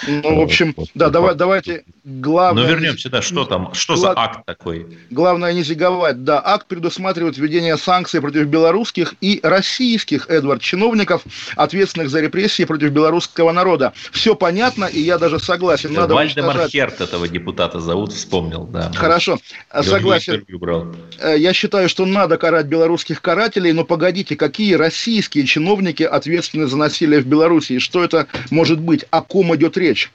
Ну, 0.07 0.37
в 0.37 0.41
общем, 0.41 0.73
вот, 0.75 0.89
да, 0.95 1.05
вот, 1.05 1.13
давай, 1.13 1.35
давайте 1.35 1.83
главное... 2.03 2.63
Ну, 2.63 2.69
вернемся, 2.69 3.09
да, 3.09 3.21
что 3.21 3.45
там, 3.45 3.73
что 3.73 3.95
гла... 3.95 4.13
за 4.13 4.19
акт 4.19 4.45
такой? 4.45 4.87
Главное 5.09 5.53
не 5.53 5.63
зиговать, 5.63 6.23
да, 6.23 6.41
акт 6.43 6.67
предусматривает 6.67 7.37
введение 7.37 7.77
санкций 7.77 8.19
против 8.21 8.47
белорусских 8.47 9.15
и 9.21 9.39
российских, 9.43 10.29
Эдвард, 10.29 10.61
чиновников, 10.61 11.23
ответственных 11.55 12.09
за 12.09 12.19
репрессии 12.19 12.65
против 12.65 12.91
белорусского 12.91 13.51
народа. 13.51 13.93
Все 14.11 14.35
понятно, 14.35 14.85
и 14.85 14.99
я 14.99 15.17
даже 15.17 15.39
согласен. 15.39 15.93
Надо 15.93 16.15
Вальдемар 16.15 16.49
уничтожать... 16.49 16.71
Херт 16.71 17.01
этого 17.01 17.27
депутата 17.27 17.79
зовут, 17.79 18.13
вспомнил, 18.13 18.65
да. 18.65 18.91
Хорошо, 18.93 19.39
я 19.73 19.83
согласен. 19.83 20.45
Э, 21.19 21.37
я 21.37 21.53
считаю, 21.53 21.87
что 21.93 22.07
надо 22.07 22.37
карать 22.39 22.65
белорусских 22.65 23.21
карателей, 23.21 23.71
но 23.71 23.83
погодите, 23.83 24.35
какие 24.35 24.73
российские 24.73 25.45
чиновники 25.45 26.01
ответственны 26.01 26.65
за 26.65 26.75
насилие 26.75 27.21
в 27.21 27.27
Беларуси? 27.27 27.77
Что 27.77 28.03
это 28.03 28.25
может 28.49 28.79
быть? 28.79 29.05
О 29.11 29.21
ком 29.21 29.55
идет 29.55 29.77
речь? 29.77 30.11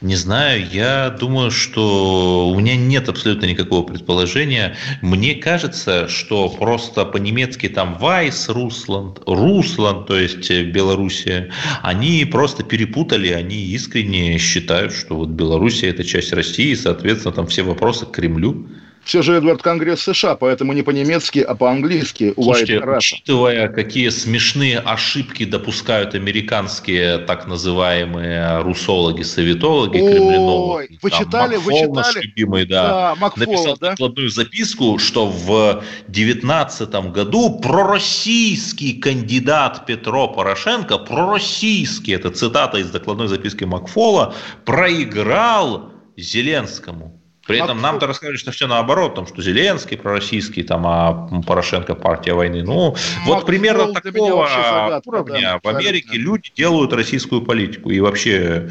Не 0.00 0.14
знаю, 0.14 0.64
я 0.70 1.10
думаю, 1.10 1.50
что 1.50 2.50
у 2.50 2.60
меня 2.60 2.76
нет 2.76 3.08
абсолютно 3.08 3.46
никакого 3.46 3.84
предположения. 3.84 4.76
Мне 5.02 5.34
кажется, 5.34 6.06
что 6.06 6.48
просто 6.50 7.04
по-немецки 7.04 7.68
там 7.68 7.98
Вайс, 7.98 8.48
Русланд, 8.48 9.18
Русланд, 9.26 10.06
то 10.06 10.16
есть 10.16 10.48
Белоруссия, 10.48 11.50
они 11.82 12.24
просто 12.26 12.62
перепутали, 12.62 13.30
они 13.30 13.56
искренне 13.56 14.38
считают, 14.38 14.92
что 14.92 15.16
вот 15.16 15.30
Белоруссия– 15.30 15.88
это 15.90 16.04
часть 16.04 16.32
России, 16.32 16.68
и, 16.68 16.76
соответственно, 16.76 17.34
там 17.34 17.48
все 17.48 17.64
вопросы 17.64 18.06
к 18.06 18.12
Кремлю. 18.12 18.68
Все 19.08 19.22
же, 19.22 19.36
Эдвард, 19.36 19.62
Конгресс 19.62 20.02
США, 20.02 20.36
поэтому 20.36 20.74
не 20.74 20.82
по-немецки, 20.82 21.38
а 21.38 21.54
по-английски. 21.54 22.34
Слушайте, 22.34 22.78
учитывая, 22.78 23.68
какие 23.68 24.10
смешные 24.10 24.80
ошибки 24.80 25.46
допускают 25.46 26.14
американские 26.14 27.16
так 27.16 27.46
называемые 27.46 28.60
русологи, 28.60 29.22
советологи, 29.22 29.96
кремлинологи. 29.96 30.98
Вы 31.00 31.10
читали, 31.10 31.56
вы 31.56 31.72
читали? 31.72 32.26
любимый, 32.26 32.66
да, 32.66 32.88
да 32.88 33.14
Макфол, 33.18 33.46
написал 33.46 33.78
да? 33.78 33.90
докладную 33.92 34.28
записку, 34.28 34.98
что 34.98 35.26
в 35.26 35.82
2019 36.08 36.90
году 37.10 37.60
пророссийский 37.60 39.00
кандидат 39.00 39.86
Петро 39.86 40.28
Порошенко, 40.28 40.98
пророссийский, 40.98 42.14
это 42.14 42.28
цитата 42.28 42.76
из 42.76 42.90
докладной 42.90 43.28
записки 43.28 43.64
Макфола, 43.64 44.34
проиграл 44.66 45.92
Зеленскому. 46.18 47.17
При 47.48 47.58
этом 47.58 47.80
нам-то 47.80 48.06
рассказывали, 48.06 48.36
что 48.36 48.52
все 48.52 48.66
наоборот, 48.66 49.14
там, 49.14 49.26
что 49.26 49.40
Зеленский 49.40 49.96
пророссийский, 49.96 50.62
там, 50.62 50.86
а 50.86 51.30
Порошенко 51.46 51.94
партия 51.94 52.34
войны. 52.34 52.62
Ну, 52.62 52.94
вот 53.24 53.46
примерно 53.46 53.94
такого 53.94 54.46
загадка, 54.46 55.08
уровня 55.08 55.40
да, 55.40 55.60
в 55.62 55.74
Америке 55.74 56.08
абсолютно. 56.08 56.30
люди 56.30 56.52
делают 56.54 56.92
российскую 56.92 57.40
политику 57.40 57.88
и 57.90 58.00
вообще 58.00 58.68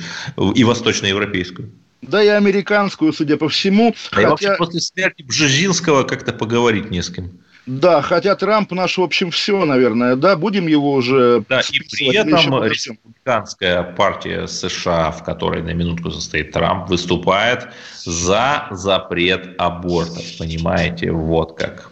и 0.53 0.63
восточноевропейскую. 0.63 1.71
Да 2.03 2.23
и 2.23 2.27
американскую, 2.27 3.11
судя 3.13 3.37
по 3.37 3.49
всему. 3.49 3.95
Да 4.11 4.15
хотя... 4.15 4.21
и 4.21 4.29
вообще 4.29 4.55
после 4.57 4.79
смерти 4.79 5.23
Бжезинского 5.23 6.03
как-то 6.03 6.31
поговорить 6.31 6.91
не 6.91 7.01
с 7.01 7.09
кем. 7.09 7.31
Да, 7.67 8.01
хотя 8.01 8.35
Трамп 8.35 8.71
наш, 8.71 8.97
в 8.97 9.01
общем, 9.01 9.29
все, 9.29 9.65
наверное, 9.65 10.15
да, 10.15 10.37
будем 10.37 10.67
его 10.67 10.93
уже... 10.93 11.43
Да, 11.49 11.59
и 11.59 11.79
при 11.79 12.15
этом 12.15 12.63
республиканская 12.63 13.83
партия 13.83 14.47
США, 14.47 15.11
в 15.11 15.21
которой 15.25 15.61
на 15.61 15.73
минутку 15.73 16.09
состоит 16.09 16.53
Трамп, 16.53 16.89
выступает 16.89 17.67
за 18.05 18.67
запрет 18.71 19.55
абортов, 19.57 20.23
понимаете, 20.39 21.11
вот 21.11 21.57
как. 21.57 21.91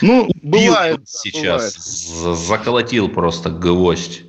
Ну, 0.00 0.30
бывает. 0.42 1.00
сейчас 1.08 2.12
бывает. 2.22 2.38
заколотил 2.38 3.08
просто 3.08 3.50
гвоздь 3.50 4.22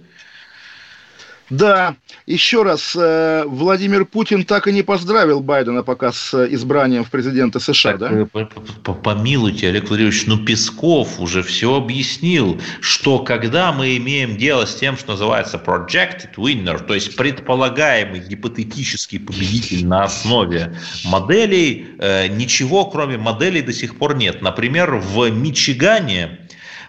да, 1.50 1.96
еще 2.26 2.64
раз, 2.64 2.96
э, 2.96 3.43
Владимир 3.46 4.06
Путин 4.06 4.46
так 4.46 4.68
и 4.68 4.72
не 4.72 4.82
поздравил 4.82 5.41
Байдена 5.41 5.84
пока 5.84 6.12
с 6.12 6.34
избранием 6.52 7.04
в 7.04 7.12
президенты 7.12 7.60
США, 7.60 7.98
так, 7.98 8.00
да? 8.00 8.28
Э, 8.34 8.93
помилуйте, 9.04 9.70
Олег 9.70 9.89
Владимирович, 9.89 10.26
ну 10.26 10.43
Песков 10.43 11.20
уже 11.20 11.43
все 11.43 11.76
объяснил, 11.76 12.60
что 12.82 13.20
когда 13.20 13.72
мы 13.72 13.96
имеем 13.98 14.38
дело 14.38 14.66
с 14.66 14.76
тем, 14.76 14.98
что 14.98 15.12
называется 15.12 15.62
projected 15.64 16.34
winner, 16.38 16.84
то 16.84 16.96
есть 16.96 17.16
предполагаемый 17.16 18.22
гипотетический 18.22 19.20
победитель 19.20 19.86
на 19.86 20.06
основе 20.06 20.76
моделей, 21.04 21.88
э, 22.00 22.28
ничего 22.28 22.86
кроме 22.86 23.18
моделей 23.18 23.62
до 23.62 23.74
сих 23.74 23.98
пор 23.98 24.16
нет. 24.16 24.41
Например, 24.41 24.96
в 24.96 25.30
Мичигане 25.30 26.39
Э, 26.39 26.46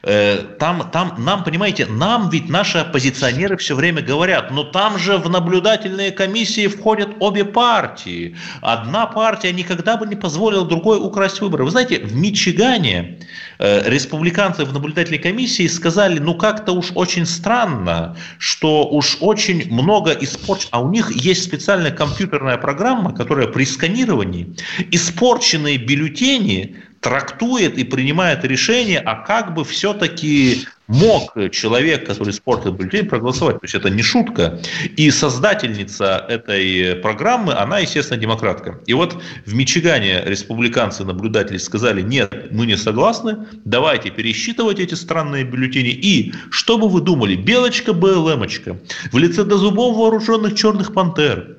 там, 0.07 0.89
там, 0.93 1.15
нам, 1.19 1.43
понимаете, 1.43 1.87
нам 1.87 2.31
ведь 2.31 2.49
наши 2.49 2.79
оппозиционеры 2.79 3.57
все 3.57 3.75
время 3.75 4.03
говорят, 4.03 4.53
но 4.53 4.63
там 4.63 4.99
же 4.99 5.19
в 5.19 5.29
наблюдательные 5.29 6.13
комиссии 6.13 6.69
входят 6.69 7.09
обе 7.19 7.45
партии. 7.45 8.37
Одна 8.61 9.07
партия 9.07 9.53
никогда 9.53 9.97
бы 9.97 10.07
не 10.07 10.15
позволила 10.15 10.65
другой 10.65 10.99
украсть 10.99 11.41
выборы. 11.41 11.65
Вы 11.65 11.71
знаете, 11.71 11.99
в 11.99 12.15
Мичигане 12.15 13.19
э, 13.59 13.91
республиканцы 13.91 14.65
в 14.65 14.73
наблюдательной 14.73 15.19
комиссии 15.19 15.67
сказали, 15.67 16.21
ну 16.21 16.35
как-то 16.35 16.73
уж 16.73 16.93
очень 16.95 17.27
странно, 17.27 18.17
что 18.39 18.87
уж 18.89 19.17
очень 19.21 19.73
много 19.73 20.13
испорчено, 20.13 20.69
а 20.71 20.81
у 20.83 20.91
них 20.91 21.11
есть 21.11 21.43
специальная 21.43 21.91
компьютерная 21.91 22.59
программа, 22.59 23.13
которая 23.13 23.49
при 23.49 23.65
сканировании 23.65 24.55
испорченные 24.93 25.79
бюллетени 25.79 26.77
трактует 27.07 27.79
и 27.79 27.85
принимает 27.85 28.45
решение, 28.45 28.99
а 28.99 29.15
как 29.15 29.55
бы 29.55 29.65
все-таки 29.65 30.67
мог 30.89 31.37
человек, 31.53 32.05
который 32.05 32.31
испортил 32.31 32.73
бюллетень, 32.73 33.07
проголосовать. 33.07 33.61
То 33.61 33.65
есть 33.65 33.77
это 33.77 33.91
не 33.91 34.03
шутка. 34.03 34.59
И 34.97 35.13
создательница 35.13 36.27
этой 36.29 36.97
программы, 36.97 37.53
она, 37.53 37.79
естественно, 37.79 38.21
демократка. 38.21 38.81
И 38.87 38.93
вот 38.93 39.23
в 39.45 39.55
Мичигане 39.55 40.21
республиканцы-наблюдатели 40.27 41.59
сказали, 41.59 42.03
нет, 42.03 42.51
мы 42.51 42.67
не 42.67 42.77
согласны, 42.77 43.37
давайте 43.65 44.11
пересчитывать 44.11 44.81
эти 44.81 44.95
странные 44.95 45.45
бюллетени. 45.45 45.91
И, 45.91 46.35
что 46.51 46.77
бы 46.77 46.89
вы 46.89 47.03
думали, 47.03 47.37
белочка 47.37 47.93
БЛМочка 47.93 48.77
в 49.13 49.19
лице 49.19 49.45
до 49.45 49.59
зубов 49.59 49.97
вооруженных 49.97 50.57
черных 50.57 50.93
пантер, 50.93 51.57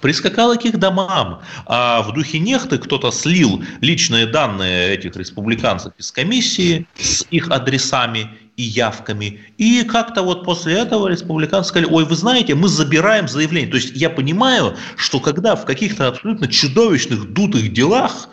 прискакала 0.00 0.56
к 0.56 0.64
их 0.64 0.78
домам, 0.78 1.40
а 1.66 2.02
в 2.02 2.12
духе 2.12 2.38
нехты 2.38 2.78
кто-то 2.78 3.10
слил 3.10 3.62
личные 3.80 4.26
данные 4.26 4.94
этих 4.94 5.16
республиканцев 5.16 5.92
из 5.98 6.10
комиссии 6.12 6.86
с 6.98 7.24
их 7.30 7.50
адресами 7.50 8.30
и 8.56 8.62
явками. 8.62 9.40
И 9.58 9.82
как-то 9.84 10.22
вот 10.22 10.44
после 10.44 10.74
этого 10.74 11.08
республиканцы 11.08 11.68
сказали, 11.68 11.88
ой, 11.90 12.04
вы 12.04 12.16
знаете, 12.16 12.54
мы 12.54 12.68
забираем 12.68 13.28
заявление. 13.28 13.70
То 13.70 13.76
есть 13.76 13.92
я 13.94 14.08
понимаю, 14.08 14.76
что 14.96 15.20
когда 15.20 15.56
в 15.56 15.64
каких-то 15.66 16.08
абсолютно 16.08 16.48
чудовищных 16.48 17.32
дутых 17.32 17.72
делах, 17.72 18.28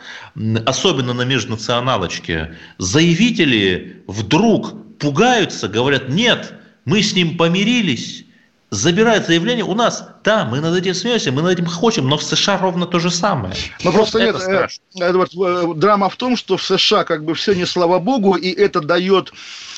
особенно 0.65 1.13
на 1.13 1.23
межнационалочке, 1.23 2.55
заявители 2.77 4.03
вдруг 4.07 4.97
пугаются, 4.97 5.67
говорят, 5.67 6.07
нет, 6.09 6.53
мы 6.85 7.01
с 7.01 7.13
ним 7.13 7.37
помирились, 7.37 8.25
забирают 8.69 9.27
заявление 9.27 9.65
у 9.65 9.75
нас 9.75 10.07
да, 10.23 10.45
мы 10.45 10.61
над 10.61 10.75
этим 10.75 10.93
смеемся, 10.93 11.31
мы 11.31 11.41
над 11.41 11.53
этим 11.53 11.65
хочем, 11.65 12.07
но 12.07 12.17
в 12.17 12.23
США 12.23 12.57
ровно 12.57 12.85
то 12.85 12.99
же 12.99 13.11
самое. 13.11 13.53
Но 13.83 13.91
просто 13.91 14.19
нет, 14.19 14.35
э, 14.35 14.39
страшно. 14.39 14.83
Эдвард, 14.99 15.31
э, 15.33 15.73
драма 15.75 16.09
в 16.09 16.15
том, 16.15 16.37
что 16.37 16.55
в 16.55 16.63
США 16.63 17.03
как 17.03 17.25
бы 17.25 17.33
все 17.35 17.53
не 17.53 17.65
слава 17.65 17.99
богу, 17.99 18.35
и 18.35 18.49
это 18.49 18.79
дает 18.79 19.33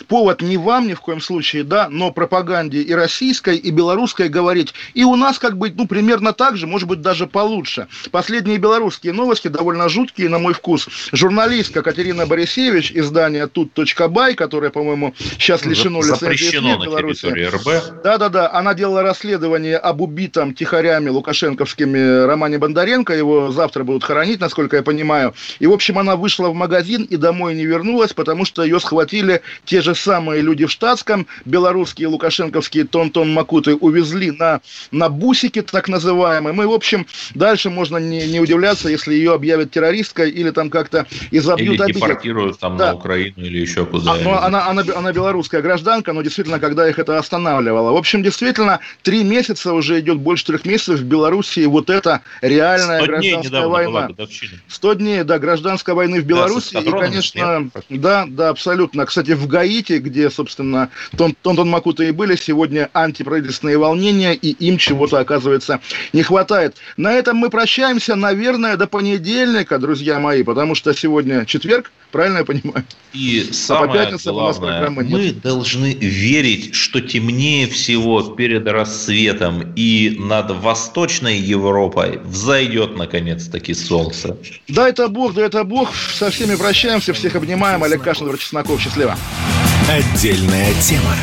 повод 0.08 0.42
не 0.42 0.58
вам 0.58 0.88
ни 0.88 0.94
в 0.94 1.02
коем 1.02 1.20
случае, 1.20 1.64
да, 1.64 1.88
но 1.90 2.12
пропаганде 2.12 2.82
и 2.82 2.94
российской, 2.94 3.58
и 3.58 3.72
белорусской 3.72 4.30
говорить. 4.30 4.74
И 4.94 5.04
у 5.04 5.16
нас 5.16 5.40
как 5.40 5.58
бы, 5.58 5.72
ну, 5.76 5.88
примерно 5.88 6.34
так 6.34 6.58
же, 6.58 6.68
может 6.68 6.88
быть, 6.88 7.02
даже 7.02 7.26
получше. 7.26 7.88
Последние 8.12 8.58
белорусские 8.58 9.14
новости 9.14 9.48
довольно 9.48 9.90
жуткие, 9.90 10.30
на 10.30 10.38
мой 10.38 10.54
вкус. 10.54 10.88
Журналистка 11.12 11.82
Катерина 11.82 12.28
Борисевич, 12.28 12.92
издание 12.92 13.48
тут.бай, 13.48 14.36
которое, 14.36 14.70
по-моему, 14.70 15.16
сейчас 15.40 15.66
лишено 15.66 16.02
лицензии 16.02 16.58
в 16.58 16.84
Беларуси. 16.84 18.04
Да-да-да, 18.04 18.52
она 18.52 18.74
делала 18.76 19.02
расследование 19.02 19.78
об 19.78 20.02
убитых 20.02 20.35
там 20.36 20.54
тихорями 20.54 21.10
лукашенковскими 21.10 22.26
Романе 22.26 22.58
Бондаренко. 22.58 23.14
Его 23.14 23.52
завтра 23.52 23.84
будут 23.86 24.04
хоронить, 24.04 24.42
насколько 24.42 24.76
я 24.76 24.84
понимаю. 24.84 25.34
И, 25.60 25.66
в 25.66 25.72
общем, 25.72 25.98
она 25.98 26.18
вышла 26.18 26.50
в 26.50 26.54
магазин 26.54 27.04
и 27.04 27.16
домой 27.16 27.56
не 27.56 27.66
вернулась, 27.66 28.12
потому 28.12 28.44
что 28.44 28.64
ее 28.64 28.80
схватили 28.82 29.42
те 29.64 29.82
же 29.82 29.96
самые 29.96 30.42
люди 30.42 30.66
в 30.66 30.72
штатском. 30.72 31.26
Белорусские 31.46 32.10
лукашенковские 32.10 32.84
Тон-Тон 32.86 33.32
Макуты 33.32 33.76
увезли 33.76 34.32
на, 34.32 34.60
на 34.92 35.08
бусики, 35.08 35.62
так 35.62 35.88
называемые. 35.88 36.54
Мы, 36.54 36.68
в 36.68 36.74
общем, 36.74 37.08
дальше 37.34 37.70
можно 37.70 37.98
не, 37.98 38.28
не 38.28 38.42
удивляться, 38.42 38.90
если 38.90 39.14
ее 39.14 39.34
объявят 39.34 39.72
террористкой 39.72 40.32
или 40.32 40.52
там 40.52 40.70
как-то 40.70 41.08
изобьют 41.32 41.80
Или 41.80 41.94
депортируют 41.94 42.60
там 42.60 42.76
да. 42.76 42.88
на 42.88 42.96
Украину 42.96 43.36
или 43.38 43.60
еще. 43.60 43.88
А, 44.06 44.18
ну, 44.22 44.34
она, 44.34 44.68
она, 44.68 44.84
она 44.96 45.14
белорусская 45.14 45.62
гражданка, 45.62 46.12
но 46.12 46.22
действительно, 46.22 46.60
когда 46.60 46.90
их 46.90 47.00
это 47.00 47.18
останавливало. 47.18 47.94
В 47.94 47.98
общем, 47.98 48.22
действительно, 48.22 48.82
три 49.02 49.24
месяца 49.24 49.74
уже 49.74 50.02
идет 50.02 50.20
больше 50.26 50.46
трех 50.46 50.66
месяцев 50.66 51.00
в 51.00 51.04
Белоруссии 51.04 51.66
вот 51.66 51.90
это 51.90 52.22
реальная 52.42 53.06
гражданская 53.06 53.68
война. 53.68 54.10
Сто 54.68 54.94
дней, 54.94 55.24
да, 55.24 55.38
гражданской 55.38 55.94
войны 55.94 56.20
в 56.20 56.26
Беларуси. 56.26 56.74
Да, 56.74 56.80
и, 56.82 56.90
конечно, 56.90 57.70
да, 57.90 58.26
да, 58.28 58.50
абсолютно. 58.50 59.06
Кстати, 59.06 59.32
в 59.32 59.48
Гаити, 59.48 60.00
где, 60.00 60.30
собственно, 60.32 60.90
Тон, 61.16 61.36
Тонтон 61.42 61.70
Макута 61.70 62.04
и 62.04 62.12
были, 62.12 62.36
сегодня 62.36 62.90
антиправительственные 62.94 63.78
волнения, 63.78 64.34
и 64.34 64.50
им 64.68 64.78
чего-то, 64.80 65.20
оказывается, 65.20 65.80
не 66.12 66.24
хватает. 66.24 66.76
На 66.98 67.14
этом 67.14 67.38
мы 67.38 67.50
прощаемся, 67.52 68.16
наверное, 68.16 68.78
до 68.78 68.88
понедельника, 68.88 69.78
друзья 69.78 70.20
мои, 70.20 70.42
потому 70.42 70.74
что 70.74 70.94
сегодня 70.94 71.46
четверг, 71.46 71.92
правильно 72.12 72.40
я 72.40 72.46
понимаю? 72.46 72.84
И 73.14 73.46
а 73.50 73.54
самое 73.54 74.02
а 74.02 74.18
главное, 74.24 74.90
мы 74.90 75.32
должны 75.32 75.94
верить, 75.94 76.74
что 76.74 77.00
темнее 77.00 77.68
всего 77.68 78.24
перед 78.24 78.68
рассветом 78.68 79.74
и 80.16 80.20
над 80.20 80.52
Восточной 80.52 81.38
Европой 81.38 82.20
взойдет 82.24 82.98
наконец-таки 82.98 83.74
солнце. 83.74 84.38
Да, 84.68 84.90
это 84.90 85.08
Бог, 85.08 85.34
да, 85.34 85.44
это 85.44 85.64
Бог. 85.64 85.94
Со 85.96 86.30
всеми 86.30 86.56
прощаемся, 86.56 87.14
всех 87.14 87.36
обнимаем. 87.36 87.84
Олег 87.84 88.02
Кашин, 88.04 88.36
Чесноков. 88.38 88.82
Счастливо. 88.82 89.16
Отдельная 89.90 90.74
тема. 90.82 91.16